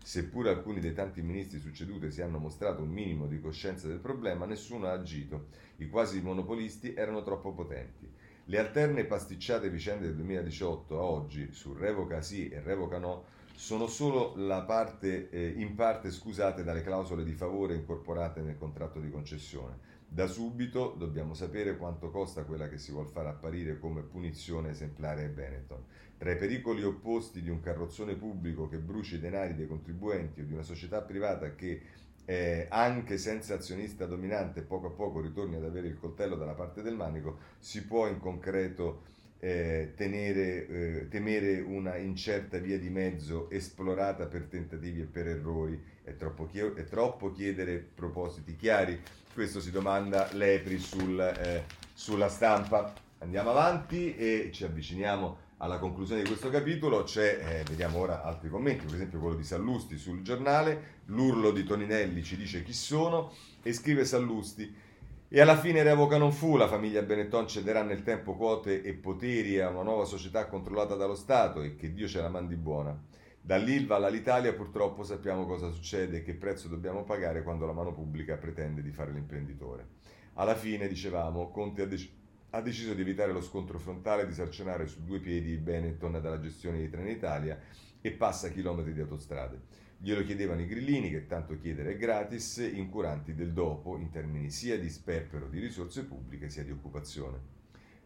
Seppure 0.00 0.50
alcuni 0.50 0.78
dei 0.78 0.94
tanti 0.94 1.20
ministri 1.20 1.58
succeduti 1.58 2.10
si 2.12 2.22
hanno 2.22 2.38
mostrato 2.38 2.82
un 2.82 2.90
minimo 2.90 3.26
di 3.26 3.40
coscienza 3.40 3.88
del 3.88 3.98
problema, 3.98 4.46
nessuno 4.46 4.86
ha 4.86 4.92
agito. 4.92 5.48
I 5.78 5.88
quasi 5.88 6.22
monopolisti 6.22 6.94
erano 6.94 7.22
troppo 7.22 7.52
potenti. 7.52 8.08
Le 8.50 8.58
alterne 8.58 9.04
pasticciate 9.04 9.68
vicende 9.68 10.06
del 10.06 10.14
2018 10.14 10.98
a 10.98 11.02
oggi 11.02 11.52
su 11.52 11.74
revoca 11.74 12.22
sì 12.22 12.48
e 12.48 12.62
revoca 12.62 12.96
no 12.96 13.24
sono 13.54 13.86
solo 13.86 14.32
parte, 14.64 15.28
eh, 15.28 15.52
in 15.58 15.74
parte 15.74 16.10
scusate 16.10 16.64
dalle 16.64 16.82
clausole 16.82 17.24
di 17.24 17.34
favore 17.34 17.74
incorporate 17.74 18.40
nel 18.40 18.56
contratto 18.56 19.00
di 19.00 19.10
concessione. 19.10 19.96
Da 20.08 20.26
subito 20.26 20.94
dobbiamo 20.96 21.34
sapere 21.34 21.76
quanto 21.76 22.10
costa 22.10 22.44
quella 22.44 22.70
che 22.70 22.78
si 22.78 22.90
vuol 22.90 23.08
far 23.08 23.26
apparire 23.26 23.78
come 23.78 24.00
punizione 24.00 24.70
esemplare 24.70 25.24
ai 25.24 25.30
Benetton. 25.30 25.84
Tra 26.16 26.32
i 26.32 26.38
pericoli 26.38 26.82
opposti 26.82 27.42
di 27.42 27.50
un 27.50 27.60
carrozzone 27.60 28.14
pubblico 28.14 28.66
che 28.66 28.78
bruci 28.78 29.16
i 29.16 29.20
denari 29.20 29.56
dei 29.56 29.66
contribuenti 29.66 30.40
o 30.40 30.44
di 30.44 30.54
una 30.54 30.62
società 30.62 31.02
privata 31.02 31.54
che 31.54 31.82
eh, 32.28 32.66
anche 32.68 33.16
senza 33.16 33.54
azionista 33.54 34.04
dominante 34.04 34.60
poco 34.60 34.88
a 34.88 34.90
poco 34.90 35.22
ritorni 35.22 35.56
ad 35.56 35.64
avere 35.64 35.86
il 35.86 35.98
coltello 35.98 36.36
dalla 36.36 36.52
parte 36.52 36.82
del 36.82 36.94
manico, 36.94 37.38
si 37.58 37.86
può 37.86 38.06
in 38.06 38.18
concreto 38.18 39.04
eh, 39.38 39.94
tenere, 39.96 40.66
eh, 40.66 41.08
temere 41.08 41.60
una 41.60 41.96
incerta 41.96 42.58
via 42.58 42.78
di 42.78 42.90
mezzo 42.90 43.48
esplorata 43.48 44.26
per 44.26 44.42
tentativi 44.42 45.00
e 45.00 45.04
per 45.04 45.26
errori. 45.26 45.82
È 46.04 46.16
troppo, 46.16 46.44
chi- 46.44 46.58
è 46.58 46.84
troppo 46.84 47.32
chiedere 47.32 47.78
propositi 47.78 48.56
chiari? 48.56 49.00
Questo 49.32 49.58
si 49.58 49.70
domanda 49.70 50.28
l'EPRI 50.30 50.78
sul, 50.78 51.18
eh, 51.18 51.64
sulla 51.94 52.28
stampa. 52.28 52.92
Andiamo 53.20 53.48
avanti 53.48 54.14
e 54.14 54.50
ci 54.52 54.64
avviciniamo 54.64 55.46
alla 55.58 55.78
conclusione 55.78 56.22
di 56.22 56.28
questo 56.28 56.50
capitolo 56.50 57.02
c'è, 57.02 57.38
eh, 57.40 57.62
vediamo 57.64 57.98
ora 57.98 58.22
altri 58.22 58.48
commenti, 58.48 58.84
per 58.84 58.94
esempio 58.94 59.18
quello 59.18 59.34
di 59.34 59.42
Sallusti 59.42 59.96
sul 59.96 60.22
giornale, 60.22 61.00
l'urlo 61.06 61.50
di 61.50 61.64
Toninelli 61.64 62.22
ci 62.22 62.36
dice 62.36 62.62
chi 62.62 62.72
sono 62.72 63.32
e 63.62 63.72
scrive 63.72 64.04
Sallusti. 64.04 64.86
E 65.30 65.40
alla 65.40 65.58
fine 65.58 65.82
revoca 65.82 66.16
non 66.16 66.32
fu, 66.32 66.56
la 66.56 66.68
famiglia 66.68 67.02
Benetton 67.02 67.48
cederà 67.48 67.82
nel 67.82 68.02
tempo 68.02 68.34
quote 68.34 68.82
e 68.82 68.94
poteri 68.94 69.60
a 69.60 69.68
una 69.68 69.82
nuova 69.82 70.04
società 70.04 70.46
controllata 70.46 70.94
dallo 70.94 71.16
Stato 71.16 71.60
e 71.60 71.74
che 71.74 71.92
Dio 71.92 72.06
ce 72.06 72.20
la 72.20 72.30
mandi 72.30 72.56
buona. 72.56 72.96
Dall'Ilva 73.40 73.96
all'Italia 73.96 74.54
purtroppo 74.54 75.02
sappiamo 75.02 75.44
cosa 75.44 75.70
succede 75.70 76.18
e 76.18 76.22
che 76.22 76.34
prezzo 76.34 76.68
dobbiamo 76.68 77.02
pagare 77.02 77.42
quando 77.42 77.66
la 77.66 77.72
mano 77.72 77.92
pubblica 77.92 78.36
pretende 78.36 78.80
di 78.80 78.92
fare 78.92 79.12
l'imprenditore. 79.12 79.86
Alla 80.34 80.54
fine, 80.54 80.86
dicevamo, 80.86 81.50
Conte 81.50 81.82
ha 81.82 81.86
deciso 81.86 82.17
ha 82.50 82.60
deciso 82.62 82.94
di 82.94 83.02
evitare 83.02 83.32
lo 83.32 83.42
scontro 83.42 83.78
frontale 83.78 84.22
e 84.22 84.26
di 84.26 84.32
sarcinare 84.32 84.86
su 84.86 85.04
due 85.04 85.18
piedi 85.18 85.56
Benetton 85.56 86.12
dalla 86.12 86.40
gestione 86.40 86.78
di 86.78 86.88
Trenitalia 86.88 87.58
e 88.00 88.10
passa 88.12 88.50
chilometri 88.50 88.94
di 88.94 89.00
autostrade. 89.00 89.60
Glielo 89.98 90.22
chiedevano 90.22 90.60
i 90.60 90.66
grillini, 90.66 91.10
che 91.10 91.26
tanto 91.26 91.58
chiedere 91.58 91.92
è 91.92 91.96
gratis, 91.96 92.58
incuranti 92.72 93.34
del 93.34 93.52
dopo 93.52 93.96
in 93.98 94.10
termini 94.10 94.50
sia 94.50 94.78
di 94.78 94.88
sperpero 94.88 95.48
di 95.48 95.58
risorse 95.58 96.04
pubbliche 96.04 96.48
sia 96.48 96.62
di 96.62 96.70
occupazione. 96.70 97.56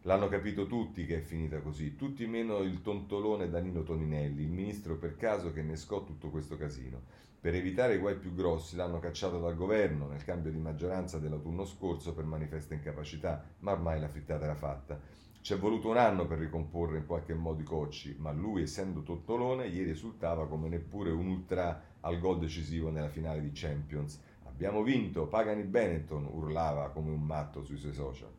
L'hanno 0.01 0.27
capito 0.27 0.67
tutti 0.67 1.05
che 1.05 1.17
è 1.17 1.21
finita 1.21 1.61
così, 1.61 1.95
tutti 1.95 2.25
meno 2.25 2.59
il 2.59 2.81
tontolone 2.81 3.49
Danilo 3.49 3.83
Toninelli, 3.83 4.41
il 4.41 4.49
ministro 4.49 4.97
per 4.97 5.15
caso 5.15 5.53
che 5.53 5.61
nescò 5.61 6.03
tutto 6.03 6.29
questo 6.29 6.57
casino. 6.57 7.03
Per 7.43 7.53
evitare 7.53 7.95
i 7.95 7.97
guai 7.97 8.15
più 8.15 8.33
grossi 8.33 8.77
l'hanno 8.77 8.99
cacciato 8.99 9.37
dal 9.37 9.57
governo 9.57 10.07
nel 10.07 10.23
cambio 10.23 10.49
di 10.49 10.59
maggioranza 10.59 11.19
dell'autunno 11.19 11.65
scorso 11.65 12.13
per 12.13 12.23
manifesta 12.23 12.73
incapacità, 12.73 13.43
ma 13.59 13.73
ormai 13.73 13.99
la 13.99 14.07
frittata 14.07 14.45
era 14.45 14.55
fatta. 14.55 14.97
Ci 15.41 15.51
è 15.51 15.57
voluto 15.57 15.89
un 15.89 15.97
anno 15.97 16.25
per 16.25 16.37
ricomporre 16.37 16.99
in 16.99 17.05
qualche 17.05 17.33
modo 17.33 17.59
i 17.59 17.65
cocci, 17.65 18.15
ma 18.17 18.31
lui, 18.31 18.61
essendo 18.61 19.03
tottolone, 19.03 19.67
ieri 19.67 19.89
esultava 19.89 20.47
come 20.47 20.69
neppure 20.69 21.11
un 21.11 21.27
ultra 21.27 21.83
al 21.99 22.17
gol 22.17 22.39
decisivo 22.39 22.89
nella 22.89 23.09
finale 23.09 23.41
di 23.41 23.51
Champions. 23.51 24.21
Abbiamo 24.45 24.81
vinto, 24.81 25.27
pagano 25.27 25.59
i 25.59 25.65
Benetton, 25.65 26.25
urlava 26.31 26.91
come 26.91 27.09
un 27.09 27.23
matto 27.23 27.61
sui 27.61 27.75
suoi 27.75 27.93
social. 27.93 28.31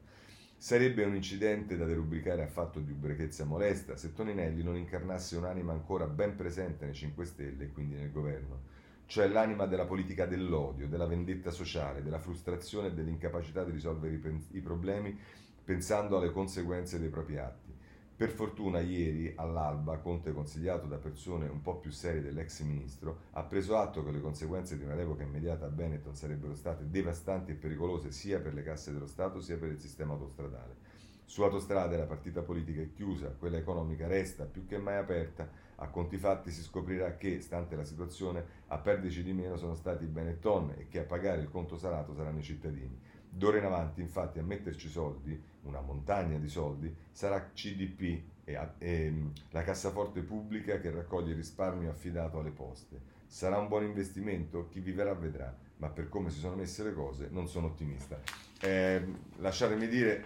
Sarebbe 0.57 1.05
un 1.05 1.15
incidente 1.15 1.77
da 1.77 1.85
derubricare 1.85 2.43
a 2.43 2.47
fatto 2.47 2.81
di 2.81 2.93
ubriachezza 2.93 3.45
molesta 3.45 3.97
se 3.97 4.15
Toninelli 4.15 4.63
non 4.63 4.77
incarnasse 4.77 5.37
un'anima 5.37 5.73
ancora 5.73 6.07
ben 6.07 6.37
presente 6.37 6.87
nei 6.87 6.95
5 6.95 7.25
Stelle 7.27 7.65
e 7.65 7.71
quindi 7.71 7.97
nel 7.97 8.11
governo, 8.11 8.73
cioè 9.07 9.29
l'anima 9.29 9.67
della 9.67 9.85
politica 9.85 10.27
dell'odio, 10.27 10.89
della 10.89 11.07
vendetta 11.07 11.51
sociale, 11.51 12.03
della 12.03 12.19
frustrazione 12.19 12.89
e 12.89 12.93
dell'incapacità 12.93 13.65
di 13.65 13.71
risolvere 13.71 14.15
i, 14.15 14.19
pen- 14.19 14.47
i 14.53 14.61
problemi 14.61 15.19
pensando 15.65 16.19
alle 16.19 16.31
conseguenze 16.31 16.99
dei 16.99 17.09
propri 17.09 17.39
atti. 17.39 17.73
Per 18.17 18.31
fortuna 18.31 18.79
ieri 18.79 19.33
all'alba 19.35 19.99
Conte, 19.99 20.33
consigliato 20.33 20.87
da 20.87 20.99
persone 20.99 21.49
un 21.49 21.63
po' 21.63 21.79
più 21.79 21.91
serie 21.91 22.23
dell'ex 22.23 22.61
ministro, 22.63 23.23
ha 23.33 23.43
preso 23.43 23.77
atto 23.77 24.05
che 24.05 24.13
le 24.13 24.21
conseguenze 24.21 24.79
di 24.79 24.85
una 24.85 24.95
revoca 24.95 25.25
immediata 25.25 25.67
a 25.67 25.71
Benetton 25.71 26.15
sarebbero 26.15 26.55
state 26.55 26.89
devastanti 26.89 27.51
e 27.51 27.55
pericolose 27.57 28.13
sia 28.13 28.39
per 28.39 28.55
le 28.55 28.63
casse 28.63 28.93
dello 28.93 29.09
Stato 29.09 29.41
sia 29.41 29.57
per 29.57 29.71
il 29.71 29.81
sistema 29.81 30.13
autostradale. 30.13 30.84
Su 31.27 31.43
autostrade 31.43 31.97
la 31.97 32.05
partita 32.05 32.43
politica 32.43 32.83
è 32.83 32.93
chiusa, 32.93 33.35
quella 33.39 33.57
economica 33.57 34.07
resta 34.07 34.45
più 34.45 34.67
che 34.67 34.79
mai 34.79 34.97
aperta. 34.97 35.49
A 35.77 35.89
conti 35.89 36.17
fatti 36.19 36.51
si 36.51 36.63
scoprirà 36.63 37.17
che, 37.17 37.41
stante 37.41 37.77
la 37.77 37.85
situazione, 37.85 38.45
a 38.69 38.79
perderci 38.79 39.23
di 39.23 39.33
meno 39.33 39.57
sono 39.57 39.75
stati 39.75 40.05
i 40.05 40.09
Benetton 40.09 40.75
e 40.79 40.89
che 40.89 41.01
a 41.01 41.05
pagare 41.05 41.41
il 41.41 41.51
conto 41.51 41.77
salato 41.77 42.15
saranno 42.15 42.39
i 42.39 42.43
cittadini. 42.43 42.97
D'ora 43.29 43.59
in 43.59 43.65
avanti, 43.65 44.01
infatti, 44.01 44.39
a 44.39 44.45
metterci 44.45 44.89
soldi, 44.89 45.41
una 45.63 45.81
montagna 45.81 46.39
di 46.39 46.49
soldi, 46.49 46.95
sarà 47.11 47.51
CDP 47.53 48.23
e, 48.45 48.69
e, 48.79 49.13
la 49.51 49.63
cassaforte 49.63 50.21
pubblica 50.21 50.79
che 50.79 50.91
raccoglie 50.91 51.35
risparmio 51.35 51.91
affidato 51.91 52.39
alle 52.39 52.51
poste. 52.51 53.13
Sarà 53.27 53.59
un 53.59 53.67
buon 53.67 53.83
investimento? 53.83 54.69
Chi 54.69 54.79
vivrà 54.79 55.13
vedrà, 55.15 55.53
ma 55.79 55.89
per 55.89 56.09
come 56.09 56.31
si 56.31 56.39
sono 56.39 56.55
messe 56.55 56.85
le 56.85 56.93
cose 56.93 57.29
non 57.33 57.49
sono 57.49 57.67
ottimista. 57.67 58.21
Eh, 58.61 59.05
lasciatemi 59.39 59.89
dire, 59.89 60.25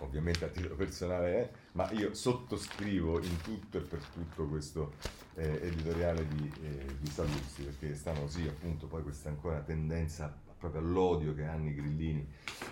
ovviamente 0.00 0.44
a 0.44 0.48
titolo 0.48 0.74
personale, 0.74 1.40
eh, 1.40 1.48
ma 1.72 1.90
io 1.92 2.14
sottoscrivo 2.14 3.20
in 3.22 3.40
tutto 3.42 3.78
e 3.78 3.80
per 3.80 4.00
tutto 4.12 4.46
questo 4.46 4.94
eh, 5.34 5.60
editoriale 5.62 6.26
di, 6.26 6.52
eh, 6.62 6.86
di 6.98 7.10
Saluzzi, 7.10 7.62
perché 7.62 7.94
stanno 7.94 8.20
così 8.20 8.46
appunto 8.46 8.86
poi 8.86 9.02
questa 9.02 9.28
ancora 9.28 9.60
tendenza 9.60 10.34
proprio 10.58 10.80
all'odio 10.80 11.34
che 11.34 11.44
hanno 11.44 11.68
i 11.68 11.74
grillini. 11.74 12.26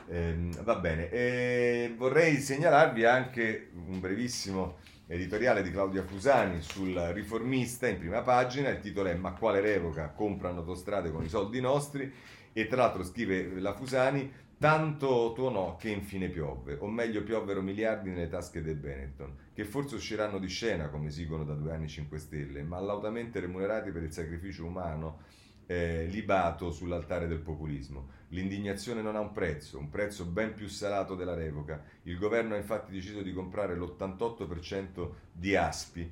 Eh, 0.09 0.51
va 0.63 0.77
bene, 0.77 1.11
e 1.11 1.95
vorrei 1.97 2.37
segnalarvi 2.37 3.05
anche 3.05 3.71
un 3.75 4.01
brevissimo 4.01 4.79
editoriale 5.09 5.63
di 5.63 5.71
Claudia 5.71 6.03
Fusani 6.03 6.61
sul 6.61 6.95
riformista 7.13 7.87
in 7.87 7.99
prima 7.99 8.23
pagina, 8.23 8.71
il 8.71 8.81
titolo 8.81 9.09
è 9.09 9.15
Ma 9.15 9.33
quale 9.33 9.61
revoca? 9.61 10.09
Comprano 10.09 10.59
autostrade 10.59 11.13
con 11.13 11.25
i 11.25 11.29
soldi 11.29 11.61
nostri 11.61 12.13
e 12.53 12.67
tra 12.67 12.79
l'altro 12.79 13.05
scrive 13.05 13.61
la 13.61 13.75
Fusani 13.75 14.33
Tanto 14.59 15.33
tuonò 15.35 15.77
che 15.77 15.91
infine 15.91 16.29
piovve, 16.29 16.79
o 16.81 16.89
meglio 16.89 17.23
piovvero 17.23 17.61
miliardi 17.61 18.09
nelle 18.09 18.29
tasche 18.29 18.63
dei 18.63 18.75
Benetton, 18.75 19.37
che 19.53 19.65
forse 19.65 19.97
usciranno 19.97 20.39
di 20.39 20.49
scena 20.49 20.89
come 20.89 21.09
esigono 21.09 21.45
da 21.45 21.53
due 21.53 21.73
anni 21.73 21.89
5 21.89 22.19
Stelle, 22.19 22.63
ma 22.63 22.81
lautamente 22.81 23.39
remunerati 23.39 23.91
per 23.91 24.03
il 24.03 24.13
sacrificio 24.13 24.65
umano 24.65 25.19
eh, 25.67 26.07
libato 26.07 26.71
sull'altare 26.71 27.27
del 27.27 27.41
populismo. 27.41 28.09
L'indignazione 28.29 29.03
non 29.03 29.15
ha 29.15 29.21
un 29.21 29.33
prezzo, 29.33 29.79
un 29.79 29.91
prezzo 29.91 30.25
ben 30.25 30.55
più 30.55 30.69
salato 30.69 31.15
della 31.15 31.35
revoca. 31.35 31.83
Il 32.05 32.17
governo 32.17 32.55
ha 32.55 32.59
infatti 32.59 32.93
deciso 32.93 33.21
di 33.21 33.35
comprare 33.35 33.77
l'88% 33.77 35.11
di 35.33 35.55
Aspi 35.55 36.11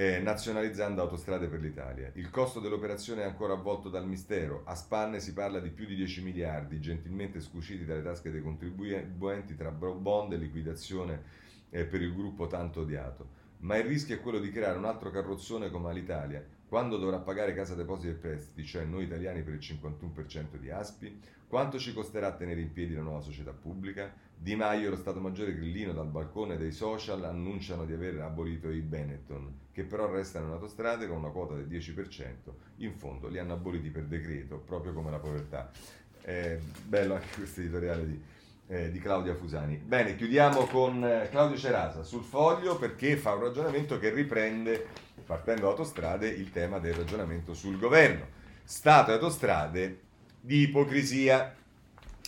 eh, 0.00 0.18
nazionalizzando 0.18 1.02
autostrade 1.02 1.46
per 1.46 1.60
l'Italia. 1.60 2.10
Il 2.14 2.30
costo 2.30 2.58
dell'operazione 2.58 3.20
è 3.20 3.26
ancora 3.26 3.52
avvolto 3.52 3.90
dal 3.90 4.06
mistero. 4.06 4.62
A 4.64 4.74
spanne 4.74 5.20
si 5.20 5.34
parla 5.34 5.60
di 5.60 5.68
più 5.68 5.84
di 5.84 5.94
10 5.94 6.22
miliardi, 6.22 6.80
gentilmente 6.80 7.38
scuciti 7.38 7.84
dalle 7.84 8.02
tasche 8.02 8.30
dei 8.30 8.40
contribuenti 8.40 9.54
tra 9.54 9.70
bond 9.70 10.32
e 10.32 10.36
liquidazione 10.38 11.22
eh, 11.68 11.84
per 11.84 12.00
il 12.00 12.14
gruppo 12.14 12.46
tanto 12.46 12.80
odiato. 12.80 13.28
Ma 13.58 13.76
il 13.76 13.84
rischio 13.84 14.14
è 14.14 14.22
quello 14.22 14.38
di 14.38 14.50
creare 14.50 14.78
un 14.78 14.86
altro 14.86 15.10
carrozzone 15.10 15.68
come 15.68 15.92
l'Italia, 15.92 16.42
quando 16.70 16.98
dovrà 16.98 17.18
pagare 17.18 17.52
Casa 17.52 17.74
Depositi 17.74 18.10
e 18.10 18.14
Prestiti, 18.14 18.64
cioè 18.64 18.84
noi 18.84 19.02
italiani 19.02 19.42
per 19.42 19.54
il 19.54 19.58
51% 19.58 20.56
di 20.56 20.70
Aspi? 20.70 21.20
Quanto 21.48 21.80
ci 21.80 21.92
costerà 21.92 22.30
tenere 22.30 22.60
in 22.60 22.72
piedi 22.72 22.94
la 22.94 23.02
nuova 23.02 23.22
società 23.22 23.50
pubblica? 23.50 24.14
Di 24.36 24.54
Maio 24.54 24.86
e 24.86 24.90
lo 24.90 24.96
Stato 24.96 25.18
Maggiore 25.18 25.52
Grillino 25.52 25.92
dal 25.92 26.06
balcone 26.06 26.56
dei 26.56 26.70
social 26.70 27.24
annunciano 27.24 27.84
di 27.86 27.92
aver 27.92 28.20
abolito 28.20 28.70
i 28.70 28.82
Benetton, 28.82 29.52
che 29.72 29.82
però 29.82 30.08
restano 30.08 30.46
in 30.46 30.52
autostrade 30.52 31.08
con 31.08 31.16
una 31.16 31.30
quota 31.30 31.54
del 31.54 31.66
10%. 31.66 32.34
In 32.76 32.94
fondo 32.94 33.26
li 33.26 33.40
hanno 33.40 33.54
aboliti 33.54 33.88
per 33.90 34.04
decreto, 34.04 34.58
proprio 34.58 34.92
come 34.92 35.10
la 35.10 35.18
povertà. 35.18 35.72
È 36.20 36.56
bello 36.86 37.14
anche 37.14 37.34
questo 37.34 37.62
editoriale 37.62 38.06
di, 38.06 38.22
eh, 38.68 38.92
di 38.92 39.00
Claudia 39.00 39.34
Fusani. 39.34 39.76
Bene, 39.76 40.14
chiudiamo 40.14 40.66
con 40.66 41.04
eh, 41.04 41.28
Claudio 41.30 41.56
Cerasa 41.56 42.04
sul 42.04 42.22
foglio 42.22 42.78
perché 42.78 43.16
fa 43.16 43.34
un 43.34 43.42
ragionamento 43.42 43.98
che 43.98 44.10
riprende 44.10 45.08
partendo 45.30 45.62
da 45.62 45.68
autostrade, 45.68 46.26
il 46.26 46.50
tema 46.50 46.80
del 46.80 46.92
ragionamento 46.92 47.54
sul 47.54 47.78
governo. 47.78 48.26
Stato 48.64 49.12
e 49.12 49.14
autostrade 49.14 50.00
di 50.40 50.62
ipocrisia. 50.62 51.54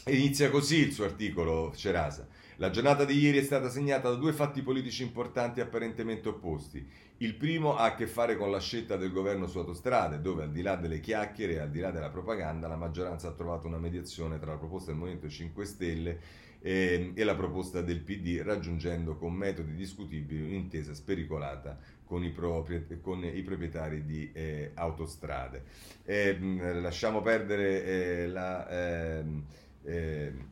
inizia 0.06 0.50
così 0.50 0.76
il 0.76 0.92
suo 0.92 1.06
articolo, 1.06 1.72
Cerasa. 1.74 2.28
La 2.56 2.70
giornata 2.70 3.04
di 3.04 3.18
ieri 3.18 3.38
è 3.38 3.42
stata 3.42 3.68
segnata 3.68 4.08
da 4.08 4.14
due 4.14 4.32
fatti 4.32 4.62
politici 4.62 5.02
importanti 5.02 5.60
apparentemente 5.60 6.28
opposti. 6.28 6.88
Il 7.16 7.34
primo 7.34 7.74
ha 7.74 7.86
a 7.86 7.94
che 7.96 8.06
fare 8.06 8.36
con 8.36 8.52
la 8.52 8.60
scelta 8.60 8.96
del 8.96 9.10
governo 9.10 9.48
su 9.48 9.58
autostrade, 9.58 10.20
dove 10.20 10.44
al 10.44 10.52
di 10.52 10.62
là 10.62 10.76
delle 10.76 11.00
chiacchiere 11.00 11.54
e 11.54 11.58
al 11.58 11.70
di 11.70 11.80
là 11.80 11.90
della 11.90 12.10
propaganda, 12.10 12.68
la 12.68 12.76
maggioranza 12.76 13.26
ha 13.26 13.32
trovato 13.32 13.66
una 13.66 13.78
mediazione 13.78 14.38
tra 14.38 14.52
la 14.52 14.58
proposta 14.58 14.92
del 14.92 15.00
Movimento 15.00 15.28
5 15.28 15.64
Stelle 15.64 16.20
e, 16.62 17.12
e 17.14 17.24
la 17.24 17.34
proposta 17.34 17.82
del 17.82 18.00
PD, 18.00 18.40
raggiungendo 18.42 19.16
con 19.16 19.34
metodi 19.34 19.74
discutibili 19.74 20.42
un'intesa 20.42 20.94
spericolata 20.94 21.76
con 22.04 22.24
i, 22.24 22.30
propri, 22.30 23.00
con 23.00 23.24
i 23.24 23.42
proprietari 23.42 24.04
di 24.04 24.30
eh, 24.32 24.70
autostrade. 24.74 25.64
Eh, 26.04 26.38
lasciamo 26.80 27.20
perdere 27.20 27.84
eh, 27.84 28.26
la, 28.28 28.68
ehm, 28.68 29.44
ehm, 29.82 30.50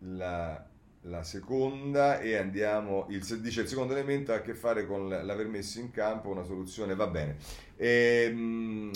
la, 0.00 0.66
la, 1.02 1.22
seconda 1.22 2.20
e 2.20 2.36
andiamo, 2.36 3.06
il, 3.10 3.24
dice 3.40 3.62
il 3.62 3.68
secondo 3.68 3.92
elemento 3.92 4.32
ha 4.32 4.36
a 4.36 4.40
che 4.40 4.54
fare 4.54 4.86
con 4.86 5.08
l'aver 5.08 5.46
messo 5.46 5.80
in 5.80 5.90
campo 5.90 6.30
una 6.30 6.42
soluzione, 6.42 6.94
va 6.94 7.06
bene. 7.06 7.36
Ehm, 7.76 8.90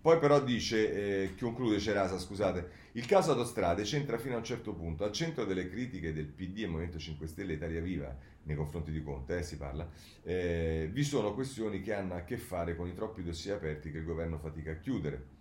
poi 0.00 0.18
però 0.18 0.40
dice, 0.42 1.24
eh, 1.24 1.34
conclude 1.38 1.78
Cerasa, 1.78 2.18
scusate, 2.18 2.84
il 2.92 3.06
caso 3.06 3.32
autostrade 3.32 3.82
c'entra 3.82 4.18
fino 4.18 4.34
a 4.34 4.38
un 4.38 4.44
certo 4.44 4.72
punto, 4.72 5.04
al 5.04 5.12
centro 5.12 5.44
delle 5.44 5.68
critiche 5.68 6.12
del 6.12 6.26
PD 6.26 6.62
e 6.62 6.66
Movimento 6.66 6.98
5 6.98 7.26
Stelle 7.26 7.54
Italia 7.54 7.80
Viva 7.80 8.16
nei 8.44 8.56
confronti 8.56 8.90
di 8.90 9.02
Conte, 9.02 9.38
eh, 9.38 9.42
si 9.42 9.56
parla, 9.56 9.88
eh, 10.22 10.88
vi 10.92 11.02
sono 11.02 11.34
questioni 11.34 11.82
che 11.82 11.92
hanno 11.92 12.14
a 12.14 12.20
che 12.22 12.38
fare 12.38 12.76
con 12.76 12.86
i 12.86 12.94
troppi 12.94 13.22
dossier 13.22 13.56
aperti 13.56 13.90
che 13.90 13.98
il 13.98 14.04
governo 14.04 14.38
fatica 14.38 14.70
a 14.70 14.76
chiudere 14.76 15.34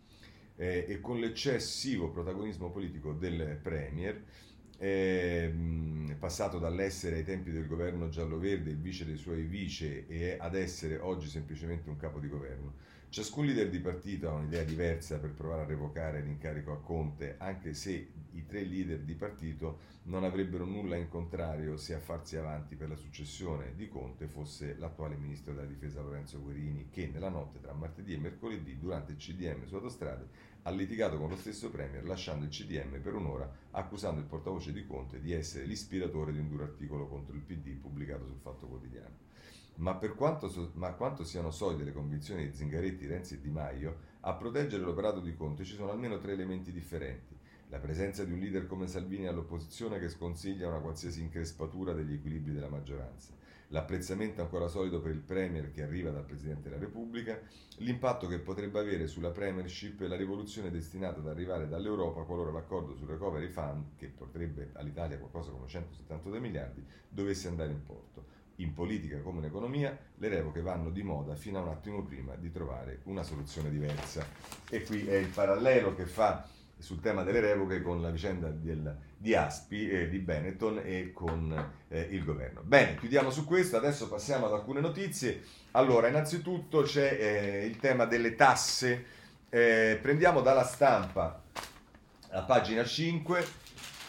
eh, 0.58 0.86
e 0.88 1.00
con 1.00 1.20
l'eccessivo 1.20 2.10
protagonismo 2.10 2.72
politico 2.72 3.14
del 3.14 3.60
Premier, 3.62 4.24
eh, 4.78 5.54
passato 6.20 6.60
dall'essere 6.60 7.18
ai 7.18 7.24
tempi 7.24 7.52
del 7.52 7.68
governo 7.68 8.10
giallo-verde 8.10 8.72
il 8.72 8.80
vice 8.80 9.06
dei 9.06 9.18
suoi 9.18 9.44
vice 9.44 10.08
e 10.08 10.38
ad 10.40 10.56
essere 10.56 10.98
oggi 10.98 11.28
semplicemente 11.28 11.90
un 11.90 11.98
capo 11.98 12.20
di 12.20 12.28
governo. 12.28 12.74
Ciascun 13.10 13.46
leader 13.46 13.70
di 13.70 13.80
partito 13.80 14.28
ha 14.28 14.34
un'idea 14.34 14.64
diversa 14.64 15.20
per 15.20 15.32
provare 15.32 15.62
a 15.62 15.66
revocare 15.66 16.22
l'incarico 16.22 16.74
a 16.74 16.82
Conte, 16.82 17.36
anche 17.38 17.74
se 17.74 18.10
i 18.32 18.46
tre 18.46 18.64
leader 18.64 19.00
di 19.00 19.14
partito 19.14 19.94
non 20.04 20.26
avrebbero 20.26 20.66
nulla 20.66 20.98
in 20.98 21.08
contrario 21.08 21.78
se 21.78 21.94
a 21.94 22.00
farsi 22.00 22.36
avanti 22.36 22.76
per 22.76 22.90
la 22.90 22.96
successione 22.96 23.74
di 23.76 23.88
Conte 23.88 24.28
fosse 24.28 24.76
l'attuale 24.78 25.16
ministro 25.16 25.54
della 25.54 25.66
difesa 25.66 26.02
Lorenzo 26.02 26.42
Guerini, 26.42 26.90
che 26.90 27.08
nella 27.08 27.30
notte 27.30 27.62
tra 27.62 27.72
martedì 27.74 28.14
e 28.14 28.18
mercoledì, 28.18 28.78
durante 28.78 29.14
il 29.14 29.18
CDM 29.18 29.66
su 29.66 29.76
autostrade, 29.76 30.28
ha 30.68 30.72
litigato 30.72 31.18
con 31.18 31.30
lo 31.30 31.36
stesso 31.36 31.70
Premier 31.70 32.04
lasciando 32.06 32.46
il 32.46 32.50
CDM 32.50 33.00
per 33.00 33.14
un'ora, 33.14 33.50
accusando 33.72 34.20
il 34.20 34.26
portavoce 34.26 34.72
di 34.72 34.86
Conte 34.86 35.22
di 35.22 35.32
essere 35.32 35.66
l'ispiratore 35.66 36.32
di 36.32 36.40
un 36.40 36.48
duro 36.48 36.64
articolo 36.64 37.08
contro 37.08 37.36
il 37.36 37.42
PD 37.42 37.76
pubblicato 37.76 38.26
sul 38.26 38.40
Fatto 38.42 38.66
Quotidiano. 38.66 39.34
Ma 39.76 39.96
per 39.96 40.16
quanto, 40.16 40.72
ma 40.74 40.94
quanto 40.94 41.24
siano 41.24 41.52
solide 41.52 41.84
le 41.84 41.94
convinzioni 41.94 42.48
di 42.48 42.56
Zingaretti, 42.56 43.06
Renzi 43.06 43.36
e 43.36 43.42
Di 43.42 43.50
Maio, 43.50 43.98
a 44.22 44.34
proteggere 44.34 44.82
l'operato 44.82 45.20
di 45.20 45.36
Conte 45.36 45.66
ci 45.66 45.76
sono 45.76 45.92
almeno 45.92 46.18
tre 46.18 46.32
elementi 46.32 46.72
differenti. 46.72 47.38
La 47.70 47.78
presenza 47.78 48.24
di 48.24 48.32
un 48.32 48.40
leader 48.40 48.66
come 48.66 48.88
Salvini 48.88 49.28
all'opposizione 49.28 50.00
che 50.00 50.10
sconsiglia 50.10 50.68
una 50.68 50.80
qualsiasi 50.80 51.22
increspatura 51.22 51.94
degli 51.94 52.14
equilibri 52.14 52.54
della 52.54 52.70
maggioranza 52.70 53.34
l'apprezzamento 53.70 54.42
ancora 54.42 54.68
solido 54.68 55.00
per 55.00 55.12
il 55.12 55.20
Premier 55.20 55.72
che 55.72 55.84
arriva 55.84 56.12
dal 56.12 56.26
Presidente 56.26 56.70
della 56.70 56.82
Repubblica, 56.82 57.40
l'impatto 57.78 58.28
che 58.28 58.40
potrebbe 58.40 58.80
avere 58.80 59.08
sulla 59.08 59.32
Premiership 59.32 60.02
la 60.02 60.16
rivoluzione 60.16 60.72
destinata 60.72 61.20
ad 61.20 61.28
arrivare 61.28 61.68
dall'Europa 61.68 62.24
qualora 62.24 62.52
l'accordo 62.52 62.96
sul 62.96 63.08
Recovery 63.08 63.50
Fund, 63.50 63.96
che 63.98 64.08
porterebbe 64.08 64.70
all'Italia 64.74 65.18
qualcosa 65.18 65.52
come 65.52 65.68
172 65.68 66.40
miliardi, 66.40 66.86
dovesse 67.10 67.48
andare 67.48 67.72
in 67.72 67.84
porto. 67.84 68.44
In 68.60 68.74
politica 68.74 69.20
come 69.20 69.40
in 69.40 69.46
economia 69.46 69.98
le 70.16 70.30
revoche 70.30 70.62
vanno 70.62 70.90
di 70.90 71.04
moda 71.04 71.36
fino 71.36 71.60
a 71.60 71.62
un 71.62 71.70
attimo 71.70 72.04
prima 72.04 72.36
di 72.36 72.50
trovare 72.52 73.00
una 73.04 73.22
soluzione 73.22 73.70
diversa. 73.70 74.26
E 74.70 74.84
qui 74.84 75.06
è 75.06 75.16
il 75.16 75.28
parallelo 75.28 75.94
che 75.94 76.06
fa 76.06 76.48
sul 76.78 77.02
tema 77.02 77.24
delle 77.24 77.42
revoche 77.42 77.82
con 77.82 78.02
la 78.02 78.12
vicenda 78.12 78.50
del, 78.50 78.96
di 79.26 79.34
Aspi, 79.34 79.90
eh, 79.90 80.08
di 80.08 80.20
Benetton 80.20 80.82
e 80.86 81.12
con 81.12 81.52
eh, 81.88 82.00
il 82.12 82.24
governo. 82.24 82.62
Bene, 82.62 82.96
chiudiamo 82.96 83.32
su 83.32 83.44
questo, 83.44 83.76
adesso 83.76 84.08
passiamo 84.08 84.46
ad 84.46 84.54
alcune 84.54 84.82
notizie. 84.82 85.42
Allora, 85.72 86.10
innanzitutto 86.10 86.84
c'è 86.84 87.18
eh, 87.20 87.66
il 87.66 87.78
tema 87.78 88.06
delle 88.06 88.36
tasse. 88.36 89.04
Eh, 89.50 89.98
prendiamo 90.00 90.42
dalla 90.42 90.64
stampa 90.64 91.42
la 92.30 92.44
pagina 92.44 92.86
5 92.86 93.46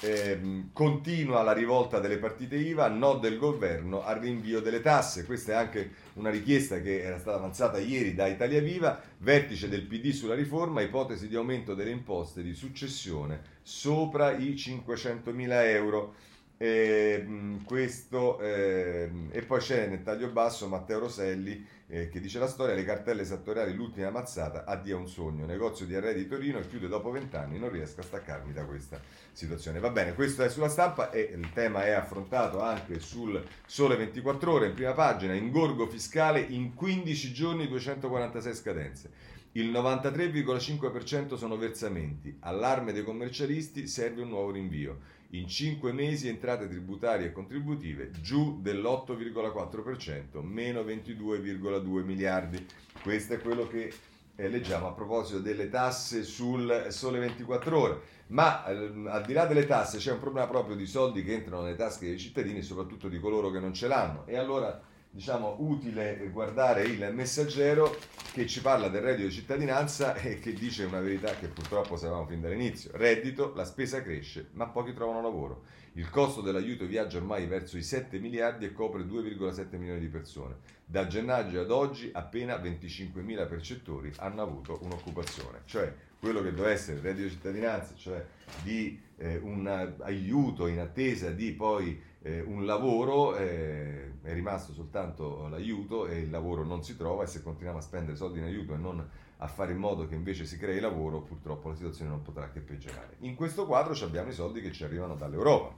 eh, 0.01 0.65
continua 0.75 1.43
la 1.43 1.53
rivolta 1.53 1.99
delle 1.99 2.19
partite 2.19 2.57
IVA, 2.57 2.89
no 2.89 3.15
del 3.15 3.39
governo 3.39 4.03
al 4.03 4.19
rinvio 4.19 4.61
delle 4.61 4.83
tasse. 4.83 5.25
Questa 5.25 5.53
è 5.53 5.55
anche 5.55 5.93
una 6.15 6.29
richiesta 6.29 6.83
che 6.83 7.01
era 7.01 7.19
stata 7.19 7.39
avanzata 7.39 7.79
ieri 7.79 8.15
da 8.15 8.27
Italia 8.27 8.61
Viva, 8.61 9.01
vertice 9.17 9.71
del 9.71 9.87
PD 9.87 10.11
sulla 10.11 10.35
riforma, 10.35 10.83
ipotesi 10.83 11.27
di 11.27 11.37
aumento 11.37 11.75
delle 11.75 11.91
imposte 11.91 12.43
di 12.43 12.53
successione 12.53 13.56
sopra 13.67 14.31
i 14.31 14.57
500 14.57 15.33
mila 15.33 15.69
euro. 15.69 16.15
E, 16.59 17.59
questo, 17.65 18.39
eh, 18.41 19.11
e 19.31 19.43
poi 19.43 19.61
c'è 19.61 19.89
nel 19.89 20.03
taglio 20.03 20.29
basso 20.29 20.69
Matteo 20.69 21.01
Roselli 21.01 21.67
eh, 21.89 22.09
che 22.09 22.21
dice 22.21 22.39
la 22.39 22.47
storia, 22.47 22.75
le 22.75 22.85
cartelle 22.85 23.23
esattoriali, 23.23 23.75
l'ultima 23.75 24.11
mazzata, 24.11 24.65
addio 24.65 24.97
un 24.97 25.07
sogno, 25.07 25.45
negozio 25.45 25.85
di 25.85 25.95
arredi 25.95 26.27
Torino 26.27 26.59
e 26.59 26.67
chiude 26.67 26.89
dopo 26.89 27.11
vent'anni, 27.11 27.59
non 27.59 27.71
riesco 27.71 28.01
a 28.01 28.05
staccarmi 28.05 28.53
da 28.53 28.65
questa 28.65 29.01
situazione. 29.33 29.81
Va 29.81 29.91
bene, 29.91 30.15
questo 30.15 30.43
è 30.43 30.49
sulla 30.49 30.69
stampa 30.69 31.11
e 31.11 31.21
il 31.21 31.53
tema 31.53 31.85
è 31.85 31.91
affrontato 31.91 32.63
anche 32.63 33.01
sul 33.01 33.45
Sole 33.67 33.97
24 33.97 34.51
ore, 34.51 34.67
in 34.69 34.75
prima 34.75 34.93
pagina, 34.93 35.35
ingorgo 35.35 35.87
fiscale 35.87 36.41
in 36.41 36.73
15 36.75 37.33
giorni 37.33 37.69
246 37.69 38.55
scadenze. 38.55 39.11
Il 39.57 39.71
93,5% 39.71 41.37
sono 41.37 41.57
versamenti. 41.57 42.37
Allarme 42.41 42.93
dei 42.93 43.03
commercialisti, 43.03 43.87
serve 43.87 44.21
un 44.21 44.29
nuovo 44.29 44.51
rinvio 44.51 44.99
in 45.31 45.49
5 45.49 45.93
mesi 45.93 46.29
entrate 46.29 46.69
tributarie 46.69 47.29
e 47.29 47.33
contributive 47.33 48.11
giù 48.21 48.61
dell'8,4%, 48.61 50.43
meno 50.43 50.83
22,2 50.83 52.05
miliardi. 52.05 52.67
Questo 53.03 53.33
è 53.33 53.41
quello 53.41 53.67
che 53.67 53.91
eh, 54.37 54.49
leggiamo 54.51 54.89
a 54.89 54.93
proposito 54.93 55.39
delle 55.39 55.71
tasse 55.71 56.23
sul 56.23 56.89
Sole 56.91 57.19
24 57.19 57.79
Ore. 57.79 58.01
Ma 58.27 58.63
eh, 58.67 58.75
al 59.07 59.25
di 59.25 59.33
là 59.33 59.47
delle 59.47 59.65
tasse 59.65 59.97
c'è 59.97 60.13
un 60.13 60.21
problema 60.21 60.47
proprio 60.49 60.77
di 60.77 60.85
soldi 60.85 61.25
che 61.25 61.33
entrano 61.33 61.63
nelle 61.63 61.77
tasche 61.77 62.05
dei 62.05 62.19
cittadini, 62.19 62.61
soprattutto 62.61 63.09
di 63.09 63.19
coloro 63.19 63.51
che 63.51 63.61
non 63.61 63.73
ce 63.73 63.89
l'hanno. 63.89 64.27
E 64.27 64.37
allora 64.37 64.79
diciamo 65.17 65.57
utile 65.61 66.29
guardare 66.31 66.83
il 66.83 67.11
messaggero 67.15 67.97
che 68.35 68.47
ci 68.47 68.61
parla 68.61 68.89
del 68.89 69.01
reddito 69.01 69.29
di 69.29 69.33
cittadinanza 69.33 70.15
e 70.15 70.39
che 70.39 70.53
dice 70.53 70.85
una 70.85 71.01
verità 71.01 71.35
che 71.37 71.49
purtroppo 71.49 71.97
sapevamo 71.97 72.27
fin 72.27 72.43
dall'inizio. 72.43 72.91
Reddito, 72.93 73.55
la 73.55 73.65
spesa 73.65 74.03
cresce, 74.03 74.49
ma 74.53 74.67
pochi 74.67 74.93
trovano 74.93 75.23
lavoro. 75.23 75.65
Il 75.95 76.11
costo 76.11 76.43
dell'aiuto 76.43 76.85
viaggia 76.85 77.17
ormai 77.17 77.47
verso 77.47 77.79
i 77.79 77.83
7 77.83 78.19
miliardi 78.19 78.67
e 78.67 78.75
copre 78.75 79.05
2,7 79.05 79.79
milioni 79.79 80.01
di 80.01 80.09
persone. 80.09 80.57
Da 80.85 81.07
gennaio 81.07 81.63
ad 81.63 81.71
oggi 81.71 82.11
appena 82.13 82.57
25.000 82.57 83.49
percettori 83.49 84.13
hanno 84.19 84.43
avuto 84.43 84.79
un'occupazione. 84.83 85.63
Cioè 85.65 85.95
quello 86.21 86.43
che 86.43 86.51
doveva 86.53 86.73
essere 86.73 86.99
il 86.99 87.03
reddito 87.03 87.29
di 87.29 87.33
cittadinanza, 87.33 87.95
cioè 87.97 88.23
di 88.63 89.01
eh, 89.17 89.37
un 89.37 89.95
aiuto 90.01 90.67
in 90.67 90.81
attesa 90.81 91.31
di 91.31 91.53
poi 91.53 91.99
eh, 92.27 92.41
un 92.41 92.67
lavoro, 92.67 93.37
eh, 93.37 94.15
è 94.23 94.33
rimasto 94.33 94.73
soltanto 94.73 95.47
l'aiuto 95.49 96.07
e 96.07 96.19
il 96.19 96.31
lavoro 96.31 96.65
non 96.65 96.83
si 96.83 96.97
trova 96.97 97.23
e 97.23 97.29
se 97.29 97.41
continuiamo 97.41 97.79
a 97.79 97.83
spendere 97.83 98.17
soldi 98.17 98.41
in 98.41 98.45
aiuto 98.45 98.75
e 98.75 98.77
non 98.77 99.09
a 99.39 99.47
fare 99.47 99.73
in 99.73 99.79
modo 99.79 100.09
che 100.09 100.15
invece 100.15 100.45
si 100.45 100.59
crei 100.59 100.81
lavoro, 100.81 101.21
purtroppo 101.21 101.69
la 101.69 101.77
situazione 101.77 102.11
non 102.11 102.23
potrà 102.23 102.51
che 102.51 102.61
peggiorare. 102.61 103.17
In 103.21 103.37
questo 103.37 103.67
quadro 103.67 103.95
abbiamo 104.05 104.31
i 104.31 104.35
soldi 104.35 104.61
che 104.61 104.73
ci 104.73 104.83
arrivano 104.83 105.15
dall'Europa. 105.15 105.75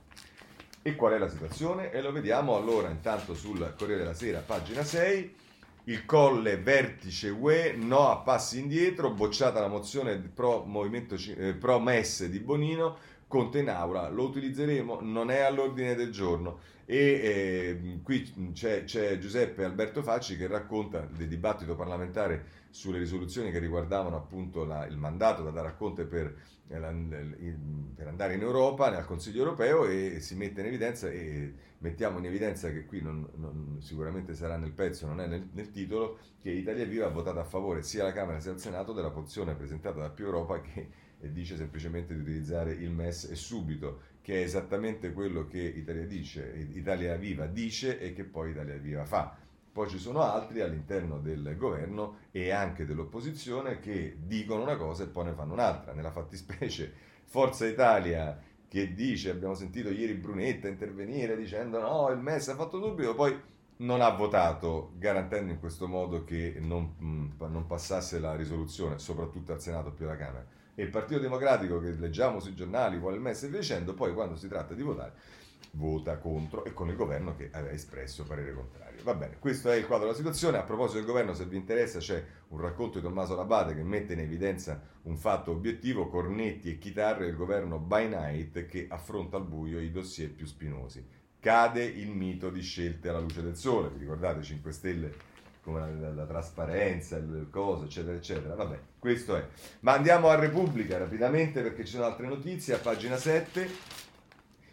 E 0.80 0.94
qual 0.94 1.12
è 1.12 1.18
la 1.18 1.28
situazione? 1.28 1.90
E 1.90 2.01
lo 2.01 2.12
vediamo 2.12 2.57
allora 2.57 2.88
intanto 2.88 3.34
sul 3.34 3.74
Corriere 3.76 4.03
della 4.03 4.14
Sera, 4.14 4.38
pagina 4.38 4.82
6. 4.82 5.36
Il 5.84 6.05
colle 6.07 6.57
vertice 6.57 7.30
UE, 7.30 7.74
no 7.76 8.11
a 8.11 8.18
passi 8.18 8.59
indietro, 8.61 9.11
bocciata 9.11 9.61
la 9.61 9.68
mozione 9.68 10.16
pro, 10.18 10.64
movimento, 10.64 11.16
eh, 11.36 11.55
pro 11.55 11.80
MES 11.80 12.26
di 12.26 12.38
Bonino, 12.38 12.96
Conte 13.28 13.58
in 13.58 13.68
aula, 13.68 14.08
lo 14.08 14.24
utilizzeremo, 14.24 15.00
non 15.02 15.30
è 15.30 15.40
all'ordine 15.40 15.94
del 15.94 16.10
giorno. 16.10 16.60
E 16.86 16.96
eh, 16.96 18.00
qui 18.02 18.52
c'è, 18.52 18.84
c'è, 18.84 19.18
Giuseppe 19.18 19.62
Alberto 19.62 20.02
Facci 20.02 20.38
che 20.38 20.46
racconta 20.46 21.00
del 21.00 21.28
dibattito 21.28 21.76
parlamentare 21.76 22.46
sulle 22.70 22.98
risoluzioni 22.98 23.50
che 23.50 23.58
riguardavano 23.58 24.16
appunto 24.16 24.64
la, 24.64 24.86
il 24.86 24.96
mandato 24.96 25.42
da 25.42 25.50
dare 25.50 25.68
a 25.68 25.74
Conte 25.74 26.06
per, 26.06 26.34
eh, 26.68 26.78
per, 27.94 28.06
andare 28.06 28.34
in 28.34 28.40
Europa, 28.40 28.88
nel 28.88 29.04
Consiglio 29.04 29.40
europeo 29.40 29.84
e 29.84 30.20
si 30.20 30.34
mette 30.34 30.60
in 30.60 30.68
evidenza 30.68 31.10
e 31.10 31.52
mettiamo 31.80 32.16
in 32.18 32.24
evidenza 32.24 32.70
che 32.70 32.86
qui 32.86 33.02
non, 33.02 33.28
non, 33.34 33.76
sicuramente 33.80 34.34
sarà 34.34 34.56
nel 34.56 34.72
pezzo, 34.72 35.06
non 35.06 35.20
è 35.20 35.26
nel, 35.26 35.50
nel, 35.52 35.70
titolo, 35.70 36.18
che 36.40 36.50
Italia 36.50 36.86
Viva 36.86 37.04
ha 37.04 37.10
votato 37.10 37.38
a 37.38 37.44
favore 37.44 37.82
sia 37.82 38.02
alla 38.02 38.12
Camera 38.12 38.40
sia 38.40 38.52
al 38.52 38.60
Senato 38.60 38.94
della 38.94 39.10
pozione 39.10 39.54
presentata 39.54 40.00
da 40.00 40.08
Più 40.08 40.24
Europa 40.24 40.62
che 40.62 40.88
dice 41.20 41.56
semplicemente 41.56 42.14
di 42.14 42.20
utilizzare 42.20 42.72
il 42.72 42.90
MES 42.90 43.24
e 43.24 43.34
subito, 43.34 44.00
che 44.22 44.40
è 44.40 44.44
esattamente 44.44 45.12
quello 45.12 45.46
che 45.46 45.60
Italia, 45.60 46.06
dice, 46.06 46.68
Italia 46.72 47.16
Viva 47.16 47.46
dice 47.46 47.98
e 47.98 48.12
che 48.12 48.24
poi 48.24 48.50
Italia 48.50 48.76
Viva 48.76 49.04
fa 49.04 49.46
poi 49.78 49.88
ci 49.88 49.98
sono 49.98 50.22
altri 50.22 50.60
all'interno 50.60 51.20
del 51.20 51.54
governo 51.56 52.16
e 52.32 52.50
anche 52.50 52.84
dell'opposizione 52.84 53.78
che 53.78 54.16
dicono 54.18 54.62
una 54.62 54.74
cosa 54.74 55.04
e 55.04 55.06
poi 55.06 55.26
ne 55.26 55.34
fanno 55.34 55.52
un'altra. 55.52 55.92
Nella 55.92 56.10
fattispecie 56.10 56.92
Forza 57.22 57.64
Italia 57.64 58.42
che 58.66 58.92
dice, 58.92 59.30
abbiamo 59.30 59.54
sentito 59.54 59.90
ieri 59.90 60.14
Brunetta 60.14 60.66
intervenire 60.66 61.36
dicendo 61.36 61.78
no, 61.78 62.10
il 62.10 62.18
MES 62.18 62.48
ha 62.48 62.56
fatto 62.56 62.82
subito, 62.82 63.14
poi 63.14 63.40
non 63.76 64.00
ha 64.00 64.10
votato 64.10 64.94
garantendo 64.96 65.52
in 65.52 65.60
questo 65.60 65.86
modo 65.86 66.24
che 66.24 66.56
non, 66.60 67.32
non 67.38 67.66
passasse 67.68 68.18
la 68.18 68.34
risoluzione, 68.34 68.98
soprattutto 68.98 69.52
al 69.52 69.60
Senato 69.60 69.92
più 69.92 70.06
alla 70.06 70.16
Camera. 70.16 70.44
E 70.78 70.82
il 70.84 70.90
Partito 70.90 71.18
Democratico 71.18 71.80
che 71.80 71.90
leggiamo 71.90 72.38
sui 72.38 72.54
giornali 72.54 72.98
vuole 72.98 73.16
il 73.16 73.20
MES 73.20 73.42
e 73.42 73.48
via 73.48 73.58
dicendo, 73.58 73.94
poi 73.94 74.14
quando 74.14 74.36
si 74.36 74.46
tratta 74.46 74.74
di 74.74 74.82
votare 74.82 75.12
vota 75.72 76.18
contro 76.18 76.64
e 76.64 76.72
con 76.72 76.88
il 76.88 76.94
governo 76.94 77.34
che 77.34 77.48
aveva 77.50 77.72
espresso 77.72 78.22
parere 78.22 78.54
contrario. 78.54 79.02
Va 79.02 79.14
bene, 79.14 79.38
questo 79.40 79.72
è 79.72 79.74
il 79.74 79.86
quadro 79.86 80.06
della 80.06 80.16
situazione. 80.16 80.56
A 80.56 80.62
proposito 80.62 80.98
del 80.98 81.06
governo, 81.06 81.34
se 81.34 81.46
vi 81.46 81.56
interessa, 81.56 81.98
c'è 81.98 82.24
un 82.50 82.60
racconto 82.60 82.98
di 82.98 83.04
Tommaso 83.04 83.34
Labate 83.34 83.74
che 83.74 83.82
mette 83.82 84.12
in 84.12 84.20
evidenza 84.20 84.80
un 85.02 85.16
fatto 85.16 85.50
obiettivo, 85.50 86.06
cornetti 86.06 86.70
e 86.70 86.78
chitarre 86.78 87.24
del 87.24 87.34
governo 87.34 87.80
by 87.80 88.06
night 88.06 88.66
che 88.66 88.86
affronta 88.88 89.36
al 89.36 89.46
buio 89.46 89.80
i 89.80 89.90
dossier 89.90 90.30
più 90.30 90.46
spinosi. 90.46 91.04
Cade 91.40 91.82
il 91.82 92.10
mito 92.10 92.50
di 92.50 92.62
scelte 92.62 93.08
alla 93.08 93.18
luce 93.18 93.42
del 93.42 93.56
sole, 93.56 93.88
vi 93.88 93.98
ricordate 93.98 94.44
5 94.44 94.70
Stelle 94.70 95.12
come 95.68 95.80
la, 95.80 96.08
la, 96.08 96.14
la 96.14 96.24
trasparenza, 96.24 97.16
il 97.16 97.48
coso, 97.50 97.84
eccetera, 97.84 98.16
eccetera. 98.16 98.54
Vabbè, 98.54 98.78
questo 98.98 99.36
è. 99.36 99.46
Ma 99.80 99.92
andiamo 99.92 100.28
a 100.28 100.34
Repubblica 100.34 100.96
rapidamente 100.96 101.60
perché 101.60 101.84
ci 101.84 101.92
sono 101.92 102.06
altre 102.06 102.26
notizie, 102.26 102.74
a 102.74 102.78
pagina 102.78 103.16
7. 103.16 103.96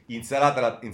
In, 0.10 0.24
la, 0.30 0.80
in, 0.84 0.94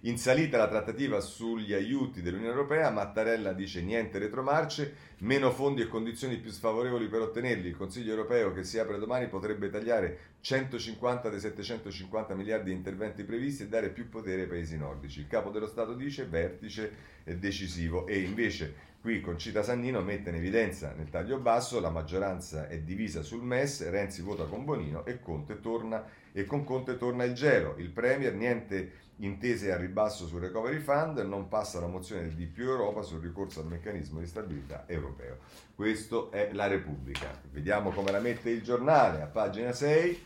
in, 0.00 0.18
salita 0.18 0.58
la 0.58 0.68
trattativa 0.68 1.20
sugli 1.20 1.72
aiuti 1.72 2.20
dell'Unione 2.20 2.52
Europea, 2.52 2.90
Mattarella 2.90 3.54
dice 3.54 3.80
niente 3.80 4.18
retromarce, 4.18 4.94
meno 5.20 5.50
fondi 5.50 5.80
e 5.80 5.88
condizioni 5.88 6.36
più 6.36 6.50
sfavorevoli 6.50 7.08
per 7.08 7.22
ottenerli. 7.22 7.68
Il 7.68 7.76
Consiglio 7.78 8.10
Europeo 8.10 8.52
che 8.52 8.62
si 8.62 8.78
apre 8.78 8.98
domani 8.98 9.28
potrebbe 9.28 9.70
tagliare 9.70 10.34
150 10.42 11.30
dei 11.30 11.40
750 11.40 12.34
miliardi 12.34 12.68
di 12.68 12.76
interventi 12.76 13.24
previsti 13.24 13.62
e 13.62 13.68
dare 13.68 13.88
più 13.88 14.10
potere 14.10 14.42
ai 14.42 14.48
paesi 14.48 14.76
nordici. 14.76 15.20
Il 15.20 15.28
capo 15.28 15.48
dello 15.48 15.66
Stato 15.66 15.94
dice 15.94 16.26
vertice 16.26 17.14
decisivo 17.24 18.06
e 18.06 18.20
invece 18.20 18.74
Qui 19.06 19.20
Concita 19.20 19.62
Sannino 19.62 20.00
mette 20.00 20.30
in 20.30 20.34
evidenza 20.34 20.92
nel 20.96 21.08
taglio 21.10 21.38
basso 21.38 21.78
la 21.78 21.90
maggioranza 21.90 22.66
è 22.66 22.80
divisa 22.80 23.22
sul 23.22 23.40
MES, 23.40 23.88
Renzi 23.88 24.20
vota 24.20 24.46
con 24.46 24.64
Bonino 24.64 25.06
e, 25.06 25.20
Conte 25.20 25.60
torna, 25.60 26.04
e 26.32 26.44
con 26.44 26.64
Conte 26.64 26.96
torna 26.96 27.22
il 27.22 27.32
gelo. 27.32 27.76
Il 27.76 27.90
Premier 27.90 28.34
niente 28.34 28.90
intese 29.18 29.70
a 29.70 29.76
ribasso 29.76 30.26
sul 30.26 30.40
recovery 30.40 30.80
fund, 30.80 31.18
non 31.18 31.46
passa 31.46 31.78
la 31.78 31.86
mozione 31.86 32.34
di 32.34 32.46
più 32.46 32.64
Europa 32.64 33.02
sul 33.02 33.20
ricorso 33.20 33.60
al 33.60 33.68
meccanismo 33.68 34.18
di 34.18 34.26
stabilità 34.26 34.86
europeo. 34.88 35.38
Questo 35.72 36.32
è 36.32 36.50
la 36.52 36.66
Repubblica. 36.66 37.40
Vediamo 37.52 37.90
come 37.90 38.10
la 38.10 38.18
mette 38.18 38.50
il 38.50 38.62
giornale 38.62 39.22
a 39.22 39.26
pagina 39.26 39.70
6. 39.70 40.24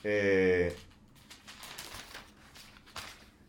Eh, 0.00 0.76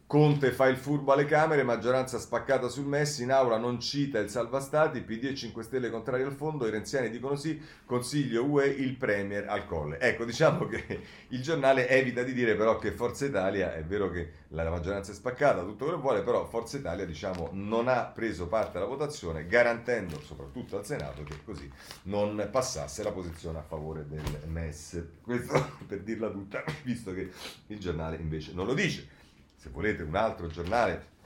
Conte 0.09 0.51
fa 0.51 0.65
il 0.65 0.77
furbo 0.77 1.13
alle 1.13 1.25
Camere, 1.25 1.61
maggioranza 1.61 2.17
spaccata 2.17 2.67
sul 2.67 2.87
Messi, 2.87 3.21
in 3.21 3.31
aula 3.31 3.59
non 3.59 3.79
cita 3.79 4.17
il 4.17 4.27
salvastati, 4.27 5.01
PD 5.01 5.25
e 5.25 5.35
5 5.35 5.61
Stelle 5.61 5.91
contrari 5.91 6.23
al 6.23 6.33
fondo, 6.33 6.65
i 6.65 6.71
renziani 6.71 7.11
dicono 7.11 7.35
sì, 7.35 7.61
Consiglio 7.85 8.43
UE, 8.43 8.69
il 8.69 8.95
Premier 8.95 9.47
al 9.47 9.67
colle. 9.67 9.99
Ecco, 9.99 10.25
diciamo 10.25 10.65
che 10.65 11.03
il 11.27 11.43
giornale 11.43 11.87
evita 11.87 12.23
di 12.23 12.33
dire 12.33 12.55
però 12.55 12.79
che 12.79 12.91
Forza 12.91 13.27
Italia, 13.27 13.75
è 13.75 13.83
vero 13.83 14.09
che 14.09 14.31
la 14.47 14.67
maggioranza 14.67 15.11
è 15.11 15.13
spaccata, 15.13 15.61
tutto 15.61 15.83
quello 15.83 15.97
che 15.97 16.01
vuole, 16.01 16.23
però 16.23 16.43
Forza 16.47 16.77
Italia 16.77 17.05
diciamo 17.05 17.49
non 17.51 17.87
ha 17.87 18.05
preso 18.05 18.47
parte 18.47 18.77
alla 18.77 18.87
votazione, 18.87 19.45
garantendo 19.45 20.19
soprattutto 20.21 20.75
al 20.75 20.87
Senato 20.87 21.21
che 21.21 21.43
così 21.45 21.71
non 22.05 22.49
passasse 22.51 23.03
la 23.03 23.11
posizione 23.11 23.59
a 23.59 23.61
favore 23.61 24.07
del 24.07 24.23
MES. 24.47 25.03
Questo 25.21 25.77
per 25.85 26.01
dirla 26.01 26.31
tutta, 26.31 26.63
visto 26.81 27.13
che 27.13 27.29
il 27.67 27.77
giornale 27.77 28.15
invece 28.15 28.53
non 28.55 28.65
lo 28.65 28.73
dice 28.73 29.17
se 29.59 29.69
volete, 29.69 30.03
un 30.03 30.15
altro 30.15 30.47
giornale 30.47 31.17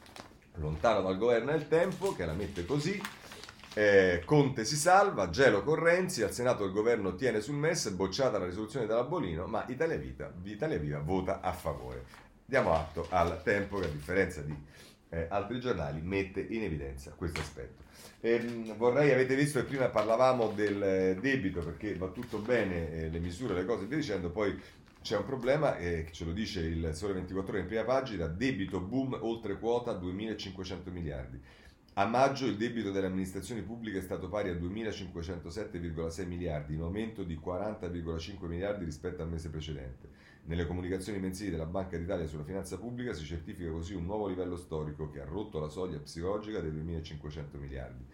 lontano 0.56 1.02
dal 1.02 1.18
governo 1.20 1.52
nel 1.52 1.68
tempo, 1.68 2.14
che 2.16 2.26
la 2.26 2.34
mette 2.34 2.66
così. 2.66 3.00
Eh, 3.76 4.24
Conte 4.26 4.66
si 4.66 4.76
salva, 4.76 5.30
gelo 5.30 5.62
con 5.64 5.76
Renzi, 5.76 6.24
al 6.24 6.32
Senato 6.32 6.66
il 6.66 6.72
governo 6.72 7.14
tiene 7.14 7.42
sul 7.42 7.56
MES, 7.56 7.90
bocciata 7.92 8.40
la 8.40 8.46
risoluzione 8.46 8.88
della 8.88 9.04
Bolino, 9.04 9.46
ma 9.46 9.66
Italia, 9.68 9.98
Vita, 9.98 10.32
Italia 10.44 10.80
Viva 10.80 11.00
vota 11.00 11.42
a 11.42 11.54
favore. 11.54 12.06
Diamo 12.44 12.74
atto 12.74 13.06
al 13.10 13.42
tempo 13.44 13.78
che 13.78 13.86
a 13.86 13.90
differenza 13.90 14.42
di 14.42 14.56
eh, 15.10 15.28
altri 15.30 15.60
giornali 15.60 16.02
mette 16.02 16.40
in 16.42 16.64
evidenza 16.64 17.14
questo 17.16 17.40
aspetto. 17.40 17.84
Eh, 18.20 18.74
vorrei, 18.78 19.12
avete 19.12 19.36
visto 19.36 19.60
che 19.60 19.66
prima 19.66 19.90
parlavamo 19.90 20.54
del 20.56 20.82
eh, 20.82 21.18
debito 21.20 21.62
perché 21.62 21.96
va 21.96 22.08
tutto 22.08 22.40
bene, 22.40 22.92
eh, 22.94 23.10
le 23.10 23.20
misure, 23.20 23.54
le 23.54 23.66
cose 23.66 23.86
via 23.86 23.98
dicendo, 23.98 24.32
poi 24.32 24.60
c'è 25.04 25.18
un 25.18 25.26
problema, 25.26 25.76
eh, 25.76 26.08
ce 26.12 26.24
lo 26.24 26.32
dice 26.32 26.62
il 26.62 26.92
Sole 26.94 27.12
24 27.12 27.52
Ore 27.52 27.60
in 27.60 27.68
prima 27.68 27.84
pagina, 27.84 28.26
debito 28.26 28.80
boom 28.80 29.18
oltre 29.20 29.60
quota 29.60 29.92
2.500 29.92 30.92
miliardi. 30.92 31.38
A 31.96 32.06
maggio 32.06 32.46
il 32.46 32.56
debito 32.56 32.90
delle 32.90 33.08
amministrazioni 33.08 33.62
pubbliche 33.64 33.98
è 33.98 34.02
stato 34.02 34.30
pari 34.30 34.50
a 34.50 34.54
2.507,6 34.54 36.26
miliardi, 36.26 36.76
in 36.76 36.82
aumento 36.82 37.24
di 37.24 37.36
40,5 37.36 38.48
miliardi 38.48 38.86
rispetto 38.86 39.22
al 39.22 39.30
mese 39.30 39.50
precedente. 39.50 40.10
Nelle 40.46 40.66
comunicazioni 40.66 41.20
mensili 41.20 41.52
della 41.52 41.66
Banca 41.66 41.98
d'Italia 41.98 42.26
sulla 42.26 42.46
finanza 42.46 42.78
pubblica 42.78 43.12
si 43.12 43.26
certifica 43.26 43.70
così 43.72 43.94
un 43.96 44.06
nuovo 44.06 44.28
livello 44.28 44.56
storico 44.56 45.10
che 45.10 45.20
ha 45.20 45.26
rotto 45.26 45.60
la 45.60 45.68
soglia 45.68 46.00
psicologica 46.00 46.62
dei 46.62 46.72
2.500 46.72 47.60
miliardi. 47.60 48.06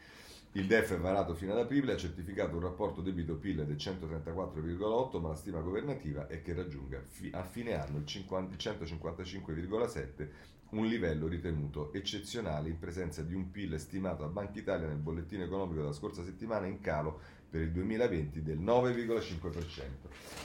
Il 0.53 0.65
DEF 0.65 0.97
varato 0.97 1.35
fino 1.35 1.51
ad 1.51 1.59
aprile 1.59 1.93
ha 1.93 1.97
certificato 1.97 2.55
un 2.55 2.63
rapporto 2.63 3.01
debito-PIL 3.01 3.65
del 3.65 3.75
134,8, 3.75 5.21
ma 5.21 5.27
la 5.27 5.35
stima 5.35 5.59
governativa 5.59 6.25
è 6.25 6.41
che 6.41 6.55
raggiunga 6.55 7.03
a 7.33 7.43
fine 7.43 7.79
anno 7.79 7.99
il 7.99 8.03
155,7, 8.03 10.27
un 10.71 10.87
livello 10.87 11.27
ritenuto 11.27 11.93
eccezionale 11.93 12.69
in 12.69 12.79
presenza 12.79 13.21
di 13.21 13.35
un 13.35 13.51
PIL 13.51 13.79
stimato 13.79 14.23
a 14.23 14.27
Banca 14.27 14.57
Italia 14.57 14.87
nel 14.87 14.97
bollettino 14.97 15.43
economico 15.43 15.81
della 15.81 15.93
scorsa 15.93 16.23
settimana 16.23 16.65
in 16.65 16.81
calo 16.81 17.19
per 17.47 17.61
il 17.61 17.71
2020 17.71 18.41
del 18.41 18.59
9,5%. 18.59 19.83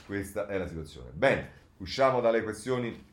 Questa 0.04 0.48
è 0.48 0.58
la 0.58 0.68
situazione. 0.68 1.12
Bene, 1.12 1.48
usciamo 1.78 2.20
dalle 2.20 2.42
questioni 2.42 3.12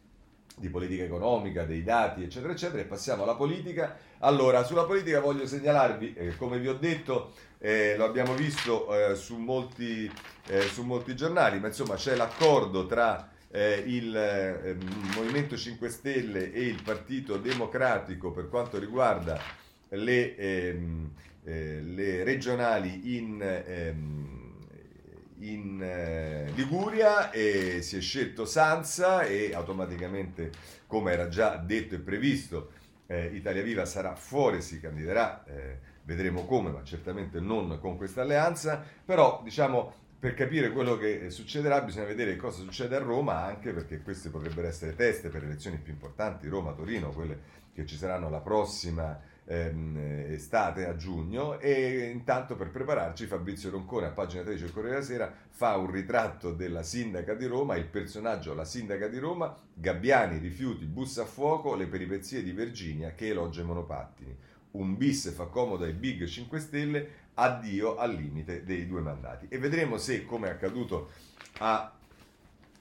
di 0.62 0.70
politica 0.70 1.04
economica, 1.04 1.66
dei 1.66 1.84
dati, 1.84 2.24
eccetera, 2.24 2.54
eccetera, 2.54 2.82
e 2.82 2.86
passiamo 2.86 3.24
alla 3.24 3.36
politica. 3.36 3.98
Allora, 4.20 4.64
sulla 4.64 4.86
politica 4.86 5.20
voglio 5.20 5.48
segnalarvi, 5.48 6.14
eh, 6.14 6.38
come 6.38 6.60
vi 6.60 6.68
ho 6.68 6.76
detto, 6.76 7.34
eh, 7.58 7.96
lo 7.98 8.06
abbiamo 8.06 8.34
visto 8.36 8.96
eh, 8.96 9.16
su, 9.16 9.38
molti, 9.38 10.10
eh, 10.48 10.62
su, 10.62 10.84
molti, 10.84 11.16
giornali, 11.16 11.60
ma 11.60 11.68
insomma 11.68 11.96
c'è 11.96 12.16
l'accordo 12.16 12.86
tra 12.86 13.30
eh, 13.50 13.84
il 13.88 14.16
eh, 14.16 14.78
Movimento 15.16 15.58
5 15.58 15.90
Stelle 15.90 16.54
e 16.54 16.62
il 16.62 16.82
Partito 16.84 17.38
Democratico 17.38 18.32
per 18.32 18.48
quanto 18.48 18.78
riguarda 18.78 19.42
le, 19.90 20.36
ehm, 20.36 21.12
le 21.44 22.24
regionali 22.24 23.18
in... 23.18 23.42
Ehm, 23.42 24.41
in 25.42 25.82
eh, 25.82 26.52
Liguria 26.56 27.32
e 27.32 27.82
si 27.82 27.98
è 27.98 28.02
scelto 28.02 28.46
Sanza 28.46 29.24
e 29.24 29.54
automaticamente, 29.54 30.52
come 30.88 31.12
era 31.12 31.28
già 31.28 31.58
detto 31.58 31.96
e 31.96 32.00
previsto, 32.00 32.72
eh, 33.08 33.26
Italia 33.34 33.64
Viva 33.64 33.86
sarà 33.86 34.16
fuori, 34.16 34.62
si 34.62 34.80
candiderà, 34.80 35.44
eh, 35.46 35.80
vedremo 36.04 36.46
come, 36.46 36.70
ma 36.72 36.84
certamente 36.84 37.40
non 37.40 37.80
con 37.80 37.98
questa 37.98 38.22
alleanza, 38.22 38.84
però 39.04 39.42
diciamo 39.44 40.00
per 40.20 40.36
capire 40.36 40.72
quello 40.72 40.98
che 40.98 41.32
succederà 41.32 41.82
bisogna 41.82 42.06
vedere 42.06 42.36
cosa 42.36 42.62
succede 42.62 42.96
a 42.96 43.00
Roma, 43.00 43.44
anche 43.44 43.74
perché 43.74 44.02
queste 44.02 44.30
potrebbero 44.30 44.68
essere 44.68 44.96
teste 44.96 45.30
per 45.30 45.42
le 45.42 45.48
elezioni 45.48 45.78
più 45.78 45.94
importanti, 45.94 46.48
Roma, 46.48 46.74
Torino, 46.74 47.10
quelle 47.10 47.60
che 47.74 47.88
ci 47.88 47.98
saranno 47.98 48.30
la 48.30 48.40
prossima 48.40 49.20
ehm, 49.52 49.98
estate 50.30 50.86
a 50.86 50.96
giugno 50.96 51.60
e 51.60 52.10
intanto 52.10 52.56
per 52.56 52.70
prepararci 52.70 53.26
Fabrizio 53.26 53.70
Roncone 53.70 54.08
a 54.08 54.12
pagina 54.12 54.44
13 54.44 54.64
del 54.64 54.74
Corriere 54.74 54.96
della 54.96 55.06
Sera 55.06 55.34
fa 55.50 55.76
un 55.76 55.92
ritratto 55.92 56.54
della 56.54 56.84
sindaca 56.84 57.34
di 57.34 57.46
Roma, 57.46 57.76
il 57.76 57.86
personaggio 57.86 58.54
la 58.54 58.64
sindaca 58.64 59.08
di 59.08 59.18
Roma, 59.18 59.54
Gabbiani, 59.74 60.38
rifiuti, 60.38 60.86
bussa 60.86 61.24
a 61.24 61.26
fuoco, 61.26 61.76
le 61.76 61.88
peripezie 61.88 62.42
di 62.42 62.52
Virginia 62.52 63.14
che 63.14 63.28
elogia 63.28 63.62
i 63.62 63.66
monopattini. 63.66 64.36
Un 64.72 64.96
bis 64.96 65.34
fa 65.34 65.46
comodo 65.48 65.84
ai 65.84 65.94
Big 65.94 66.26
5 66.26 66.60
Stelle, 66.60 67.10
addio 67.34 67.98
al 67.98 68.14
limite 68.14 68.64
dei 68.64 68.88
due 68.88 69.02
mandati. 69.02 69.48
E 69.50 69.58
vedremo 69.58 69.98
se, 69.98 70.26
come 70.26 70.48
è 70.48 70.52
accaduto 70.52 71.10
a, 71.58 71.92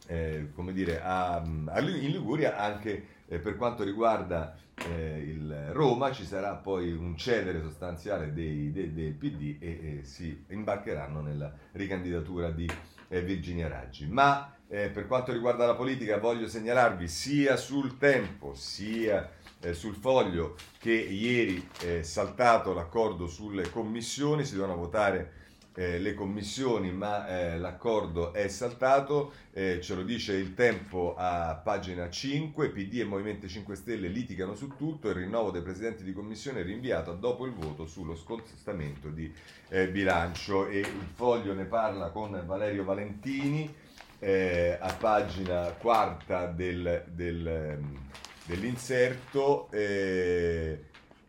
eh, 0.07 0.51
come 0.55 0.73
dire, 0.73 1.01
a, 1.03 1.35
a, 1.35 1.81
in 1.81 2.11
Liguria, 2.11 2.57
anche 2.57 3.19
eh, 3.31 3.39
per 3.39 3.57
quanto 3.57 3.85
riguarda 3.85 4.57
eh, 4.89 5.19
il 5.19 5.71
Roma 5.71 6.11
ci 6.11 6.25
sarà 6.25 6.55
poi 6.55 6.93
un 6.93 7.17
cedere 7.17 7.63
sostanziale 7.63 8.33
dei, 8.33 8.73
dei, 8.73 8.93
del 8.93 9.13
PD 9.13 9.57
e, 9.61 9.69
e, 9.69 10.05
si 10.05 10.45
imbarcheranno 10.49 11.21
nella 11.21 11.53
ricandidatura 11.73 12.51
di 12.51 12.69
eh, 13.09 13.23
Virginia 13.23 13.69
Raggi. 13.69 14.09
Ma 14.09 14.57
eh, 14.67 14.89
per 14.89 15.07
quanto 15.07 15.33
riguarda 15.33 15.65
la 15.65 15.77
politica 15.77 16.19
voglio 16.19 16.49
segnalarvi 16.49 17.07
sia 17.07 17.57
sul 17.57 17.99
tempo 17.99 18.55
sia 18.55 19.31
eh, 19.61 19.75
sul 19.75 19.95
foglio 19.95 20.57
che 20.79 20.93
ieri 20.93 21.69
è 21.81 22.03
saltato 22.03 22.73
l'accordo 22.73 23.29
sulle 23.29 23.71
commissioni, 23.71 24.45
si 24.45 24.55
devono 24.55 24.75
votare 24.75 25.39
eh, 25.75 25.99
le 25.99 26.15
commissioni, 26.15 26.91
ma 26.93 27.27
eh, 27.29 27.59
l'accordo 27.59 28.33
è 28.33 28.49
saltato, 28.49 29.33
eh, 29.53 29.81
ce 29.81 29.95
lo 29.95 30.03
dice 30.03 30.35
il 30.35 30.55
tempo 30.55 31.15
a 31.17 31.61
pagina 31.63 32.11
5, 32.11 32.71
PD 32.71 33.01
e 33.01 33.05
Movimento 33.05 33.47
5 33.47 33.75
Stelle 33.77 34.09
litigano 34.09 34.55
su 34.55 34.75
tutto, 34.77 35.09
il 35.09 35.15
rinnovo 35.15 35.51
dei 35.51 35.63
presidenti 35.63 36.03
di 36.03 36.13
commissione 36.13 36.61
è 36.61 36.65
rinviato 36.65 37.15
dopo 37.15 37.47
il 37.47 37.53
voto 37.53 37.87
sullo 37.87 38.17
scostamento 38.17 39.09
di 39.09 39.33
eh, 39.69 39.89
bilancio 39.89 40.67
e 40.67 40.81
il 40.81 41.07
foglio 41.15 41.55
ne 41.55 41.65
parla 41.65 42.11
con 42.11 42.43
Valerio 42.45 42.85
Valentini 42.85 43.73
eh, 44.19 44.77
a 44.79 44.93
pagina 44.95 45.71
quarta 45.79 46.47
del, 46.47 47.05
del, 47.09 47.47
ehm, 47.47 47.99
dell'inserto. 48.45 49.71
Eh, 49.71 50.85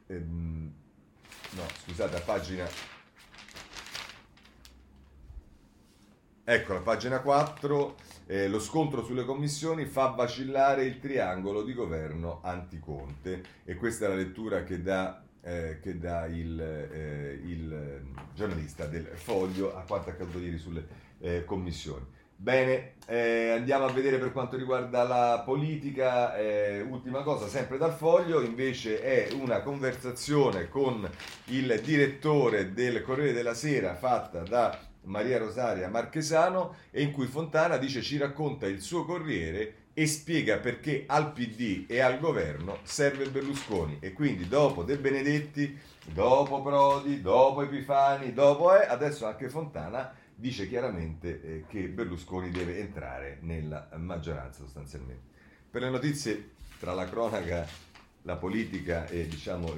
ehm, 0.07 0.73
no, 1.51 1.63
scusate, 1.85 2.17
a 2.17 2.21
pagina 2.21 2.90
Ecco 6.43 6.73
la 6.73 6.79
pagina 6.79 7.21
4, 7.21 7.95
eh, 8.25 8.47
lo 8.47 8.59
scontro 8.59 9.03
sulle 9.03 9.25
commissioni 9.25 9.85
fa 9.85 10.07
vacillare 10.07 10.83
il 10.85 10.99
triangolo 10.99 11.61
di 11.61 11.71
governo 11.75 12.39
anticonte 12.41 13.43
e 13.63 13.75
questa 13.75 14.05
è 14.05 14.07
la 14.07 14.15
lettura 14.15 14.63
che 14.63 14.81
dà, 14.81 15.21
eh, 15.39 15.77
che 15.79 15.99
dà 15.99 16.25
il, 16.25 16.59
eh, 16.59 17.39
il, 17.45 18.01
giornalista 18.33 18.87
del 18.87 19.05
Foglio 19.13 19.77
a 19.77 19.83
quanto 19.83 20.09
accaduto 20.09 20.39
ieri 20.39 20.57
sulle 20.57 20.87
eh, 21.19 21.45
commissioni. 21.45 22.05
Bene, 22.35 22.93
eh, 23.05 23.51
andiamo 23.51 23.85
a 23.85 23.91
vedere 23.91 24.17
per 24.17 24.31
quanto 24.31 24.57
riguarda 24.57 25.03
la 25.03 25.43
politica, 25.45 26.35
eh, 26.37 26.81
ultima 26.81 27.21
cosa, 27.21 27.47
sempre 27.47 27.77
dal 27.77 27.93
foglio, 27.93 28.41
invece 28.41 28.99
è 28.99 29.31
una 29.33 29.61
conversazione 29.61 30.69
con 30.69 31.07
il 31.45 31.79
direttore 31.83 32.73
del 32.73 33.03
Corriere 33.03 33.33
della 33.33 33.53
Sera 33.53 33.93
fatta 33.93 34.39
da 34.39 34.89
Maria 35.03 35.37
Rosaria 35.37 35.89
Marchesano 35.89 36.75
e 36.91 37.01
in 37.01 37.11
cui 37.11 37.27
Fontana 37.27 37.77
dice 37.77 38.01
ci 38.01 38.17
racconta 38.17 38.67
il 38.67 38.81
suo 38.81 39.05
Corriere 39.05 39.75
e 39.93 40.07
spiega 40.07 40.57
perché 40.57 41.03
al 41.07 41.33
PD 41.33 41.85
e 41.87 41.99
al 41.99 42.19
governo 42.19 42.79
serve 42.83 43.29
Berlusconi 43.29 43.97
e 43.99 44.13
quindi 44.13 44.47
dopo 44.47 44.83
De 44.83 44.97
Benedetti, 44.97 45.77
dopo 46.13 46.61
Prodi, 46.61 47.21
dopo 47.21 47.63
Epifani, 47.63 48.33
dopo 48.33 48.73
eh, 48.73 48.85
adesso 48.87 49.25
anche 49.25 49.49
Fontana 49.49 50.13
dice 50.33 50.67
chiaramente 50.67 51.41
eh, 51.41 51.65
che 51.67 51.87
Berlusconi 51.87 52.51
deve 52.51 52.79
entrare 52.79 53.37
nella 53.41 53.89
maggioranza 53.97 54.61
sostanzialmente. 54.63 55.29
Per 55.69 55.81
le 55.81 55.89
notizie 55.89 56.51
tra 56.79 56.93
la 56.93 57.07
cronaca 57.07 57.67
la 58.23 58.35
politica 58.35 59.07
e 59.07 59.27
diciamo, 59.27 59.73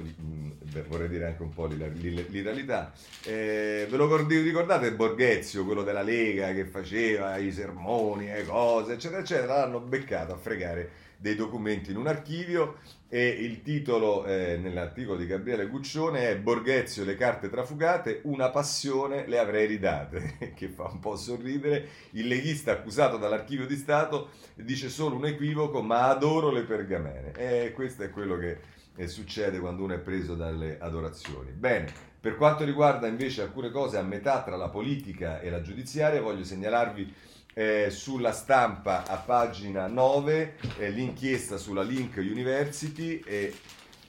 vorrei 0.88 1.08
dire 1.08 1.26
anche 1.26 1.42
un 1.42 1.52
po' 1.52 1.66
l'irrealità. 1.66 2.92
Eh, 3.24 3.86
ve 3.88 3.96
lo 3.96 4.06
ricordate 4.26 4.92
Borghezio, 4.92 5.64
quello 5.64 5.82
della 5.82 6.02
Lega 6.02 6.52
che 6.52 6.66
faceva 6.66 7.36
i 7.38 7.52
sermoni, 7.52 8.26
le 8.26 8.44
cose, 8.44 8.94
eccetera, 8.94 9.20
eccetera, 9.20 9.56
l'hanno 9.58 9.80
beccato 9.80 10.32
a 10.32 10.36
fregare 10.36 10.90
dei 11.24 11.36
documenti 11.36 11.90
in 11.90 11.96
un 11.96 12.06
archivio 12.06 12.76
e 13.08 13.26
il 13.26 13.62
titolo 13.62 14.26
eh, 14.26 14.58
nell'articolo 14.58 15.16
di 15.16 15.24
Gabriele 15.24 15.68
Guccione 15.68 16.28
è 16.28 16.36
Borghezio, 16.36 17.02
le 17.02 17.16
carte 17.16 17.48
trafugate, 17.48 18.20
una 18.24 18.50
passione 18.50 19.26
le 19.26 19.38
avrei 19.38 19.66
ridate, 19.66 20.52
che 20.54 20.68
fa 20.68 20.84
un 20.84 20.98
po' 20.98 21.16
sorridere. 21.16 21.88
Il 22.10 22.26
leghista 22.26 22.72
accusato 22.72 23.16
dall'archivio 23.16 23.66
di 23.66 23.76
Stato 23.76 24.32
dice 24.54 24.90
solo 24.90 25.16
un 25.16 25.24
equivoco, 25.24 25.80
ma 25.80 26.10
adoro 26.10 26.50
le 26.50 26.64
pergamene. 26.64 27.32
E 27.32 27.72
questo 27.72 28.02
è 28.02 28.10
quello 28.10 28.36
che 28.36 28.58
eh, 28.94 29.08
succede 29.08 29.60
quando 29.60 29.82
uno 29.82 29.94
è 29.94 30.00
preso 30.00 30.34
dalle 30.34 30.76
adorazioni. 30.78 31.52
Bene, 31.52 31.90
per 32.20 32.36
quanto 32.36 32.64
riguarda 32.64 33.06
invece 33.06 33.40
alcune 33.40 33.70
cose 33.70 33.96
a 33.96 34.02
metà 34.02 34.42
tra 34.42 34.56
la 34.56 34.68
politica 34.68 35.40
e 35.40 35.48
la 35.48 35.62
giudiziaria, 35.62 36.20
voglio 36.20 36.44
segnalarvi 36.44 37.14
eh, 37.54 37.88
sulla 37.90 38.32
stampa 38.32 39.06
a 39.06 39.16
pagina 39.16 39.86
9 39.86 40.56
eh, 40.78 40.90
l'inchiesta 40.90 41.56
sulla 41.56 41.82
Link 41.82 42.16
University 42.16 43.22
e 43.24 43.54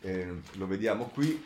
eh, 0.02 0.34
lo 0.54 0.68
vediamo 0.68 1.06
qui 1.06 1.44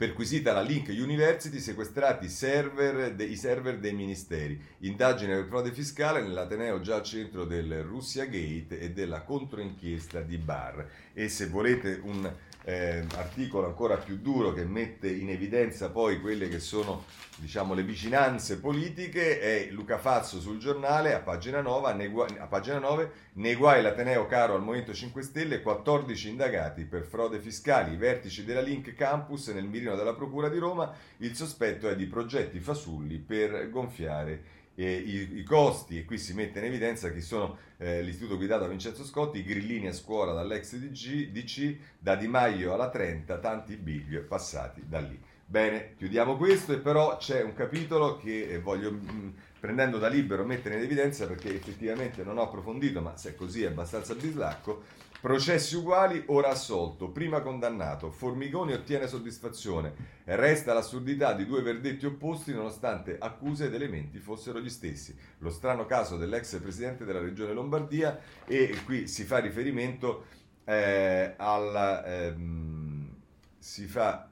perquisita 0.00 0.54
la 0.54 0.62
Link 0.62 0.88
University, 0.88 1.58
sequestrati 1.58 2.26
server 2.26 3.14
de, 3.14 3.24
i 3.24 3.36
server 3.36 3.78
dei 3.78 3.92
ministeri. 3.92 4.58
Indagine 4.78 5.34
per 5.34 5.44
frode 5.44 5.72
fiscale 5.72 6.22
nell'Ateneo 6.22 6.80
già 6.80 6.94
al 6.94 7.02
centro 7.02 7.44
del 7.44 7.82
Russia 7.82 8.24
Gate 8.24 8.80
e 8.80 8.92
della 8.92 9.20
controinchiesta 9.20 10.22
di 10.22 10.38
Bar. 10.38 10.88
E 11.12 11.28
se 11.28 11.48
volete 11.48 12.00
un 12.02 12.32
eh, 12.64 13.04
articolo 13.16 13.66
ancora 13.66 13.96
più 13.96 14.18
duro 14.18 14.52
che 14.52 14.64
mette 14.64 15.10
in 15.10 15.30
evidenza 15.30 15.90
poi 15.90 16.20
quelle 16.20 16.48
che 16.48 16.60
sono 16.60 17.04
diciamo, 17.36 17.72
le 17.74 17.82
vicinanze 17.82 18.58
politiche 18.58 19.40
è 19.40 19.68
Luca 19.70 19.98
Fazzo 19.98 20.40
sul 20.40 20.58
giornale 20.58 21.14
a 21.14 21.20
pagina 21.20 21.60
9, 21.60 21.94
negua, 21.94 22.26
a 22.38 22.46
pagina 22.46 22.78
9 22.78 23.12
nei 23.34 23.54
guai 23.54 23.82
l'Ateneo 23.82 24.26
caro 24.26 24.54
al 24.54 24.62
Movimento 24.62 24.92
5 24.92 25.22
Stelle 25.22 25.62
14 25.62 26.28
indagati 26.28 26.84
per 26.84 27.04
frode 27.04 27.38
fiscali, 27.38 27.94
i 27.94 27.96
vertici 27.96 28.44
della 28.44 28.60
Link 28.60 28.94
Campus 28.94 29.48
nel 29.48 29.64
mirino 29.64 29.96
della 29.96 30.14
Procura 30.14 30.48
di 30.48 30.58
Roma, 30.58 30.92
il 31.18 31.34
sospetto 31.34 31.88
è 31.88 31.96
di 31.96 32.06
progetti 32.06 32.60
fasulli 32.60 33.18
per 33.18 33.70
gonfiare 33.70 34.58
eh, 34.84 34.92
i, 34.92 35.38
i, 35.38 35.42
costi 35.42 35.98
e 35.98 36.04
qui 36.04 36.18
si 36.18 36.32
mette 36.32 36.58
in 36.58 36.64
evidenza 36.64 37.12
chi 37.12 37.20
sono 37.20 37.58
eh, 37.76 38.02
l'istituto 38.02 38.36
guidato 38.36 38.62
da 38.62 38.68
Vincenzo 38.68 39.04
Scotti, 39.04 39.38
i 39.38 39.44
grillini 39.44 39.88
a 39.88 39.92
scuola 39.92 40.32
dall'ex 40.32 40.76
DG, 40.76 41.30
DC, 41.30 41.76
da 41.98 42.16
Di 42.16 42.28
Maio 42.28 42.72
alla 42.72 42.88
30, 42.88 43.38
tanti 43.38 43.76
big 43.76 44.20
passati 44.22 44.82
da 44.86 45.00
lì. 45.00 45.18
Bene, 45.44 45.94
chiudiamo 45.96 46.36
questo 46.36 46.72
e 46.72 46.78
però 46.78 47.16
c'è 47.16 47.42
un 47.42 47.54
capitolo 47.54 48.16
che 48.16 48.48
eh, 48.48 48.60
voglio 48.60 48.92
mh, 48.92 49.10
mm, 49.12 49.28
prendendo 49.58 49.98
da 49.98 50.08
libero 50.08 50.44
mettere 50.44 50.76
in 50.76 50.82
evidenza 50.82 51.26
perché 51.26 51.54
effettivamente 51.54 52.22
non 52.22 52.38
ho 52.38 52.42
approfondito, 52.42 53.00
ma 53.00 53.16
se 53.16 53.30
è 53.30 53.34
così 53.34 53.64
è 53.64 53.66
abbastanza 53.66 54.14
bislacco, 54.14 54.84
processi 55.20 55.76
uguali, 55.76 56.22
ora 56.26 56.48
assolto, 56.48 57.10
prima 57.10 57.40
condannato, 57.40 58.10
Formigoni 58.10 58.72
ottiene 58.72 59.06
soddisfazione, 59.06 59.94
resta 60.24 60.72
l'assurdità 60.72 61.34
di 61.34 61.46
due 61.46 61.62
verdetti 61.62 62.06
opposti 62.06 62.52
nonostante 62.52 63.16
accuse 63.18 63.66
ed 63.66 63.74
elementi 63.74 64.18
fossero 64.18 64.60
gli 64.60 64.70
stessi. 64.70 65.16
Lo 65.38 65.50
strano 65.50 65.86
caso 65.86 66.16
dell'ex 66.16 66.58
presidente 66.60 67.04
della 67.04 67.20
regione 67.20 67.52
Lombardia 67.52 68.18
e 68.46 68.74
qui 68.84 69.06
si 69.06 69.24
fa 69.24 69.38
riferimento 69.38 70.24
eh, 70.64 71.34
al... 71.36 72.02
Ehm, 72.06 73.16
si 73.58 73.86
fa 73.86 74.30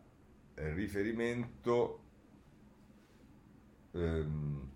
eh, 0.55 0.73
riferimento... 0.73 2.03
Ehm, 3.93 4.68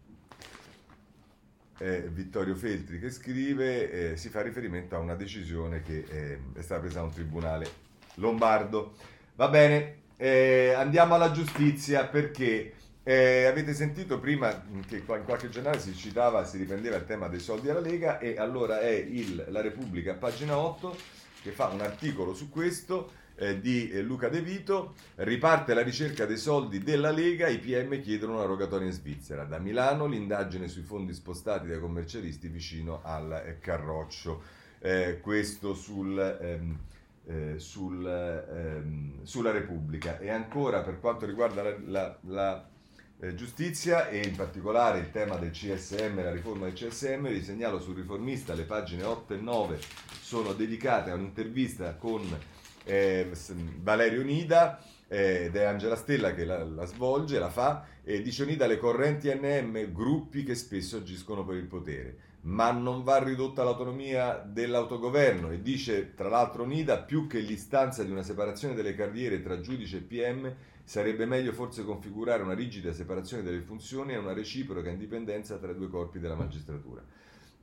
eh, 1.79 2.09
Vittorio 2.09 2.55
Feltri 2.55 2.99
che 3.01 3.11
scrive, 3.11 4.13
eh, 4.13 4.17
si 4.17 4.29
fa 4.29 4.43
riferimento 4.43 4.95
a 4.95 4.99
una 4.99 5.15
decisione 5.15 5.83
che 5.83 6.05
eh, 6.09 6.39
è 6.55 6.63
stata 6.63 6.81
presa 6.81 7.01
da 7.01 7.05
un 7.05 7.13
tribunale 7.13 7.67
lombardo. 8.15 8.95
Va 9.37 9.49
bene, 9.49 10.01
eh, 10.17 10.73
andiamo 10.77 11.15
alla 11.15 11.33
giustizia 11.33 12.07
perché 12.07 12.75
eh, 13.03 13.47
avete 13.47 13.75
sentito 13.75 14.21
prima 14.21 14.65
che 14.87 14.97
in 14.97 15.05
qualche 15.05 15.49
giornale 15.49 15.81
si 15.81 15.95
citava, 15.95 16.45
si 16.45 16.59
riprendeva 16.59 16.97
il 16.97 17.07
tema 17.07 17.29
dei 17.29 17.41
soldi 17.41 17.69
alla 17.69 17.81
Lega 17.81 18.19
e 18.19 18.37
allora 18.39 18.81
è 18.81 18.91
il, 18.91 19.47
la 19.49 19.61
Repubblica, 19.61 20.15
pagina 20.15 20.57
8, 20.57 20.97
che 21.43 21.51
fa 21.51 21.69
un 21.69 21.81
articolo 21.81 22.35
su 22.35 22.49
questo 22.49 23.21
eh, 23.37 23.61
di 23.61 23.91
eh, 23.91 24.03
Luca 24.03 24.29
De 24.29 24.41
Vito, 24.41 24.95
riparte 25.17 25.75
la 25.75 25.83
ricerca 25.83 26.27
dei 26.27 26.37
soldi 26.37 26.79
della 26.83 27.11
Lega, 27.11 27.49
i 27.49 27.59
PM 27.59 28.01
chiedono 28.01 28.35
una 28.35 28.45
rogatoria 28.45 28.87
in 28.87 28.93
Svizzera. 28.93 29.45
Da 29.45 29.59
Milano 29.59 30.07
l'indagine 30.07 30.69
sui 30.69 30.83
fondi 30.83 31.13
spostati 31.15 31.67
dai 31.67 31.81
commercialisti 31.81 32.49
vicino 32.49 33.01
al 33.03 33.33
eh, 33.33 33.59
Carroccio. 33.59 34.43
Eh, 34.79 35.21
questo 35.21 35.75
sul, 35.75 36.19
ehm, 36.19 36.79
eh, 37.27 37.55
sul, 37.59 38.07
ehm, 38.07 39.23
sulla 39.23 39.51
Repubblica. 39.51 40.19
E 40.19 40.31
ancora 40.31 40.83
per 40.83 40.99
quanto 40.99 41.27
riguarda 41.27 41.63
la, 41.63 41.77
la, 41.85 42.19
la 42.23 42.69
eh, 43.21 43.37
giustizia 43.37 44.09
e 44.09 44.27
in 44.27 44.35
particolare 44.35 44.99
il 44.99 45.13
tema 45.13 45.37
del 45.37 45.53
CSM, 45.53 46.21
la 46.25 46.33
riforma 46.33 46.65
del 46.65 46.75
CSM, 46.75 47.29
vi 47.29 47.43
segnalo 47.43 47.79
sul 47.79 47.95
riformista 47.95 48.53
le 48.53 48.65
pagine 48.65 49.05
8 49.05 49.35
e 49.35 49.37
9 49.37 49.79
sono 50.21 50.53
dedicate 50.55 51.11
a 51.11 51.15
un'intervista 51.15 51.95
con 51.95 52.23
eh, 52.85 53.31
Valerio 53.81 54.23
Nida 54.23 54.83
eh, 55.09 55.45
ed 55.45 55.57
è 55.57 55.65
Angela 55.65 55.97
Stella 55.97 56.35
che 56.35 56.45
la, 56.45 56.65
la 56.65 56.87
svolge, 56.87 57.39
la 57.39 57.51
fa, 57.51 57.85
e 58.03 58.23
dice 58.23 58.45
Nida 58.47 58.67
le 58.67 58.79
correnti 58.79 59.33
NM, 59.33 59.93
gruppi 59.93 60.43
che 60.43 60.55
spesso 60.55 60.97
agiscono 60.97 61.45
per 61.45 61.57
il 61.57 61.67
potere, 61.67 62.17
ma 62.43 62.71
non 62.71 63.03
va 63.03 63.23
ridotta 63.23 63.63
l'autonomia 63.63 64.37
dell'autogoverno 64.37 65.51
e 65.51 65.61
dice 65.61 66.15
tra 66.15 66.29
l'altro 66.29 66.65
Nida 66.65 66.99
più 66.99 67.27
che 67.27 67.41
l'istanza 67.41 68.03
di 68.03 68.11
una 68.11 68.23
separazione 68.23 68.75
delle 68.75 68.95
carriere 68.95 69.43
tra 69.43 69.61
giudice 69.61 69.99
e 69.99 70.01
PM 70.01 70.55
sarebbe 70.83 71.27
meglio 71.27 71.53
forse 71.53 71.85
configurare 71.85 72.43
una 72.43 72.55
rigida 72.55 72.93
separazione 72.93 73.43
delle 73.43 73.61
funzioni 73.61 74.15
e 74.15 74.17
una 74.17 74.33
reciproca 74.33 74.91
indipendenza 74.91 75.59
tra 75.59 75.71
i 75.71 75.77
due 75.77 75.89
corpi 75.89 76.19
della 76.19 76.35
magistratura. 76.35 77.05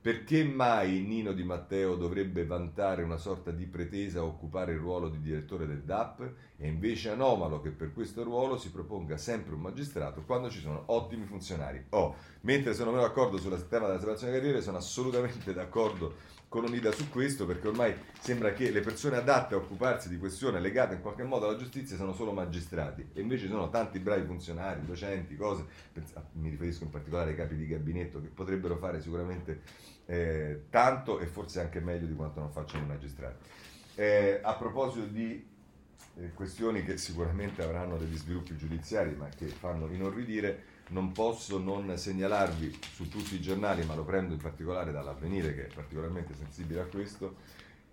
Perché 0.02 0.44
mai 0.44 1.02
Nino 1.02 1.34
Di 1.34 1.42
Matteo 1.42 1.94
dovrebbe 1.94 2.46
vantare 2.46 3.02
una 3.02 3.18
sorta 3.18 3.50
di 3.50 3.66
pretesa 3.66 4.20
a 4.20 4.24
occupare 4.24 4.72
il 4.72 4.78
ruolo 4.78 5.10
di 5.10 5.20
direttore 5.20 5.66
del 5.66 5.82
DAP? 5.82 6.32
È 6.56 6.64
invece 6.66 7.10
anomalo 7.10 7.60
che 7.60 7.68
per 7.68 7.92
questo 7.92 8.22
ruolo 8.22 8.56
si 8.56 8.70
proponga 8.70 9.18
sempre 9.18 9.52
un 9.52 9.60
magistrato 9.60 10.22
quando 10.22 10.48
ci 10.48 10.60
sono 10.60 10.84
ottimi 10.86 11.26
funzionari. 11.26 11.84
Oh, 11.90 12.14
mentre 12.42 12.72
sono 12.72 12.92
meno 12.92 13.02
d'accordo 13.02 13.36
sul 13.36 13.50
tema 13.68 13.88
della 13.88 13.98
separazione 13.98 14.32
carriere, 14.32 14.62
sono 14.62 14.78
assolutamente 14.78 15.52
d'accordo 15.52 16.14
con 16.50 16.64
Unida 16.64 16.90
su 16.90 17.08
questo 17.10 17.46
perché 17.46 17.68
ormai 17.68 17.94
sembra 18.18 18.52
che 18.52 18.72
le 18.72 18.80
persone 18.80 19.16
adatte 19.16 19.54
a 19.54 19.58
occuparsi 19.58 20.08
di 20.08 20.18
questioni 20.18 20.60
legate 20.60 20.96
in 20.96 21.00
qualche 21.00 21.22
modo 21.22 21.46
alla 21.46 21.56
giustizia 21.56 21.96
sono 21.96 22.12
solo 22.12 22.32
magistrati 22.32 23.08
e 23.12 23.20
invece 23.20 23.44
ci 23.44 23.50
sono 23.52 23.70
tanti 23.70 24.00
bravi 24.00 24.26
funzionari, 24.26 24.84
docenti, 24.84 25.36
cose, 25.36 25.64
mi 26.32 26.50
riferisco 26.50 26.82
in 26.82 26.90
particolare 26.90 27.30
ai 27.30 27.36
capi 27.36 27.54
di 27.54 27.68
gabinetto 27.68 28.20
che 28.20 28.26
potrebbero 28.26 28.76
fare 28.78 29.00
sicuramente 29.00 29.60
eh, 30.06 30.64
tanto 30.70 31.20
e 31.20 31.26
forse 31.26 31.60
anche 31.60 31.78
meglio 31.78 32.08
di 32.08 32.16
quanto 32.16 32.40
non 32.40 32.50
facciano 32.50 32.82
i 32.82 32.88
magistrati. 32.88 33.48
Eh, 33.94 34.40
a 34.42 34.54
proposito 34.54 35.06
di 35.06 35.46
eh, 36.16 36.32
questioni 36.34 36.82
che 36.82 36.96
sicuramente 36.96 37.62
avranno 37.62 37.96
degli 37.96 38.16
sviluppi 38.16 38.56
giudiziari 38.56 39.14
ma 39.14 39.28
che 39.28 39.46
fanno 39.46 39.86
inorridire, 39.86 40.64
non 40.90 41.12
posso 41.12 41.58
non 41.58 41.96
segnalarvi 41.96 42.78
su 42.92 43.08
tutti 43.08 43.34
i 43.34 43.40
giornali, 43.40 43.84
ma 43.84 43.94
lo 43.94 44.04
prendo 44.04 44.34
in 44.34 44.40
particolare 44.40 44.92
dall'avvenire 44.92 45.54
che 45.54 45.66
è 45.66 45.74
particolarmente 45.74 46.34
sensibile 46.34 46.80
a 46.80 46.86
questo, 46.86 47.36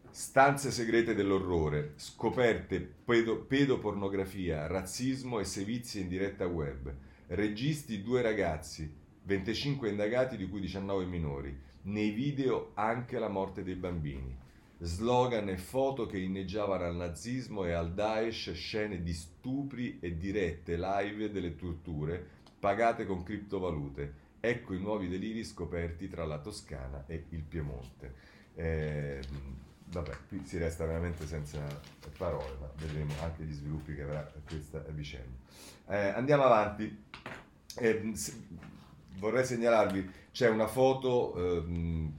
stanze 0.10 0.72
segrete 0.72 1.14
dell'orrore, 1.14 1.94
scoperte 1.96 2.80
pedo, 2.80 3.38
pedopornografia, 3.38 4.68
razzismo 4.68 5.40
e 5.40 5.44
sevizie 5.44 6.02
in 6.02 6.08
diretta 6.08 6.48
web, 6.48 6.92
registi 7.28 8.02
due 8.02 8.22
ragazzi, 8.22 8.92
25 9.24 9.90
indagati 9.90 10.38
di 10.38 10.48
cui 10.48 10.62
19 10.62 11.06
minori, 11.06 11.56
nei 11.84 12.10
video 12.12 12.72
anche 12.74 13.20
la 13.20 13.30
morte 13.30 13.64
dei 13.64 13.76
bambini. 13.76 14.36
Slogan 14.80 15.50
e 15.50 15.58
foto 15.58 16.06
che 16.06 16.18
inneggiavano 16.20 16.84
al 16.84 16.96
nazismo 16.96 17.66
e 17.66 17.72
al 17.72 17.94
Daesh, 17.94 18.54
scene 18.54 19.02
di 19.02 19.14
stupri 19.14 19.98
e 20.00 20.18
dirette 20.18 20.78
live 20.78 21.32
delle 21.32 21.56
torture 21.56 22.37
pagate 22.60 23.06
con 23.06 23.24
criptovalute. 23.24 24.26
Ecco 24.40 24.74
i 24.74 24.80
nuovi 24.80 25.08
deliri 25.08 25.44
scoperti 25.44 26.08
tra 26.08 26.26
la 26.26 26.40
Toscana 26.40 27.04
e 27.08 27.26
il 27.30 27.44
Piemonte. 27.44 28.14
Eh, 28.56 29.20
vabbè, 29.90 30.12
qui 30.28 30.42
si 30.46 30.58
resta 30.58 30.86
veramente 30.86 31.26
senza 31.26 31.60
parole, 32.18 32.56
ma 32.60 32.70
vedremo 32.78 33.14
anche 33.22 33.44
gli 33.44 33.54
sviluppi 33.54 33.96
che 33.96 34.04
avrà 34.04 34.32
questa 34.48 34.80
vicenda. 34.90 35.36
Eh, 35.88 36.10
andiamo 36.10 36.44
avanti. 36.44 37.04
Eh, 37.80 38.14
vorrei 39.18 39.46
segnalarvi, 39.46 40.10
c'è 40.32 40.50
una 40.50 40.68
foto 40.68 41.36
eh, 41.36 42.10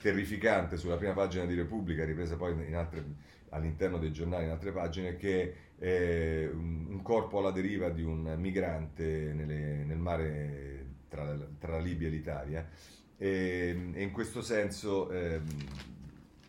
terrificante 0.00 0.76
sulla 0.76 0.96
prima 0.96 1.12
pagina 1.12 1.44
di 1.44 1.54
Repubblica, 1.54 2.04
ripresa 2.04 2.36
poi 2.36 2.74
altre, 2.74 3.04
all'interno 3.50 3.98
dei 3.98 4.12
giornali 4.12 4.44
in 4.44 4.50
altre 4.50 4.72
pagine, 4.72 5.16
che 5.16 5.54
è 5.78 6.48
un, 6.52 7.00
corpo 7.02 7.38
alla 7.38 7.52
deriva 7.52 7.88
di 7.88 8.02
un 8.02 8.34
migrante 8.36 9.32
nelle, 9.32 9.84
nel 9.84 9.98
mare 9.98 10.86
tra, 11.08 11.36
tra, 11.58 11.72
la 11.72 11.78
Libia 11.78 12.08
e 12.08 12.10
l'Italia. 12.10 12.68
E, 13.16 13.90
e 13.94 14.02
in 14.02 14.10
questo 14.10 14.42
senso, 14.42 15.10
eh, 15.10 15.40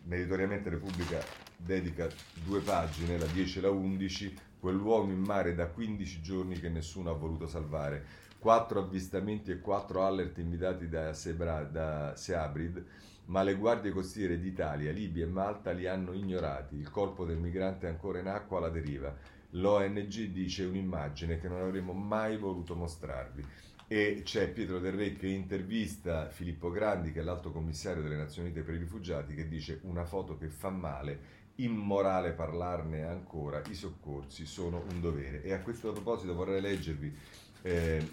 meritoriamente 0.04 0.68
Repubblica 0.68 1.22
dedica 1.56 2.08
due 2.44 2.60
pagine, 2.60 3.18
la 3.18 3.26
10 3.26 3.58
e 3.58 3.60
la 3.62 3.70
11, 3.70 4.34
quell'uomo 4.58 5.12
in 5.12 5.20
mare 5.20 5.54
da 5.54 5.68
15 5.68 6.20
giorni 6.20 6.60
che 6.60 6.68
nessuno 6.68 7.10
ha 7.10 7.14
voluto 7.14 7.46
salvare 7.46 8.28
quattro 8.40 8.80
avvistamenti 8.80 9.50
e 9.50 9.60
quattro 9.60 10.02
alert 10.04 10.38
inviati 10.38 10.88
da, 10.88 11.12
Sebra, 11.12 11.62
da 11.62 12.16
Seabrid, 12.16 12.82
ma 13.30 13.42
le 13.42 13.54
guardie 13.54 13.92
costiere 13.92 14.38
d'Italia, 14.40 14.90
Libia 14.90 15.24
e 15.24 15.28
Malta 15.28 15.70
li 15.70 15.86
hanno 15.86 16.12
ignorati. 16.12 16.76
Il 16.76 16.90
corpo 16.90 17.24
del 17.24 17.38
migrante 17.38 17.86
è 17.86 17.90
ancora 17.90 18.18
in 18.18 18.26
acqua 18.26 18.58
alla 18.58 18.70
deriva. 18.70 19.16
L'ONG 19.50 20.26
dice 20.26 20.64
un'immagine 20.64 21.38
che 21.38 21.48
non 21.48 21.60
avremmo 21.60 21.92
mai 21.92 22.36
voluto 22.36 22.74
mostrarvi. 22.74 23.44
E 23.86 24.22
c'è 24.24 24.50
Pietro 24.50 24.80
Del 24.80 24.92
Re 24.92 25.14
che 25.14 25.28
intervista 25.28 26.28
Filippo 26.28 26.70
Grandi, 26.70 27.12
che 27.12 27.20
è 27.20 27.22
l'alto 27.22 27.52
commissario 27.52 28.02
delle 28.02 28.16
Nazioni 28.16 28.48
Unite 28.48 28.64
per 28.64 28.74
i 28.74 28.78
rifugiati, 28.78 29.34
che 29.34 29.48
dice 29.48 29.78
una 29.82 30.04
foto 30.04 30.36
che 30.36 30.48
fa 30.48 30.70
male, 30.70 31.38
immorale 31.56 32.32
parlarne 32.32 33.04
ancora, 33.04 33.62
i 33.68 33.74
soccorsi 33.74 34.44
sono 34.44 34.82
un 34.90 35.00
dovere. 35.00 35.42
E 35.44 35.52
a 35.52 35.60
questo 35.60 35.92
proposito 35.92 36.34
vorrei 36.34 36.60
leggervi 36.60 37.16
eh, 37.62 38.08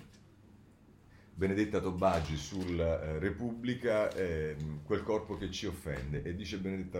Benedetta 1.37 1.79
Tobagi 1.79 2.35
sul 2.35 2.79
eh, 2.79 3.19
Repubblica, 3.19 4.11
eh, 4.11 4.55
quel 4.83 5.03
corpo 5.03 5.37
che 5.37 5.51
ci 5.51 5.67
offende, 5.67 6.23
e 6.23 6.33
dice 6.33 6.57
Benedetta 6.57 6.99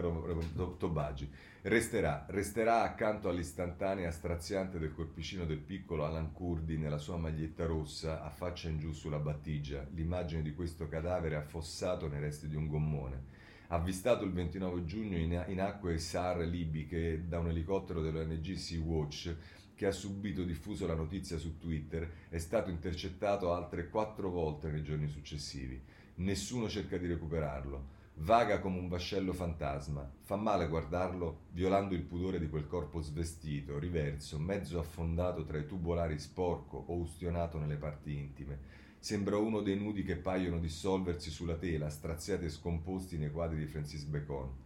Tobagi, 0.78 1.28
resterà, 1.64 2.24
resterà 2.30 2.84
accanto 2.84 3.30
all'istantanea 3.30 4.12
straziante 4.12 4.78
del 4.78 4.94
corpicino 4.94 5.44
del 5.46 5.58
piccolo 5.58 6.06
Alan 6.06 6.34
Kurdi 6.34 6.78
nella 6.78 7.00
sua 7.00 7.18
maglietta 7.18 7.66
rossa, 7.66 8.24
a 8.24 8.30
faccia 8.30 8.70
in 8.70 8.78
giù 8.78 8.92
sulla 8.92 9.18
battigia, 9.18 9.84
l'immagine 9.96 10.44
di 10.44 10.54
questo 10.54 10.88
cadavere 10.88 11.36
affossato 11.36 12.08
nei 12.08 12.20
resti 12.20 12.48
di 12.48 12.56
un 12.56 12.68
gommone. 12.68 13.36
Avvistato 13.70 14.24
il 14.24 14.34
29 14.34 14.86
giugno 14.86 15.18
in, 15.18 15.44
in 15.48 15.60
acque 15.60 15.98
SAR 15.98 16.38
libiche 16.46 17.28
da 17.28 17.40
un 17.40 17.50
elicottero 17.50 18.02
dell'ONG 18.02 18.54
Sea-Watch, 18.54 19.36
che 19.78 19.86
ha 19.86 19.92
subito 19.92 20.44
diffuso 20.44 20.88
la 20.88 20.96
notizia 20.96 21.38
su 21.38 21.60
Twitter, 21.60 22.12
è 22.30 22.40
stato 22.40 22.72
intercettato 22.72 23.54
altre 23.54 23.90
quattro 23.90 24.32
volte 24.32 24.72
nei 24.72 24.82
giorni 24.82 25.08
successivi. 25.08 25.80
Nessuno 26.16 26.68
cerca 26.68 26.98
di 26.98 27.06
recuperarlo. 27.06 27.96
Vaga 28.16 28.58
come 28.60 28.80
un 28.80 28.88
vascello 28.88 29.34
fantasma. 29.34 30.12
Fa 30.24 30.36
male 30.36 30.68
guardarlo 30.68 31.42
violando 31.52 31.94
il 31.94 32.02
pudore 32.02 32.40
di 32.40 32.50
quel 32.50 32.66
corpo 32.66 33.02
svestito, 33.02 33.78
riverso, 33.78 34.40
mezzo 34.40 34.80
affondato 34.80 35.46
tra 35.46 35.60
i 35.60 35.68
tubolari 35.68 36.18
sporco 36.18 36.84
o 36.88 36.96
ustionato 36.96 37.60
nelle 37.60 37.76
parti 37.76 38.18
intime. 38.18 38.58
Sembra 38.98 39.38
uno 39.38 39.62
dei 39.62 39.78
nudi 39.78 40.02
che 40.02 40.16
paiono 40.16 40.58
dissolversi 40.58 41.30
sulla 41.30 41.56
tela, 41.56 41.92
straziati 41.92 42.46
e 42.46 42.50
scomposti 42.50 43.20
nei 43.20 43.30
quadri 43.30 43.60
di 43.60 43.68
Francis 43.68 44.06
Bacon. 44.06 44.66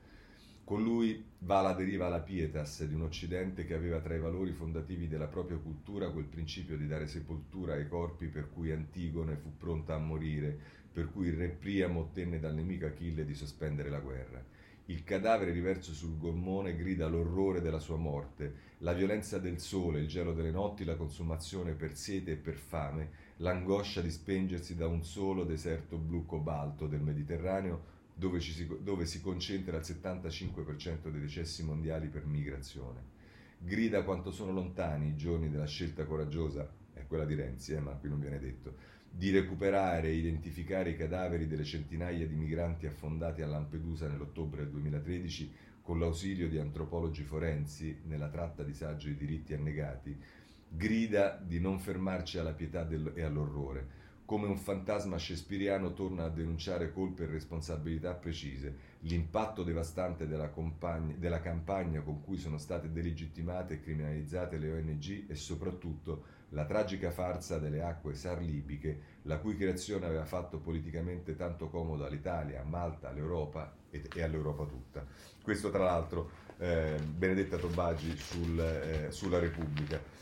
Con 0.72 0.84
lui 0.84 1.22
va 1.40 1.60
alla 1.60 1.74
deriva 1.74 2.08
la 2.08 2.22
pietas 2.22 2.86
di 2.86 2.94
un 2.94 3.02
Occidente 3.02 3.66
che 3.66 3.74
aveva 3.74 4.00
tra 4.00 4.16
i 4.16 4.22
valori 4.22 4.54
fondativi 4.54 5.10
della 5.10 5.28
propria 5.28 5.58
cultura 5.58 6.10
quel 6.12 6.24
principio 6.24 6.78
di 6.78 6.88
dare 6.88 7.08
sepoltura 7.08 7.74
ai 7.74 7.90
corpi 7.90 8.28
per 8.28 8.50
cui 8.50 8.72
Antigone 8.72 9.36
fu 9.36 9.58
pronta 9.58 9.96
a 9.96 9.98
morire, 9.98 10.58
per 10.90 11.12
cui 11.12 11.28
il 11.28 11.34
re 11.34 11.50
Priamo 11.50 12.00
ottenne 12.00 12.40
dal 12.40 12.54
nemico 12.54 12.86
Achille 12.86 13.26
di 13.26 13.34
sospendere 13.34 13.90
la 13.90 14.00
guerra. 14.00 14.42
Il 14.86 15.04
cadavere 15.04 15.52
riverso 15.52 15.92
sul 15.92 16.18
gommone 16.18 16.78
grida 16.78 17.10
l'orrore 17.10 17.60
della 17.60 17.80
sua 17.80 17.98
morte, 17.98 18.54
la 18.78 18.94
violenza 18.94 19.40
del 19.40 19.60
sole, 19.60 20.00
il 20.00 20.08
gelo 20.08 20.32
delle 20.32 20.52
notti, 20.52 20.86
la 20.86 20.96
consumazione 20.96 21.74
per 21.74 21.98
sete 21.98 22.32
e 22.32 22.38
per 22.38 22.56
fame, 22.56 23.10
l'angoscia 23.40 24.00
di 24.00 24.10
spengersi 24.10 24.78
da 24.78 24.88
un 24.88 25.04
solo 25.04 25.44
deserto 25.44 25.98
blu 25.98 26.26
cobalto 26.26 26.88
del 26.88 27.02
Mediterraneo 27.02 28.00
dove, 28.22 28.40
si, 28.40 28.70
dove 28.82 29.08
si 29.08 29.20
concentra 29.20 29.78
il 29.78 29.84
75% 29.84 31.10
dei 31.10 31.22
decessi 31.22 31.64
mondiali 31.64 32.08
per 32.08 32.28
migrazione. 32.28 33.20
Grida 33.58 34.04
quanto 34.04 34.30
sono 34.32 34.52
lontani 34.52 35.08
i 35.08 35.16
giorni 35.16 35.50
della 35.50 35.66
scelta 35.66 36.06
coraggiosa, 36.06 36.72
è 36.94 37.08
quella 37.08 37.26
di 37.26 37.34
Renzi, 37.34 37.74
eh, 37.74 37.80
ma 37.80 37.94
qui 37.94 38.10
non 38.10 38.20
viene 38.20 38.38
detto, 38.38 38.76
di 39.10 39.32
recuperare 39.32 40.10
e 40.10 40.14
identificare 40.14 40.92
i 40.92 40.98
cadaveri 40.98 41.48
delle 41.48 41.64
centinaia 41.64 42.28
di 42.28 42.36
migranti 42.36 42.86
affondati 42.86 43.42
a 43.42 43.48
Lampedusa 43.48 44.08
nell'ottobre 44.08 44.62
del 44.62 44.72
2013 44.72 45.52
con 45.82 45.98
l'ausilio 45.98 46.48
di 46.48 46.60
antropologi 46.60 47.24
forensi 47.24 48.02
nella 48.04 48.30
tratta 48.30 48.62
di 48.62 48.76
saggi 48.76 49.10
di 49.10 49.18
diritti 49.18 49.56
annegati, 49.56 50.16
grida 50.68 51.42
di 51.44 51.60
non 51.60 51.80
fermarci 51.80 52.38
alla 52.38 52.54
pietà 52.54 52.84
del, 52.84 53.14
e 53.16 53.24
all'orrore, 53.24 54.01
come 54.32 54.48
un 54.48 54.56
fantasma 54.58 55.18
shakespeariano 55.18 55.92
torna 55.92 56.24
a 56.24 56.30
denunciare 56.30 56.94
colpe 56.94 57.24
e 57.24 57.26
responsabilità 57.26 58.14
precise, 58.14 58.78
l'impatto 59.00 59.62
devastante 59.62 60.26
della, 60.26 60.48
compagna, 60.48 61.14
della 61.18 61.42
campagna 61.42 62.00
con 62.00 62.22
cui 62.22 62.38
sono 62.38 62.58
state 62.58 62.94
delegittimate 62.94 63.74
e 63.74 63.82
criminalizzate 63.82 64.58
le 64.58 64.72
ONG 64.72 65.30
e 65.30 65.36
soprattutto 65.36 66.24
la 66.52 66.64
tragica 66.64 67.12
farsa 67.12 67.60
delle 67.60 67.84
acque 67.84 68.14
sarlibiche, 68.14 69.02
la 69.24 69.38
cui 69.38 69.58
creazione 69.58 70.06
aveva 70.06 70.24
fatto 70.24 70.60
politicamente 70.60 71.36
tanto 71.36 71.68
comodo 71.68 72.06
all'Italia, 72.06 72.62
a 72.62 72.64
Malta, 72.64 73.10
all'Europa 73.10 73.76
e, 73.90 74.22
all'Europa 74.22 74.64
tutta. 74.64 75.06
Questo 75.44 75.72
tra 75.72 75.84
l'altro 75.84 76.30
eh, 76.58 76.96
Benedetta 77.04 77.58
Tobagi 77.58 78.16
sul, 78.16 78.58
eh, 78.58 79.12
sulla 79.12 79.40
Repubblica. 79.40 80.21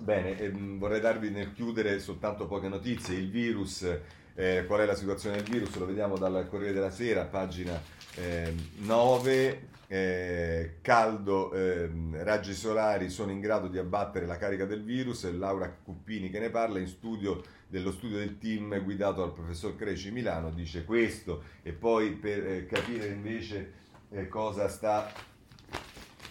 Bene, 0.00 0.38
ehm, 0.38 0.78
vorrei 0.78 0.98
darvi 0.98 1.28
nel 1.28 1.52
chiudere 1.52 1.98
soltanto 2.00 2.46
poche 2.46 2.68
notizie. 2.68 3.16
Il 3.16 3.30
virus, 3.30 3.86
eh, 4.34 4.64
qual 4.66 4.80
è 4.80 4.86
la 4.86 4.94
situazione 4.94 5.36
del 5.36 5.44
virus? 5.44 5.76
Lo 5.76 5.84
vediamo 5.84 6.16
dal 6.16 6.48
Corriere 6.48 6.72
della 6.72 6.90
Sera, 6.90 7.24
pagina 7.24 7.80
eh, 8.14 8.54
9. 8.78 9.68
Eh, 9.92 10.76
caldo, 10.82 11.52
ehm, 11.52 12.22
raggi 12.22 12.54
solari 12.54 13.10
sono 13.10 13.32
in 13.32 13.40
grado 13.40 13.66
di 13.66 13.76
abbattere 13.76 14.24
la 14.24 14.38
carica 14.38 14.64
del 14.64 14.82
virus. 14.82 15.30
Laura 15.30 15.68
Cuppini 15.68 16.30
che 16.30 16.38
ne 16.38 16.48
parla 16.48 16.78
in 16.78 16.86
studio 16.86 17.42
dello 17.66 17.92
studio 17.92 18.18
del 18.18 18.38
team 18.38 18.82
guidato 18.82 19.20
dal 19.20 19.32
professor 19.32 19.76
Creci 19.76 20.10
Milano 20.10 20.50
dice 20.50 20.84
questo 20.84 21.42
e 21.62 21.72
poi 21.72 22.12
per 22.12 22.46
eh, 22.46 22.66
capire 22.66 23.08
invece 23.08 23.72
eh, 24.10 24.28
cosa 24.28 24.68
sta 24.68 25.12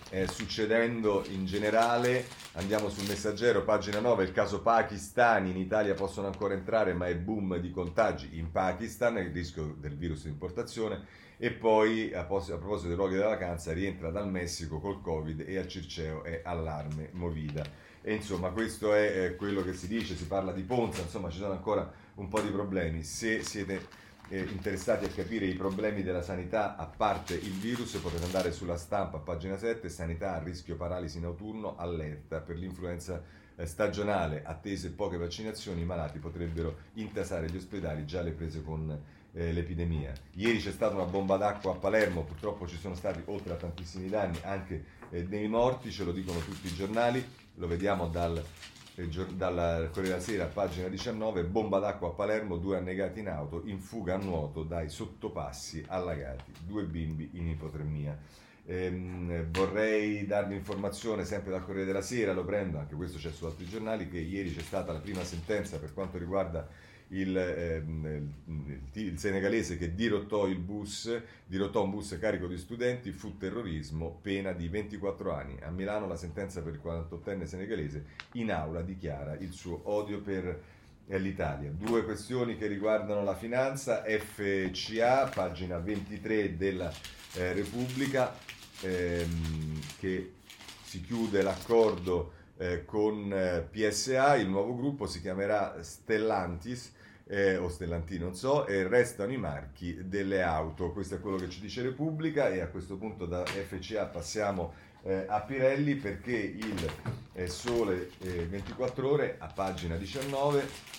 eh, 0.10 0.28
succedendo 0.28 1.24
in 1.30 1.46
generale. 1.46 2.26
Andiamo 2.54 2.90
sul 2.90 3.08
messaggero, 3.08 3.64
pagina 3.64 4.00
9, 4.00 4.24
il 4.24 4.32
caso 4.32 4.62
pakistani, 4.62 5.52
in 5.52 5.58
Italia 5.58 5.94
possono 5.94 6.28
ancora 6.28 6.54
entrare 6.54 6.94
ma 6.94 7.08
è 7.08 7.16
boom 7.16 7.58
di 7.58 7.72
contagi 7.72 8.38
in 8.38 8.52
Pakistan, 8.52 9.18
il 9.18 9.32
rischio 9.32 9.76
del 9.78 9.96
virus 9.96 10.24
di 10.24 10.30
importazione. 10.30 11.28
E 11.38 11.52
poi, 11.52 12.14
a, 12.14 12.26
pos- 12.26 12.50
a 12.50 12.58
proposito 12.58 12.90
dei 12.90 12.98
luoghi 12.98 13.16
della 13.16 13.30
vacanza, 13.30 13.72
rientra 13.72 14.10
dal 14.10 14.30
Messico 14.30 14.80
col 14.80 15.02
Covid 15.02 15.46
e 15.48 15.58
al 15.58 15.68
Circeo 15.68 16.24
è 16.24 16.42
allarme 16.44 17.10
movida. 17.14 17.64
E 18.02 18.14
insomma, 18.14 18.50
questo 18.50 18.94
è 18.94 19.24
eh, 19.24 19.36
quello 19.36 19.64
che 19.64 19.74
si 19.74 19.88
dice, 19.88 20.16
si 20.16 20.26
parla 20.26 20.52
di 20.52 20.64
Ponza, 20.64 21.02
insomma, 21.02 21.30
ci 21.30 21.38
sono 21.38 21.54
ancora 21.54 21.90
un 22.16 22.28
po' 22.28 22.42
di 22.42 22.50
problemi. 22.50 23.04
Se 23.04 23.42
siete 23.44 23.88
eh, 24.30 24.42
interessati 24.52 25.06
a 25.06 25.10
capire 25.10 25.46
i 25.46 25.56
problemi 25.56 26.04
della 26.04 26.22
sanità, 26.22 26.76
a 26.76 26.86
parte 26.86 27.34
il 27.34 27.54
virus, 27.54 27.96
potete 27.96 28.26
andare 28.26 28.52
sulla 28.52 28.78
stampa, 28.78 29.18
pagina 29.18 29.58
7, 29.58 29.90
sanità 29.90 30.36
a 30.36 30.44
rischio 30.44 30.76
paralisi 30.76 31.18
in 31.18 31.26
autunno, 31.26 31.76
allerta 31.78 32.40
per 32.40 32.58
l'influenza 32.58 33.22
eh, 33.56 33.66
stagionale, 33.66 34.44
attese 34.46 34.92
poche 34.92 35.18
vaccinazioni, 35.18 35.82
i 35.82 35.86
malati 35.86 36.20
potrebbero 36.20 36.78
intasare 36.94 37.50
gli 37.50 37.58
ospedali, 37.58 38.06
già 38.06 38.22
le 38.22 38.32
prese 38.32 38.64
con 38.64 38.98
eh, 39.34 39.52
l'epidemia. 39.52 40.14
Ieri 40.34 40.60
c'è 40.60 40.72
stata 40.72 40.96
una 40.96 41.06
bomba 41.06 41.38
d'acqua 41.38 41.74
a 41.74 41.76
Palermo, 41.76 42.24
purtroppo 42.24 42.68
ci 42.68 42.78
sono 42.78 42.96
stati 42.96 43.22
oltre 43.26 43.54
a 43.54 43.58
tantissimi 43.58 44.10
danni 44.10 44.40
anche 44.44 44.84
eh, 45.10 45.26
dei 45.26 45.48
morti, 45.48 45.92
ce 45.92 46.04
lo 46.04 46.12
dicono 46.12 46.40
tutti 46.40 46.68
i 46.68 46.74
giornali, 46.74 47.24
lo 47.56 47.68
vediamo 47.68 48.08
dal 48.08 48.44
dalla 49.08 49.88
Corriere 49.92 50.16
della 50.16 50.20
Sera, 50.20 50.46
pagina 50.46 50.88
19, 50.88 51.44
bomba 51.44 51.80
d'acqua 51.80 52.10
a 52.10 52.12
Palermo, 52.12 52.58
due 52.58 52.78
annegati 52.78 53.20
in 53.20 53.30
auto, 53.30 53.62
in 53.66 53.80
fuga 53.80 54.16
a 54.16 54.18
nuoto 54.18 54.64
dai 54.64 54.90
sottopassi 54.90 55.84
allagati, 55.88 56.52
due 56.66 56.84
bimbi 56.84 57.30
in 57.34 57.48
ipotermia. 57.48 58.18
Ehm, 58.66 59.50
vorrei 59.52 60.26
darvi 60.26 60.56
informazione 60.56 61.26
sempre 61.26 61.52
dal 61.52 61.64
Corriere 61.64 61.88
della 61.88 62.02
Sera, 62.02 62.34
lo 62.34 62.44
prendo, 62.44 62.78
anche 62.78 62.96
questo 62.96 63.18
c'è 63.18 63.32
su 63.32 63.46
altri 63.46 63.66
giornali, 63.66 64.10
che 64.10 64.20
ieri 64.20 64.54
c'è 64.54 64.62
stata 64.62 64.92
la 64.92 65.00
prima 65.00 65.24
sentenza 65.24 65.80
per 65.80 65.94
quanto 65.94 66.18
riguarda 66.18 66.68
il, 67.10 67.36
ehm, 67.36 68.34
il, 68.94 69.18
senegalese 69.18 69.78
che 69.78 69.96
dirottò 69.96 70.48
il 70.48 70.60
bus, 70.60 71.22
dirottò 71.46 71.84
un 71.84 71.92
bus 71.92 72.18
carico 72.20 72.48
di 72.48 72.58
studenti, 72.58 73.12
fu 73.12 73.38
terrorismo, 73.38 74.20
pena 74.22 74.52
di 74.52 74.68
24 74.68 75.34
anni. 75.34 75.58
A 75.62 75.72
Milano 75.72 76.08
la 76.08 76.18
sentenza 76.18 76.62
per 76.62 76.74
il 76.74 76.82
48enne 76.84 77.46
senegalese 77.46 78.06
in 78.34 78.52
aula 78.52 78.82
dichiara 78.82 79.36
il 79.38 79.52
suo 79.52 79.82
odio 79.86 80.22
per 80.22 80.62
l'Italia. 81.08 81.72
Due 81.72 82.04
questioni 82.04 82.58
che 82.58 82.68
riguardano 82.68 83.24
la 83.24 83.36
finanza, 83.36 84.04
FCA, 84.04 85.30
pagina 85.34 85.80
23 85.80 86.56
della 86.56 86.94
eh, 87.34 87.54
Repubblica, 87.54 88.38
ehm, 88.82 89.82
che 89.98 90.34
si 90.84 91.02
chiude 91.02 91.42
l'accordo 91.42 92.34
eh, 92.58 92.86
con 92.86 93.32
eh, 93.34 93.68
PSA, 93.72 94.36
il 94.36 94.48
nuovo 94.48 94.76
gruppo 94.76 95.08
si 95.08 95.22
chiamerà 95.22 95.82
Stellantis 95.82 96.98
eh, 97.32 97.58
o 97.58 97.70
Stellanti, 97.70 98.18
non 98.18 98.34
so, 98.34 98.66
e 98.66 98.88
restano 98.88 99.32
i 99.32 99.38
marchi 99.38 100.08
delle 100.08 100.42
auto. 100.42 100.92
Questo 100.92 101.16
è 101.16 101.20
quello 101.20 101.38
che 101.38 101.50
ci 101.50 101.62
dice 101.62 101.84
Repubblica 101.84 102.50
e 102.50 102.60
a 102.60 102.68
questo 102.68 102.98
punto 102.98 103.26
da 103.26 103.46
FCA 103.46 104.06
passiamo 104.06 104.74
eh, 105.04 105.26
a 105.28 105.40
Pirelli 105.42 105.96
perché 105.96 106.36
il 106.36 106.92
eh, 107.34 107.48
Sole 107.48 108.10
24 108.20 109.08
eh, 109.08 109.12
ore 109.12 109.36
a 109.38 109.48
pagina 109.48 109.96
19 109.96 110.98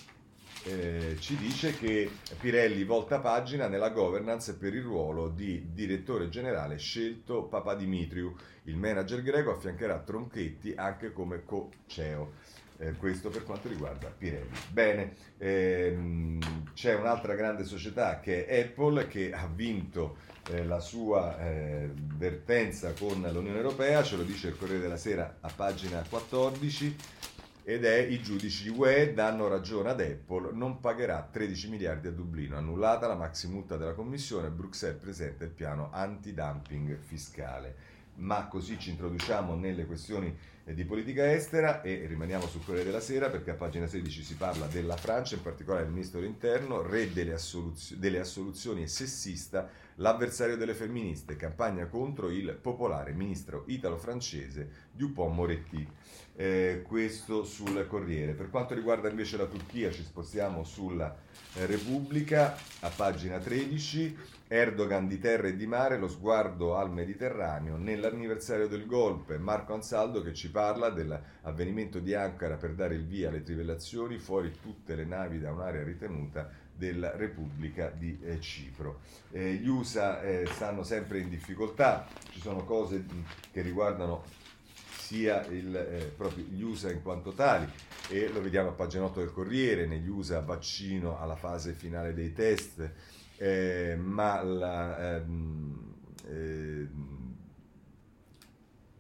eh, 0.63 1.17
ci 1.19 1.37
dice 1.37 1.77
che 1.77 2.11
Pirelli 2.39 2.85
volta 2.85 3.19
pagina 3.19 3.67
nella 3.67 3.91
governance 3.91 4.57
per 4.57 4.75
il 4.75 4.83
ruolo 4.83 5.29
di 5.29 5.73
direttore 5.73 6.29
generale 6.29 6.77
scelto 6.79 7.45
Papa 7.45 7.75
Dimitriu. 7.75 8.35
Il 8.65 8.77
manager 8.77 9.23
greco 9.23 9.51
affiancherà 9.53 9.99
Tronchetti 9.99 10.75
anche 10.77 11.13
come 11.13 11.45
co-CEO. 11.45 12.33
Eh, 12.83 12.95
questo 12.97 13.29
per 13.29 13.45
quanto 13.45 13.69
riguarda 13.69 14.09
Pirelli. 14.09 14.57
Bene, 14.73 15.13
ehm, 15.37 16.73
c'è 16.73 16.95
un'altra 16.95 17.35
grande 17.35 17.65
società 17.65 18.21
che 18.21 18.47
è 18.47 18.63
Apple 18.63 19.07
che 19.07 19.33
ha 19.33 19.47
vinto 19.47 20.17
eh, 20.49 20.65
la 20.65 20.81
sua 20.81 21.39
eh, 21.39 21.91
vertenza 21.95 22.95
con 22.95 23.21
l'Unione 23.21 23.59
Europea, 23.59 24.03
ce 24.03 24.17
lo 24.17 24.23
dice 24.23 24.49
il 24.49 24.57
Corriere 24.57 24.81
della 24.81 24.97
Sera 24.97 25.37
a 25.41 25.53
pagina 25.55 26.03
14 26.09 26.97
ed 27.65 27.85
è 27.85 27.99
i 27.99 28.23
giudici 28.23 28.71
UE 28.71 29.13
danno 29.13 29.47
ragione 29.47 29.91
ad 29.91 30.01
Apple, 30.01 30.53
non 30.55 30.81
pagherà 30.81 31.29
13 31.31 31.69
miliardi 31.69 32.09
a 32.09 32.13
Dublino, 32.13 32.57
annullata 32.57 33.07
la 33.07 33.15
maxi 33.15 33.47
multa 33.47 33.77
della 33.77 33.93
Commissione, 33.93 34.49
Bruxelles 34.49 34.99
presenta 34.99 35.45
il 35.45 35.51
piano 35.51 35.91
anti-dumping 35.93 36.97
fiscale. 36.97 37.99
Ma 38.21 38.49
così 38.49 38.79
ci 38.79 38.91
introduciamo 38.91 39.55
nelle 39.55 39.87
questioni 39.87 40.37
di 40.65 40.85
politica 40.85 41.33
estera 41.33 41.83
e 41.83 42.05
rimaniamo 42.07 42.47
sul 42.47 42.65
Corriere 42.65 42.87
della 42.87 43.01
Sera 43.01 43.29
perché 43.29 43.51
a 43.51 43.55
pagina 43.55 43.87
16 43.87 44.23
si 44.23 44.35
parla 44.37 44.67
della 44.67 44.97
Francia, 44.97 45.35
in 45.35 45.43
particolare 45.43 45.85
il 45.85 45.91
ministro 45.91 46.21
dell'interno, 46.21 46.83
re 46.83 47.13
delle, 47.13 47.33
assoluz- 47.33 47.95
delle 47.95 48.21
assoluzioni 48.21 48.83
e 48.83 48.87
sessista, 48.87 49.69
l'avversario 49.97 50.57
delle 50.57 50.75
femministe, 50.75 51.37
campagna 51.37 51.87
contro 51.87 52.31
il 52.31 52.57
popolare 52.61 53.13
ministro 53.13 53.65
italo-francese 53.67 54.89
Dupont-Moretti. 54.93 55.89
Eh, 56.37 56.85
questo 56.87 57.45
sul 57.45 57.87
Corriere. 57.87 58.33
Per 58.33 58.49
quanto 58.49 58.75
riguarda 58.75 59.11
invece 59.11 59.37
la 59.37 59.47
Turchia 59.47 59.91
ci 59.91 60.03
spostiamo 60.03 60.65
sulla 60.65 61.15
eh, 61.55 61.67
Repubblica 61.67 62.57
a 62.81 62.89
pagina 62.89 63.39
13. 63.39 64.17
Erdogan 64.53 65.07
di 65.07 65.21
terra 65.21 65.47
e 65.47 65.55
di 65.55 65.67
mare, 65.67 65.97
lo 65.97 66.09
sguardo 66.09 66.77
al 66.77 66.91
Mediterraneo. 66.91 67.77
Nell'anniversario 67.77 68.67
del 68.67 68.85
golpe, 68.85 69.39
Marco 69.39 69.75
Ansaldo 69.75 70.23
che 70.23 70.35
ci 70.35 70.50
parla 70.51 70.91
dell'avvenimento 70.91 71.99
di 71.99 72.15
Ankara 72.15 72.57
per 72.57 72.75
dare 72.75 72.95
il 72.95 73.07
via 73.07 73.29
alle 73.29 73.43
trivellazioni, 73.43 74.19
fuori 74.19 74.53
tutte 74.61 74.95
le 74.95 75.05
navi 75.05 75.41
da 75.41 75.53
un'area 75.53 75.83
ritenuta 75.83 76.51
della 76.75 77.15
Repubblica 77.17 77.91
di 77.91 78.19
eh, 78.23 78.41
Cipro. 78.41 79.01
Eh, 79.31 79.55
gli 79.55 79.69
USA 79.69 80.23
eh, 80.23 80.47
stanno 80.47 80.83
sempre 80.83 81.19
in 81.19 81.29
difficoltà, 81.29 82.07
ci 82.31 82.41
sono 82.41 82.65
cose 82.65 83.05
che 83.53 83.61
riguardano 83.61 84.25
sia 85.11 85.45
il, 85.47 85.75
eh, 85.75 86.13
proprio 86.17 86.45
gli 86.45 86.63
USA 86.63 86.91
in 86.91 87.03
quanto 87.03 87.33
tali 87.33 87.69
e 88.09 88.29
lo 88.29 88.41
vediamo 88.41 88.69
a 88.69 88.73
pagina 88.73 89.05
8 89.05 89.21
del 89.21 89.33
Corriere, 89.33 89.87
negli 89.87 90.09
USA 90.09 90.41
vaccino 90.41 91.19
alla 91.21 91.37
fase 91.37 91.73
finale 91.73 92.15
dei 92.15 92.33
test, 92.33 92.91
eh, 93.37 93.97
ma 94.01 94.41
la, 94.43 95.17
ehm, 95.17 95.95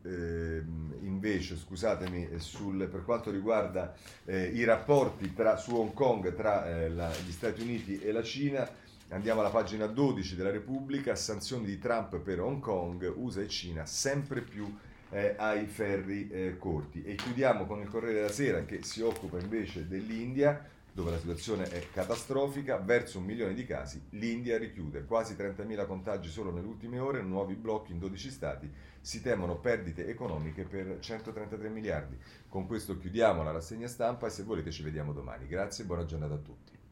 eh, 0.03 0.62
invece, 1.03 1.57
scusatemi, 1.57 2.30
sul, 2.38 2.88
per 2.88 3.05
quanto 3.05 3.30
riguarda 3.30 3.94
eh, 4.24 4.44
i 4.44 4.64
rapporti 4.64 5.32
tra, 5.34 5.57
su 5.57 5.74
Hong 5.76 5.92
Kong 5.92 6.34
tra 6.34 6.68
eh, 6.68 6.88
la, 6.88 7.11
gli 7.26 7.32
Stati 7.32 7.62
Uniti 7.62 8.01
e 8.01 8.12
la 8.12 8.22
Cina, 8.22 8.68
andiamo 9.09 9.40
alla 9.40 9.51
pagina 9.51 9.86
12 9.86 10.36
della 10.36 10.51
Repubblica, 10.51 11.14
sanzioni 11.14 11.66
di 11.66 11.78
Trump 11.78 12.18
per 12.18 12.40
Hong 12.40 12.61
Kong, 12.61 13.12
USA 13.16 13.42
e 13.42 13.48
Cina 13.48 13.86
sempre 13.86 14.40
più 14.40 14.74
eh, 15.11 15.34
ai 15.36 15.66
ferri 15.66 16.28
eh, 16.30 16.57
corti. 16.59 17.03
E 17.03 17.14
chiudiamo 17.16 17.66
con 17.66 17.80
il 17.80 17.88
Corriere 17.88 18.14
della 18.14 18.32
Sera 18.32 18.64
che 18.64 18.82
si 18.82 19.03
occupa 19.03 19.38
invece 19.38 19.86
dell'India 19.86 20.64
dove 20.92 21.12
la 21.12 21.18
situazione 21.18 21.64
è 21.64 21.86
catastrofica, 21.92 22.78
verso 22.78 23.18
un 23.18 23.24
milione 23.24 23.55
di 23.55 23.64
casi, 23.64 24.03
l'India 24.11 24.59
richiude 24.59 25.05
quasi 25.05 25.34
30.000 25.34 25.86
contagi 25.86 26.28
solo 26.28 26.53
nelle 26.53 26.66
ultime 26.66 26.98
ore, 26.98 27.22
nuovi 27.22 27.55
blocchi 27.55 27.92
in 27.92 27.98
12 27.98 28.30
stati, 28.30 28.70
si 29.01 29.22
temono 29.22 29.59
perdite 29.59 30.07
economiche 30.07 30.64
per 30.64 30.98
133 31.01 31.68
miliardi. 31.68 32.18
Con 32.48 32.66
questo 32.66 32.98
chiudiamo 32.98 33.42
la 33.42 33.53
rassegna 33.53 33.88
stampa 33.88 34.26
e 34.26 34.30
se 34.30 34.42
volete 34.42 34.70
ci 34.70 34.82
vediamo 34.82 35.12
domani. 35.12 35.46
Grazie 35.46 35.84
e 35.84 35.86
buona 35.86 36.05
giornata 36.05 36.34
a 36.34 36.38
tutti. 36.38 36.80